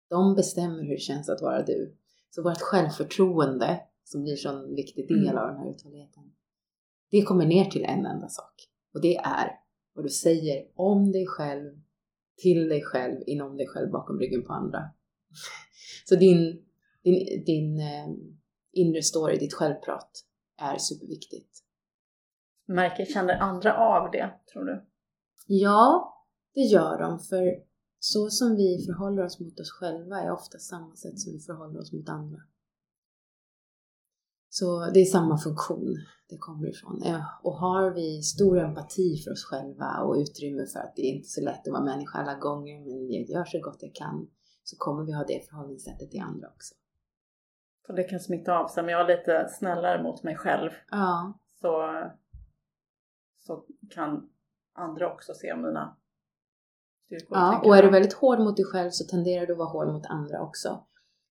De 0.09 0.35
bestämmer 0.35 0.83
hur 0.83 0.95
det 0.95 1.01
känns 1.01 1.29
att 1.29 1.43
vara 1.43 1.63
du. 1.63 1.97
Så 2.31 2.43
vårt 2.43 2.61
självförtroende, 2.61 3.81
som 4.05 4.23
blir 4.23 4.37
så 4.37 4.49
en 4.49 4.75
viktig 4.75 5.09
del 5.09 5.29
mm. 5.29 5.39
av 5.39 5.49
den 5.49 5.57
här 5.57 5.71
uthålligheten, 5.71 6.23
det 7.11 7.23
kommer 7.23 7.47
ner 7.47 7.65
till 7.65 7.85
en 7.85 8.07
enda 8.07 8.29
sak. 8.29 8.55
Och 8.95 9.01
det 9.01 9.17
är 9.17 9.51
vad 9.95 10.05
du 10.05 10.09
säger 10.09 10.67
om 10.75 11.13
dig 11.13 11.27
själv 11.27 11.81
till 12.37 12.69
dig 12.69 12.83
själv, 12.83 13.21
inom 13.27 13.57
dig 13.57 13.67
själv, 13.67 13.91
bakom 13.91 14.19
ryggen 14.19 14.45
på 14.45 14.53
andra. 14.53 14.91
Så 16.09 16.17
din, 16.17 16.65
din, 17.03 17.45
din 17.45 17.81
eh, 17.81 18.07
inre 18.73 19.03
story, 19.03 19.39
ditt 19.39 19.55
självprat 19.55 20.11
är 20.57 20.79
superviktigt. 20.79 21.63
Märker, 22.67 23.05
känner 23.05 23.35
andra 23.35 23.77
av 23.77 24.11
det, 24.11 24.31
tror 24.53 24.65
du? 24.65 24.87
Ja, 25.47 26.13
det 26.55 26.61
gör 26.61 26.99
de. 26.99 27.19
För 27.19 27.67
så 27.99 28.31
som 28.31 28.57
vi 28.57 28.85
förhåller 28.87 29.25
oss 29.25 29.41
mot 29.41 29.61
oss 29.61 29.71
själva 29.71 30.21
är 30.21 30.31
ofta 30.31 30.59
samma 30.59 30.97
sätt 30.97 31.21
som 31.21 31.33
vi 31.33 31.39
förhåller 31.39 31.81
oss 31.81 31.93
mot 31.93 32.09
andra. 32.09 32.39
Så 34.59 34.91
det 34.95 35.01
är 35.01 35.05
samma 35.05 35.39
funktion 35.39 35.97
det 36.29 36.39
kommer 36.39 36.69
ifrån. 36.69 37.03
Och 37.43 37.53
har 37.53 37.91
vi 37.91 38.23
stor 38.23 38.59
empati 38.59 39.17
för 39.25 39.31
oss 39.31 39.45
själva 39.45 40.01
och 40.01 40.15
utrymme 40.15 40.67
för 40.67 40.81
att 40.81 40.93
det 40.97 41.03
är 41.03 41.13
inte 41.17 41.29
så 41.29 41.41
lätt 41.41 41.69
att 41.69 41.73
vara 41.73 41.85
människa 41.85 42.19
alla 42.19 42.35
gånger, 42.35 42.81
men 42.81 43.13
jag 43.13 43.31
gör 43.31 43.45
så 43.45 43.61
gott 43.61 43.77
jag 43.81 43.95
kan, 43.95 44.29
så 44.65 44.77
kommer 44.77 45.05
vi 45.05 45.13
ha 45.13 45.25
det 45.25 45.49
förhållningssättet 45.49 46.11
till 46.11 46.21
andra 46.21 46.49
också. 46.49 46.75
Så 47.87 47.93
det 47.93 48.05
kan 48.05 48.21
smitta 48.21 48.59
av 48.59 48.69
sig. 48.69 48.83
Om 48.83 48.89
jag 48.89 49.01
är 49.01 49.17
lite 49.17 49.49
snällare 49.59 50.03
mot 50.03 50.23
mig 50.23 50.37
själv 50.37 50.71
ja. 50.91 51.39
så, 51.61 51.93
så 53.39 53.65
kan 53.91 54.31
andra 54.73 55.13
också 55.13 55.35
se 55.35 55.57
mina 55.57 55.97
styrkor. 57.07 57.39
Ja, 57.39 57.63
och 57.65 57.77
är 57.77 57.83
du 57.83 57.91
väldigt 57.91 58.15
hård 58.15 58.39
mot 58.39 58.57
dig 58.57 58.67
själv 58.67 58.91
så 58.91 59.05
tenderar 59.05 59.47
du 59.47 59.53
att 59.53 59.59
vara 59.59 59.69
hård 59.69 59.89
mot 59.89 60.07
andra 60.07 60.43
också. 60.43 60.85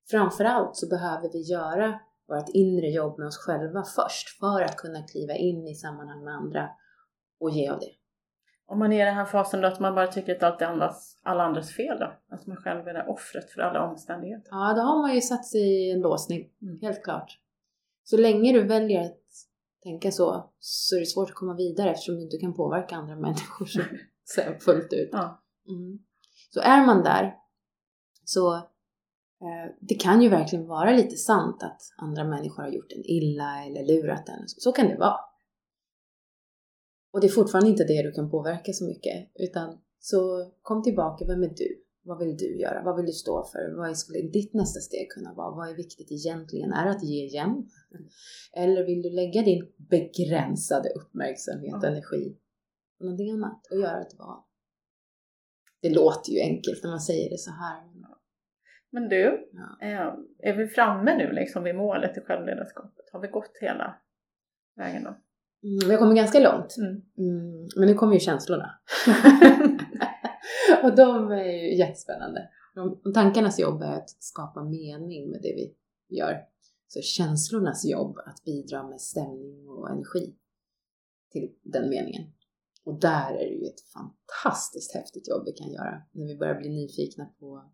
Framförallt 0.10 0.76
så 0.76 0.88
behöver 0.88 1.30
vi 1.32 1.42
göra 1.42 2.00
vårt 2.28 2.50
inre 2.50 2.88
jobb 2.88 3.20
med 3.20 3.28
oss 3.28 3.38
själva 3.38 3.84
först 3.84 4.40
för 4.40 4.62
att 4.62 4.78
kunna 4.78 5.04
kliva 5.04 5.34
in 5.34 5.68
i 5.68 5.76
sammanhang 5.76 6.24
med 6.24 6.34
andra 6.34 6.70
och 7.40 7.50
ge 7.50 7.70
av 7.70 7.80
det. 7.80 7.92
Om 8.68 8.80
man 8.80 8.94
är 8.94 9.02
i 9.02 9.06
den 9.06 9.16
här 9.16 9.26
fasen 9.26 9.62
då 9.62 9.68
att 9.68 9.80
man 9.80 9.96
bara 9.96 10.08
tycker 10.08 10.36
att 10.36 10.44
allt 10.44 10.62
är 10.62 10.66
andras, 10.66 11.20
alla 11.24 11.44
andras 11.44 11.72
fel 11.72 12.00
då? 12.00 12.36
Att 12.36 12.48
man 12.48 12.58
själv 12.58 12.88
är 12.88 12.94
det 12.94 13.06
offret 13.08 13.52
för 13.52 13.62
alla 13.62 13.90
omständigheter? 13.90 14.50
Ja, 14.52 14.74
då 14.76 14.82
har 14.82 15.02
man 15.02 15.16
ju 15.16 15.22
satt 15.22 15.46
sig 15.46 15.62
i 15.62 15.92
en 15.92 16.00
låsning, 16.00 16.50
mm. 16.62 16.80
helt 16.82 17.04
klart. 17.04 17.40
Så 18.04 18.18
länge 18.18 18.54
du 18.54 18.64
väljer 18.64 19.06
att 19.06 19.22
tänka 19.84 20.12
så, 20.12 20.54
så 20.60 20.96
är 20.96 21.00
det 21.00 21.06
svårt 21.06 21.30
att 21.30 21.36
komma 21.36 21.56
vidare 21.56 21.92
eftersom 21.92 22.16
du 22.16 22.22
inte 22.22 22.38
kan 22.38 22.54
påverka 22.54 22.96
andra 22.96 23.16
människor 23.26 23.66
så 24.24 24.42
fullt 24.60 24.94
ut. 24.94 25.10
Ja. 25.12 25.44
Mm. 25.68 26.00
Så 26.50 26.60
är 26.60 26.86
man 26.86 27.04
där 27.04 27.36
så 28.24 28.70
det 29.80 29.96
kan 29.96 30.22
ju 30.22 30.30
verkligen 30.30 30.68
vara 30.68 30.92
lite 30.92 31.16
sant 31.16 31.64
att 31.64 31.82
andra 31.98 32.24
människor 32.24 32.64
har 32.64 32.70
gjort 32.70 32.92
en 32.92 33.04
illa 33.06 33.66
eller 33.66 33.86
lurat 33.86 34.30
en. 34.30 34.48
Så 34.48 34.72
kan 34.72 34.88
det 34.88 34.98
vara. 34.98 35.20
Och 37.14 37.22
det 37.22 37.28
är 37.28 37.32
fortfarande 37.32 37.70
inte 37.70 37.84
det 37.84 38.04
du 38.04 38.12
kan 38.12 38.32
påverka 38.32 38.74
så 38.74 38.86
mycket. 38.86 39.32
Utan 39.36 39.78
så 40.00 40.52
kom 40.62 40.84
tillbaka, 40.84 41.26
vem 41.26 41.44
är 41.44 41.54
du? 41.56 41.82
Vad 42.04 42.20
vill 42.20 42.38
du 42.38 42.60
göra? 42.60 42.84
Vad 42.84 42.96
vill 42.96 43.06
du 43.06 43.12
stå 43.12 43.46
för? 43.52 43.78
Vad 43.78 43.98
skulle 43.98 44.22
ditt 44.22 44.54
nästa 44.54 44.80
steg 44.80 45.10
kunna 45.10 45.34
vara? 45.34 45.56
Vad 45.56 45.70
är 45.70 45.76
viktigt 45.76 46.12
egentligen? 46.12 46.74
Är 46.74 46.86
det 46.86 46.92
att 46.92 47.04
ge 47.04 47.26
igen? 47.26 47.70
Eller 48.54 48.86
vill 48.86 49.02
du 49.02 49.10
lägga 49.10 49.42
din 49.42 49.68
begränsade 49.78 50.90
uppmärksamhet 50.90 51.76
och 51.76 51.84
energi 51.84 52.38
på 52.98 53.04
någonting 53.04 53.32
annat 53.32 53.68
och 53.72 53.78
göra 53.80 54.02
ett 54.02 54.20
val? 54.20 54.44
Det 55.82 55.90
låter 55.90 56.32
ju 56.32 56.40
enkelt 56.40 56.84
när 56.84 56.90
man 56.90 57.02
säger 57.02 57.30
det 57.30 57.38
så 57.38 57.52
här. 57.52 57.95
Men 58.96 59.10
du, 59.10 59.50
ja. 59.52 59.88
Eh, 59.88 60.14
är 60.40 60.54
vi 60.58 60.68
framme 60.68 61.18
nu 61.18 61.32
liksom 61.32 61.64
vid 61.64 61.76
målet 61.76 62.18
i 62.18 62.22
självledarskapet? 62.22 63.06
Har 63.12 63.20
vi 63.20 63.28
gått 63.28 63.58
hela 63.62 63.96
vägen 64.76 65.04
då? 65.04 65.10
Mm, 65.10 65.80
vi 65.88 65.92
har 65.92 65.98
kommit 65.98 66.18
ganska 66.18 66.40
långt. 66.40 66.78
Mm. 66.78 67.02
Mm, 67.18 67.68
men 67.76 67.88
nu 67.88 67.94
kommer 67.94 68.14
ju 68.14 68.20
känslorna. 68.20 68.80
och 70.84 70.96
de 70.96 71.32
är 71.32 71.44
ju 71.44 71.76
jättespännande. 71.76 72.50
Om 73.04 73.14
tankarnas 73.14 73.60
jobb 73.60 73.82
är 73.82 73.94
att 73.94 74.10
skapa 74.10 74.64
mening 74.64 75.30
med 75.30 75.42
det 75.42 75.54
vi 75.56 75.76
gör. 76.18 76.42
Så 76.88 77.02
känslornas 77.02 77.86
jobb 77.86 78.18
att 78.26 78.44
bidra 78.44 78.84
med 78.84 79.02
stämning 79.02 79.70
och 79.70 79.90
energi 79.90 80.36
till 81.32 81.52
den 81.64 81.90
meningen. 81.90 82.24
Och 82.84 83.00
där 83.00 83.34
är 83.34 83.50
det 83.50 83.56
ju 83.56 83.66
ett 83.66 83.82
fantastiskt 83.94 84.94
häftigt 84.94 85.28
jobb 85.28 85.44
vi 85.46 85.52
kan 85.52 85.72
göra 85.72 86.02
när 86.12 86.28
vi 86.28 86.38
börjar 86.38 86.56
bli 86.56 86.70
nyfikna 86.70 87.26
på 87.40 87.72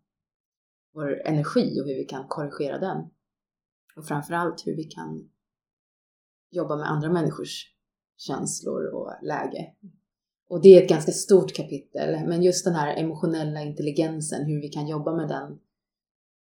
vår 0.94 1.26
energi 1.26 1.80
och 1.80 1.86
hur 1.86 1.94
vi 1.94 2.04
kan 2.04 2.28
korrigera 2.28 2.78
den. 2.78 3.10
Och 3.96 4.06
framförallt 4.06 4.66
hur 4.66 4.76
vi 4.76 4.84
kan 4.84 5.30
jobba 6.50 6.76
med 6.76 6.90
andra 6.90 7.12
människors 7.12 7.74
känslor 8.16 8.94
och 8.94 9.12
läge. 9.22 9.72
Och 10.48 10.62
det 10.62 10.68
är 10.68 10.82
ett 10.82 10.88
ganska 10.88 11.12
stort 11.12 11.54
kapitel, 11.56 12.28
men 12.28 12.42
just 12.42 12.64
den 12.64 12.74
här 12.74 12.96
emotionella 12.96 13.62
intelligensen, 13.62 14.46
hur 14.46 14.60
vi 14.60 14.68
kan 14.68 14.88
jobba 14.88 15.16
med 15.16 15.28
den. 15.28 15.58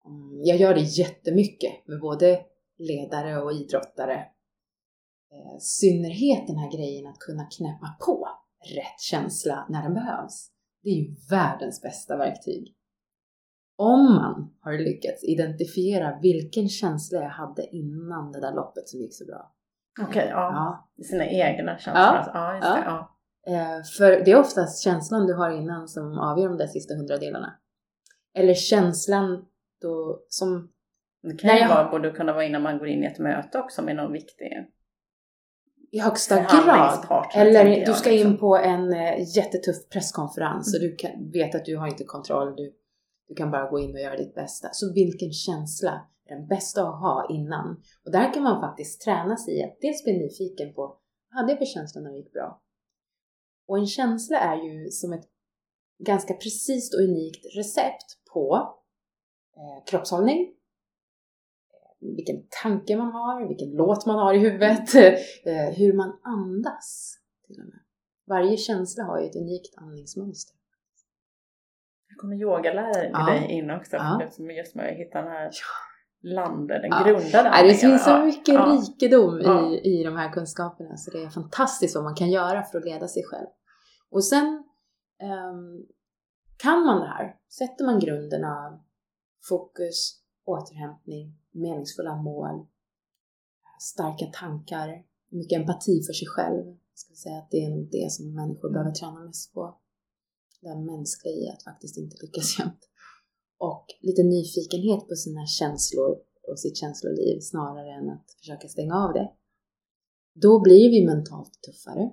Mm, 0.06 0.44
jag 0.44 0.58
gör 0.58 0.74
det 0.74 0.82
jättemycket 0.82 1.88
med 1.88 2.00
både 2.00 2.46
ledare 2.78 3.42
och 3.42 3.54
idrottare. 3.54 4.26
I 5.58 5.60
synnerhet 5.60 6.48
den 6.48 6.58
här 6.58 6.72
grejen 6.72 7.08
att 7.08 7.20
kunna 7.20 7.46
knäppa 7.46 7.98
på 8.06 8.28
rätt 8.76 9.02
känsla 9.02 9.66
när 9.70 9.84
den 9.84 9.94
behövs. 9.94 10.52
Det 10.84 10.90
är 10.90 10.94
ju 10.94 11.16
världens 11.30 11.82
bästa 11.82 12.18
verktyg. 12.18 12.76
Om 13.76 14.16
man 14.16 14.54
har 14.60 14.74
lyckats 14.74 15.24
identifiera 15.24 16.20
vilken 16.22 16.70
känsla 16.70 17.20
jag 17.20 17.30
hade 17.30 17.76
innan 17.76 18.32
det 18.32 18.40
där 18.40 18.54
loppet 18.54 18.90
som 18.90 19.00
gick 19.00 19.16
så 19.16 19.26
bra. 19.26 19.54
Okej, 20.02 20.10
okay, 20.10 20.30
ja. 20.30 20.88
ja. 20.98 21.04
Sina 21.04 21.26
egna 21.26 21.78
känslor. 21.78 22.06
Ja, 22.06 22.32
ja, 22.34 22.56
just 22.56 22.68
ja. 22.68 22.76
Det, 22.76 23.52
ja. 23.52 23.78
Eh, 23.78 23.84
för 23.98 24.26
det 24.26 24.32
är 24.32 24.40
oftast 24.40 24.84
känslan 24.84 25.28
du 25.28 25.34
har 25.34 25.52
innan 25.52 25.88
som 25.88 26.20
avgör 26.20 26.50
de 26.50 26.58
där 26.58 26.68
sista 26.68 26.94
hundradelarna. 26.94 27.54
Eller 28.38 28.54
känslan 28.54 29.46
då 29.82 30.24
som... 30.28 30.70
Det 31.24 31.38
kan 31.38 31.58
ju 31.58 31.68
vara, 31.68 31.92
borde 31.92 32.12
kunna 32.12 32.34
vara 32.34 32.44
innan 32.44 32.62
man 32.62 32.78
går 32.78 32.88
in 32.88 33.04
i 33.04 33.08
ett 33.08 33.20
möte 33.20 33.60
också 33.60 33.82
med 33.82 33.96
någon 33.96 34.12
viktig 34.12 34.70
i 35.94 36.00
högsta 36.00 36.36
grad. 36.36 37.26
Eller 37.36 37.86
du 37.86 37.94
ska 37.94 38.12
in 38.12 38.18
liksom. 38.18 38.38
på 38.38 38.58
en 38.58 38.94
eh, 38.94 39.36
jättetuff 39.38 39.90
presskonferens 39.90 40.76
mm. 40.76 40.78
och 40.78 40.90
du 40.90 40.96
kan, 40.96 41.32
vet 41.32 41.56
att 41.56 41.66
du 41.66 41.78
har 41.78 41.88
inte 41.88 42.04
kontroll. 42.04 42.56
Du, 42.56 42.74
du 43.28 43.36
kan 43.36 43.52
bara 43.52 43.70
gå 43.70 43.80
in 43.80 43.94
och 43.94 44.00
göra 44.00 44.18
ditt 44.18 44.36
bästa. 44.36 44.70
Så 44.72 44.94
vilken 44.94 45.32
känsla 45.32 46.08
är 46.26 46.36
den 46.36 46.48
bästa 46.48 46.82
att 46.88 47.02
ha 47.02 47.28
innan? 47.30 47.84
Och 48.06 48.12
där 48.12 48.34
kan 48.34 48.44
man 48.44 48.62
faktiskt 48.62 49.02
träna 49.02 49.38
sig 49.38 49.60
i 49.60 49.64
att 49.64 49.78
dels 49.82 50.04
bli 50.04 50.14
nyfiken 50.18 50.74
på 50.74 50.82
vad 51.30 51.42
hade 51.42 51.52
jag 51.52 51.60
för 51.60 51.66
känsla 51.66 52.02
när 52.02 52.12
det 52.12 52.18
gick 52.18 52.34
bra? 52.34 52.62
Och 53.68 53.78
en 53.78 53.88
känsla 53.88 54.38
är 54.38 54.56
ju 54.56 54.90
som 54.92 55.14
ett 55.14 55.30
ganska 56.00 56.34
precis 56.34 56.94
och 56.94 57.00
unikt 57.00 57.46
recept 57.58 58.26
på 58.34 58.76
eh, 59.58 59.86
kroppshållning, 59.86 60.42
eh, 60.42 62.08
vilken 62.16 62.48
tanke 62.64 62.98
man 62.98 63.12
har, 63.12 63.48
vilken 63.48 63.72
låt 63.72 64.06
man 64.06 64.16
har 64.16 64.34
i 64.34 64.38
huvudet, 64.38 64.96
eh, 65.46 65.76
hur 65.78 65.94
man 65.94 66.20
andas 66.24 67.18
till 67.48 67.60
och 67.60 67.66
med. 67.66 67.80
Varje 68.28 68.58
känsla 68.58 69.04
har 69.04 69.20
ju 69.20 69.28
ett 69.28 69.36
unikt 69.36 69.78
andningsmönster. 69.78 70.58
Jag 72.14 72.20
kommer 72.20 72.36
yogalärare 72.36 73.12
med 73.12 73.22
ja. 73.22 73.26
dig 73.26 73.52
in 73.52 73.72
också, 73.72 73.96
ja. 73.96 74.30
som 74.32 74.52
just 74.52 74.76
med 74.76 74.92
att 74.92 74.98
hitta 74.98 75.22
den 75.22 75.32
här 75.32 75.52
landet, 76.24 76.82
den 76.82 76.92
ja. 76.92 77.04
grundade 77.04 77.50
andningen. 77.50 77.76
Det 77.76 77.80
finns 77.80 78.04
så 78.04 78.18
mycket 78.18 78.54
ja. 78.54 78.66
rikedom 78.66 79.40
i, 79.40 79.82
i 79.84 80.04
de 80.04 80.16
här 80.16 80.32
kunskaperna 80.32 80.98
så 80.98 81.12
det 81.12 81.24
är 81.24 81.30
fantastiskt 81.30 81.96
vad 81.96 82.04
man 82.04 82.16
kan 82.16 82.32
göra 82.32 82.64
för 82.64 82.78
att 82.78 82.86
leda 82.86 83.08
sig 83.08 83.24
själv. 83.24 83.48
Och 84.12 84.24
sen 84.24 84.64
um, 85.24 85.86
kan 86.58 86.86
man 86.86 87.00
det 87.00 87.08
här, 87.08 87.36
sätter 87.50 87.86
man 87.86 88.00
grunden 88.00 88.44
av 88.44 88.80
fokus, 89.50 90.22
återhämtning, 90.46 91.40
meningsfulla 91.52 92.16
mål, 92.16 92.66
starka 93.80 94.26
tankar, 94.26 95.04
mycket 95.30 95.60
empati 95.60 96.02
för 96.08 96.14
sig 96.14 96.28
själv. 96.28 96.66
Jag 96.66 97.00
skulle 97.00 97.16
säga 97.16 97.38
att 97.38 97.52
det 97.52 97.58
är 97.66 97.70
nog 97.70 97.90
det 97.92 98.12
som 98.12 98.36
människor 98.36 98.70
behöver 98.70 98.92
träna 98.92 99.20
mest 99.20 99.54
på. 99.54 99.78
Det 100.64 100.76
mänskliga 100.76 101.34
i 101.34 101.50
att 101.50 101.64
faktiskt 101.64 101.98
inte 101.98 102.16
lyckas 102.22 102.50
jämt. 102.60 102.84
Och 103.58 103.86
lite 104.02 104.24
nyfikenhet 104.24 105.08
på 105.10 105.16
sina 105.16 105.46
känslor 105.46 106.12
och 106.48 106.60
sitt 106.60 106.78
känsloliv 106.78 107.40
snarare 107.40 107.92
än 108.00 108.10
att 108.10 108.28
försöka 108.40 108.68
stänga 108.68 108.96
av 108.96 109.14
det. 109.14 109.32
Då 110.34 110.62
blir 110.62 110.90
vi 110.90 111.06
mentalt 111.06 111.54
tuffare. 111.66 112.12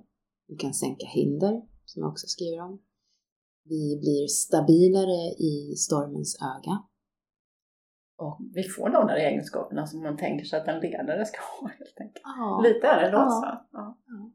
Vi 0.48 0.56
kan 0.56 0.74
sänka 0.74 1.06
hinder, 1.06 1.62
som 1.84 2.02
jag 2.02 2.10
också 2.10 2.26
skriver 2.26 2.60
om. 2.62 2.82
Vi 3.64 3.98
blir 4.00 4.26
stabilare 4.26 5.20
i 5.50 5.74
stormens 5.76 6.38
öga. 6.42 6.82
Och 8.16 8.38
vi 8.54 8.62
får 8.62 8.90
de 8.90 9.06
där 9.06 9.16
egenskaperna 9.16 9.86
som 9.86 10.02
man 10.02 10.16
tänker 10.16 10.44
sig 10.44 10.60
att 10.60 10.68
en 10.68 10.80
ledare 10.80 11.26
ska 11.26 11.38
ha 11.40 11.68
helt 11.68 12.00
enkelt. 12.00 12.22
Ja. 12.24 12.60
Lite 12.64 12.86
är 12.86 13.02
det 13.02 13.10
då 13.10 13.18
ja. 13.18 13.68
ja. 13.72 14.29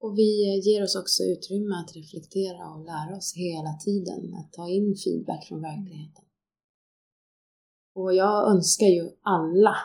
Och 0.00 0.18
vi 0.18 0.60
ger 0.66 0.82
oss 0.82 0.96
också 0.96 1.22
utrymme 1.22 1.74
att 1.74 1.96
reflektera 1.96 2.70
och 2.74 2.84
lära 2.84 3.16
oss 3.16 3.34
hela 3.36 3.72
tiden, 3.72 4.34
att 4.34 4.52
ta 4.52 4.68
in 4.68 4.94
feedback 5.04 5.44
från 5.48 5.62
verkligheten. 5.62 6.24
Och 7.94 8.14
jag 8.14 8.50
önskar 8.50 8.86
ju 8.86 9.10
alla 9.22 9.76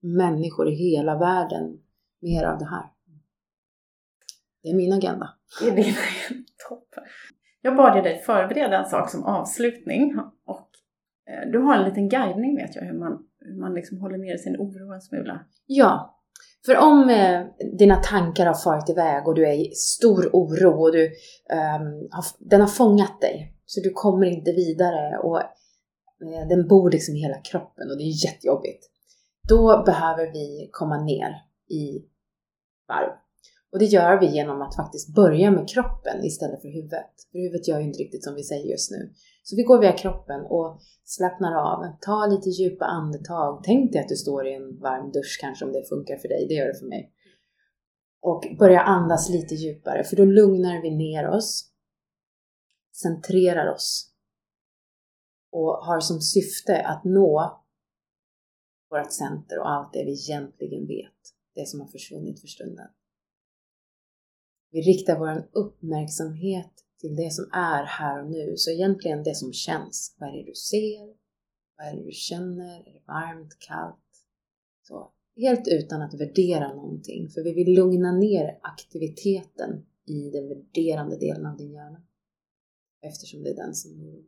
människor 0.00 0.68
i 0.68 0.74
hela 0.74 1.18
världen 1.18 1.80
mer 2.20 2.44
av 2.44 2.58
det 2.58 2.64
här. 2.64 2.92
Det 4.62 4.68
är 4.68 4.74
min 4.74 4.92
agenda. 4.92 5.30
Det 5.60 5.68
är 5.68 5.76
din 5.76 5.94
Toppen. 6.68 7.04
Jag 7.62 7.76
bad 7.76 8.04
dig 8.04 8.22
förbereda 8.22 8.78
en 8.78 8.90
sak 8.90 9.10
som 9.10 9.24
avslutning 9.24 10.18
och 10.46 10.70
Eh, 11.30 11.50
du 11.50 11.58
har 11.58 11.76
en 11.76 11.84
liten 11.84 12.08
guidning 12.08 12.56
vet 12.56 12.76
jag, 12.76 12.82
hur 12.82 12.98
man, 12.98 13.24
hur 13.40 13.60
man 13.60 13.74
liksom 13.74 13.98
håller 13.98 14.18
ner 14.18 14.36
sin 14.36 14.56
oro 14.56 14.92
en 14.92 15.00
smula. 15.00 15.44
Ja, 15.66 16.19
för 16.66 16.76
om 16.76 17.10
eh, 17.10 17.46
dina 17.78 17.96
tankar 17.96 18.46
har 18.46 18.54
farit 18.54 18.90
iväg 18.90 19.28
och 19.28 19.34
du 19.34 19.46
är 19.46 19.52
i 19.52 19.74
stor 19.74 20.30
oro 20.32 20.82
och 20.82 20.92
du, 20.92 21.04
eh, 21.50 21.80
har, 22.10 22.24
den 22.38 22.60
har 22.60 22.68
fångat 22.68 23.20
dig 23.20 23.54
så 23.66 23.80
du 23.80 23.90
kommer 23.90 24.26
inte 24.26 24.52
vidare 24.52 25.18
och 25.18 25.40
eh, 25.40 26.48
den 26.48 26.68
bor 26.68 26.90
liksom 26.90 27.16
i 27.16 27.20
hela 27.20 27.38
kroppen 27.38 27.90
och 27.90 27.96
det 27.96 28.02
är 28.02 28.24
jättejobbigt. 28.24 28.86
Då 29.48 29.82
behöver 29.86 30.32
vi 30.32 30.68
komma 30.72 31.04
ner 31.04 31.30
i 31.70 32.04
varv. 32.88 33.12
Och 33.72 33.78
det 33.78 33.84
gör 33.84 34.20
vi 34.20 34.26
genom 34.26 34.62
att 34.62 34.76
faktiskt 34.76 35.14
börja 35.14 35.50
med 35.50 35.68
kroppen 35.68 36.24
istället 36.24 36.62
för 36.62 36.68
huvudet. 36.68 37.10
För 37.32 37.38
huvudet 37.38 37.68
gör 37.68 37.78
ju 37.78 37.86
inte 37.86 37.98
riktigt 37.98 38.24
som 38.24 38.34
vi 38.34 38.42
säger 38.42 38.70
just 38.70 38.90
nu. 38.90 39.12
Så 39.42 39.56
vi 39.56 39.62
går 39.62 39.80
via 39.80 39.92
kroppen 39.92 40.40
och 40.40 40.80
slappnar 41.04 41.54
av. 41.54 41.96
Ta 42.00 42.26
lite 42.26 42.48
djupa 42.48 42.84
andetag. 42.84 43.60
Tänk 43.64 43.92
dig 43.92 44.00
att 44.00 44.08
du 44.08 44.16
står 44.16 44.46
i 44.46 44.54
en 44.54 44.80
varm 44.80 45.12
dusch 45.12 45.38
kanske 45.40 45.64
om 45.64 45.72
det 45.72 45.88
funkar 45.88 46.16
för 46.16 46.28
dig. 46.28 46.46
Det 46.48 46.54
gör 46.54 46.66
det 46.66 46.78
för 46.78 46.86
mig. 46.86 47.12
Och 48.22 48.44
börja 48.58 48.80
andas 48.80 49.30
lite 49.30 49.54
djupare 49.54 50.04
för 50.04 50.16
då 50.16 50.24
lugnar 50.24 50.82
vi 50.82 50.90
ner 50.90 51.28
oss. 51.28 51.70
Centrerar 53.02 53.72
oss. 53.74 54.10
Och 55.52 55.72
har 55.86 56.00
som 56.00 56.20
syfte 56.20 56.82
att 56.82 57.04
nå 57.04 57.62
vårt 58.90 59.12
center 59.12 59.58
och 59.58 59.70
allt 59.70 59.92
det 59.92 60.04
vi 60.04 60.12
egentligen 60.12 60.86
vet. 60.86 61.20
Det 61.54 61.68
som 61.68 61.80
har 61.80 61.88
försvunnit 61.88 62.40
för 62.40 62.48
stunden. 62.48 62.86
Vi 64.70 64.80
riktar 64.80 65.18
vår 65.18 65.48
uppmärksamhet 65.52 66.70
till 67.00 67.16
det 67.16 67.30
som 67.32 67.44
är 67.52 67.84
här 67.84 68.22
och 68.22 68.30
nu. 68.30 68.56
Så 68.56 68.70
egentligen 68.70 69.22
det 69.22 69.34
som 69.34 69.52
känns. 69.52 70.16
Vad 70.18 70.28
är 70.28 70.32
det 70.32 70.44
du 70.44 70.54
ser? 70.54 71.14
Vad 71.76 71.86
är 71.86 71.96
det 71.96 72.04
du 72.04 72.12
känner? 72.12 72.80
Är 72.80 72.92
det 72.92 73.02
varmt, 73.06 73.58
kallt? 73.58 73.96
Så, 74.82 75.12
helt 75.36 75.68
utan 75.68 76.02
att 76.02 76.14
värdera 76.14 76.74
någonting. 76.74 77.28
För 77.28 77.42
vi 77.42 77.52
vill 77.52 77.74
lugna 77.74 78.12
ner 78.12 78.58
aktiviteten 78.62 79.86
i 80.06 80.30
den 80.30 80.48
värderande 80.48 81.16
delen 81.16 81.46
av 81.46 81.56
din 81.56 81.72
hjärna. 81.72 82.02
Eftersom 83.02 83.42
det 83.42 83.50
är 83.50 83.56
den 83.56 83.74
som 83.74 83.90
är 83.90 84.24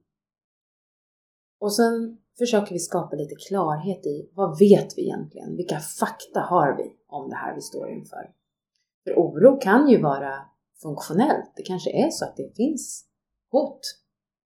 Och 1.59 1.75
sen 1.75 2.19
försöker 2.39 2.73
vi 2.73 2.79
skapa 2.79 3.17
lite 3.17 3.35
klarhet 3.35 4.07
i 4.07 4.31
vad 4.35 4.59
vet 4.59 4.99
vi 4.99 5.03
egentligen? 5.03 5.57
Vilka 5.57 5.81
fakta 5.81 6.41
har 6.41 6.77
vi 6.77 6.97
om 7.07 7.31
det 7.31 7.37
här 7.37 7.55
vi 7.55 7.61
står 7.61 7.91
inför? 7.91 8.42
För 9.05 9.15
oro 9.15 9.61
kan 9.61 9.89
ju 9.89 10.03
vara 10.03 10.45
funktionellt. 10.83 11.53
Det 11.57 11.63
kanske 11.63 11.91
är 11.91 12.11
så 12.11 12.25
att 12.25 12.37
det 12.37 12.57
finns 12.57 13.07
hot, 13.51 13.81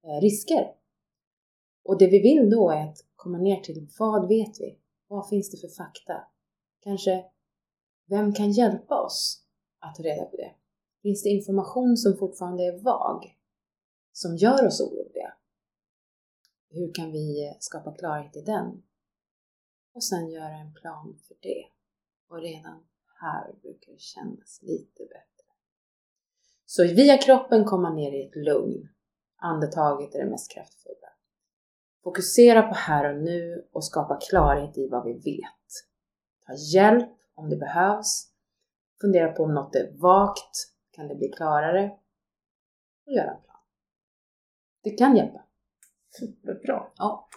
eh, 0.05 0.21
risker. 0.21 0.73
Och 1.85 1.99
det 1.99 2.07
vi 2.07 2.19
vill 2.19 2.51
då 2.51 2.71
är 2.71 2.89
att 2.89 2.99
komma 3.17 3.39
ner 3.39 3.61
till 3.61 3.89
vad 3.99 4.29
vet 4.29 4.61
vi? 4.61 4.79
Vad 5.09 5.29
finns 5.29 5.51
det 5.51 5.57
för 5.57 5.69
fakta? 5.69 6.25
Kanske, 6.81 7.25
vem 8.07 8.33
kan 8.33 8.51
hjälpa 8.51 9.01
oss 9.01 9.45
att 9.79 9.95
ta 9.95 10.03
reda 10.03 10.25
på 10.25 10.37
det? 10.37 10.55
Finns 11.03 11.23
det 11.23 11.29
information 11.29 11.97
som 11.97 12.17
fortfarande 12.17 12.63
är 12.63 12.83
vag? 12.83 13.37
Som 14.13 14.37
gör 14.37 14.67
oss 14.67 14.81
oroliga? 14.81 15.35
Hur 16.71 16.95
kan 16.95 17.13
vi 17.13 17.47
eh, 17.47 17.57
skapa 17.59 17.95
klarhet 17.95 18.37
i 18.37 18.41
den? 18.41 18.83
Och 19.95 20.05
sen 20.05 20.31
göra 20.31 20.57
en 20.57 20.75
plan 20.75 21.19
för 21.29 21.37
det. 21.41 21.65
Och 22.29 22.41
redan 22.41 22.87
här 23.21 23.53
brukar 23.63 23.93
det 23.93 24.01
kännas 24.01 24.63
lite 24.63 25.03
bättre. 25.03 25.27
Så 26.67 26.83
via 26.83 27.19
kroppen 27.19 27.65
komma 27.65 27.91
ner 27.91 28.13
i 28.13 28.27
ett 28.27 28.37
lugn. 28.37 28.89
Andetaget 29.37 30.15
är 30.15 30.19
det 30.19 30.31
mest 30.31 30.53
kraftfulla. 30.53 31.09
Fokusera 32.05 32.63
på 32.63 32.75
här 32.75 33.15
och 33.15 33.23
nu 33.23 33.69
och 33.73 33.85
skapa 33.85 34.19
klarhet 34.31 34.79
i 34.79 34.89
vad 34.89 35.05
vi 35.05 35.13
vet. 35.13 35.71
Ta 36.47 36.53
hjälp 36.75 37.11
om 37.35 37.51
det 37.51 37.57
behövs. 37.57 38.33
Fundera 39.01 39.33
på 39.33 39.43
om 39.43 39.55
något 39.55 39.75
är 39.75 39.93
vagt. 39.93 40.57
Kan 40.91 41.09
det 41.09 41.15
bli 41.15 41.29
klarare? 41.29 41.91
Och 43.07 43.13
göra 43.13 43.31
en 43.31 43.43
plan. 43.43 43.57
Det 44.83 44.91
kan 44.91 45.17
hjälpa. 45.17 45.43
Superbra. 46.19 46.87
Ja. 46.97 47.29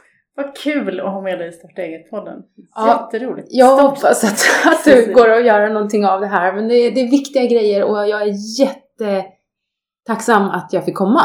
Vad 0.43 0.55
kul 0.55 0.99
att 0.99 1.11
ha 1.11 1.21
med 1.21 1.39
dig 1.39 1.47
i 1.47 1.51
Starta 1.51 1.81
eget-podden. 1.81 2.43
Ja, 2.75 3.09
Jätteroligt. 3.13 3.47
Jag 3.51 3.77
Stort 3.79 3.89
hoppas 3.89 4.23
att, 4.23 4.39
att 4.73 4.85
du 4.85 5.13
går 5.13 5.29
att 5.29 5.45
göra 5.45 5.69
någonting 5.69 6.05
av 6.05 6.21
det 6.21 6.27
här. 6.27 6.53
Men 6.53 6.67
det, 6.67 6.89
det 6.89 7.01
är 7.01 7.11
viktiga 7.11 7.45
grejer 7.45 7.83
och 7.83 7.97
jag 8.07 8.21
är 8.21 8.33
jättetacksam 8.61 10.43
att 10.49 10.73
jag 10.73 10.85
fick 10.85 10.95
komma. 10.95 11.21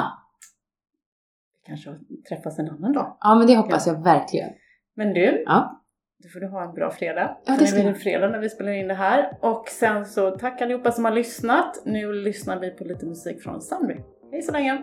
kanske 1.66 1.90
träffas 2.28 2.58
en 2.58 2.70
annan 2.70 2.92
dag. 2.92 3.16
Ja, 3.20 3.34
men 3.34 3.46
det 3.46 3.56
hoppas 3.56 3.86
jag 3.86 4.04
verkligen. 4.04 4.50
Men 4.96 5.14
du, 5.14 5.42
Ja. 5.46 5.82
då 6.22 6.28
får 6.28 6.40
du 6.40 6.48
ha 6.48 6.64
en 6.64 6.74
bra 6.74 6.90
fredag. 6.90 7.36
Ja, 7.44 7.56
det 7.58 7.66
ska 7.66 7.80
är 7.80 7.84
det 7.84 7.94
fredag 7.94 8.28
när 8.28 8.38
vi 8.38 8.48
spelar 8.50 8.72
in 8.72 8.88
det 8.88 8.94
här. 8.94 9.38
Och 9.40 9.68
sen 9.68 10.06
så 10.06 10.30
tack 10.30 10.62
allihopa 10.62 10.92
som 10.92 11.04
har 11.04 11.12
lyssnat. 11.12 11.82
Nu 11.84 12.12
lyssnar 12.12 12.60
vi 12.60 12.70
på 12.70 12.84
lite 12.84 13.06
musik 13.06 13.42
från 13.42 13.60
Sunny. 13.60 13.96
Hej 14.32 14.42
så 14.42 14.52
länge! 14.52 14.82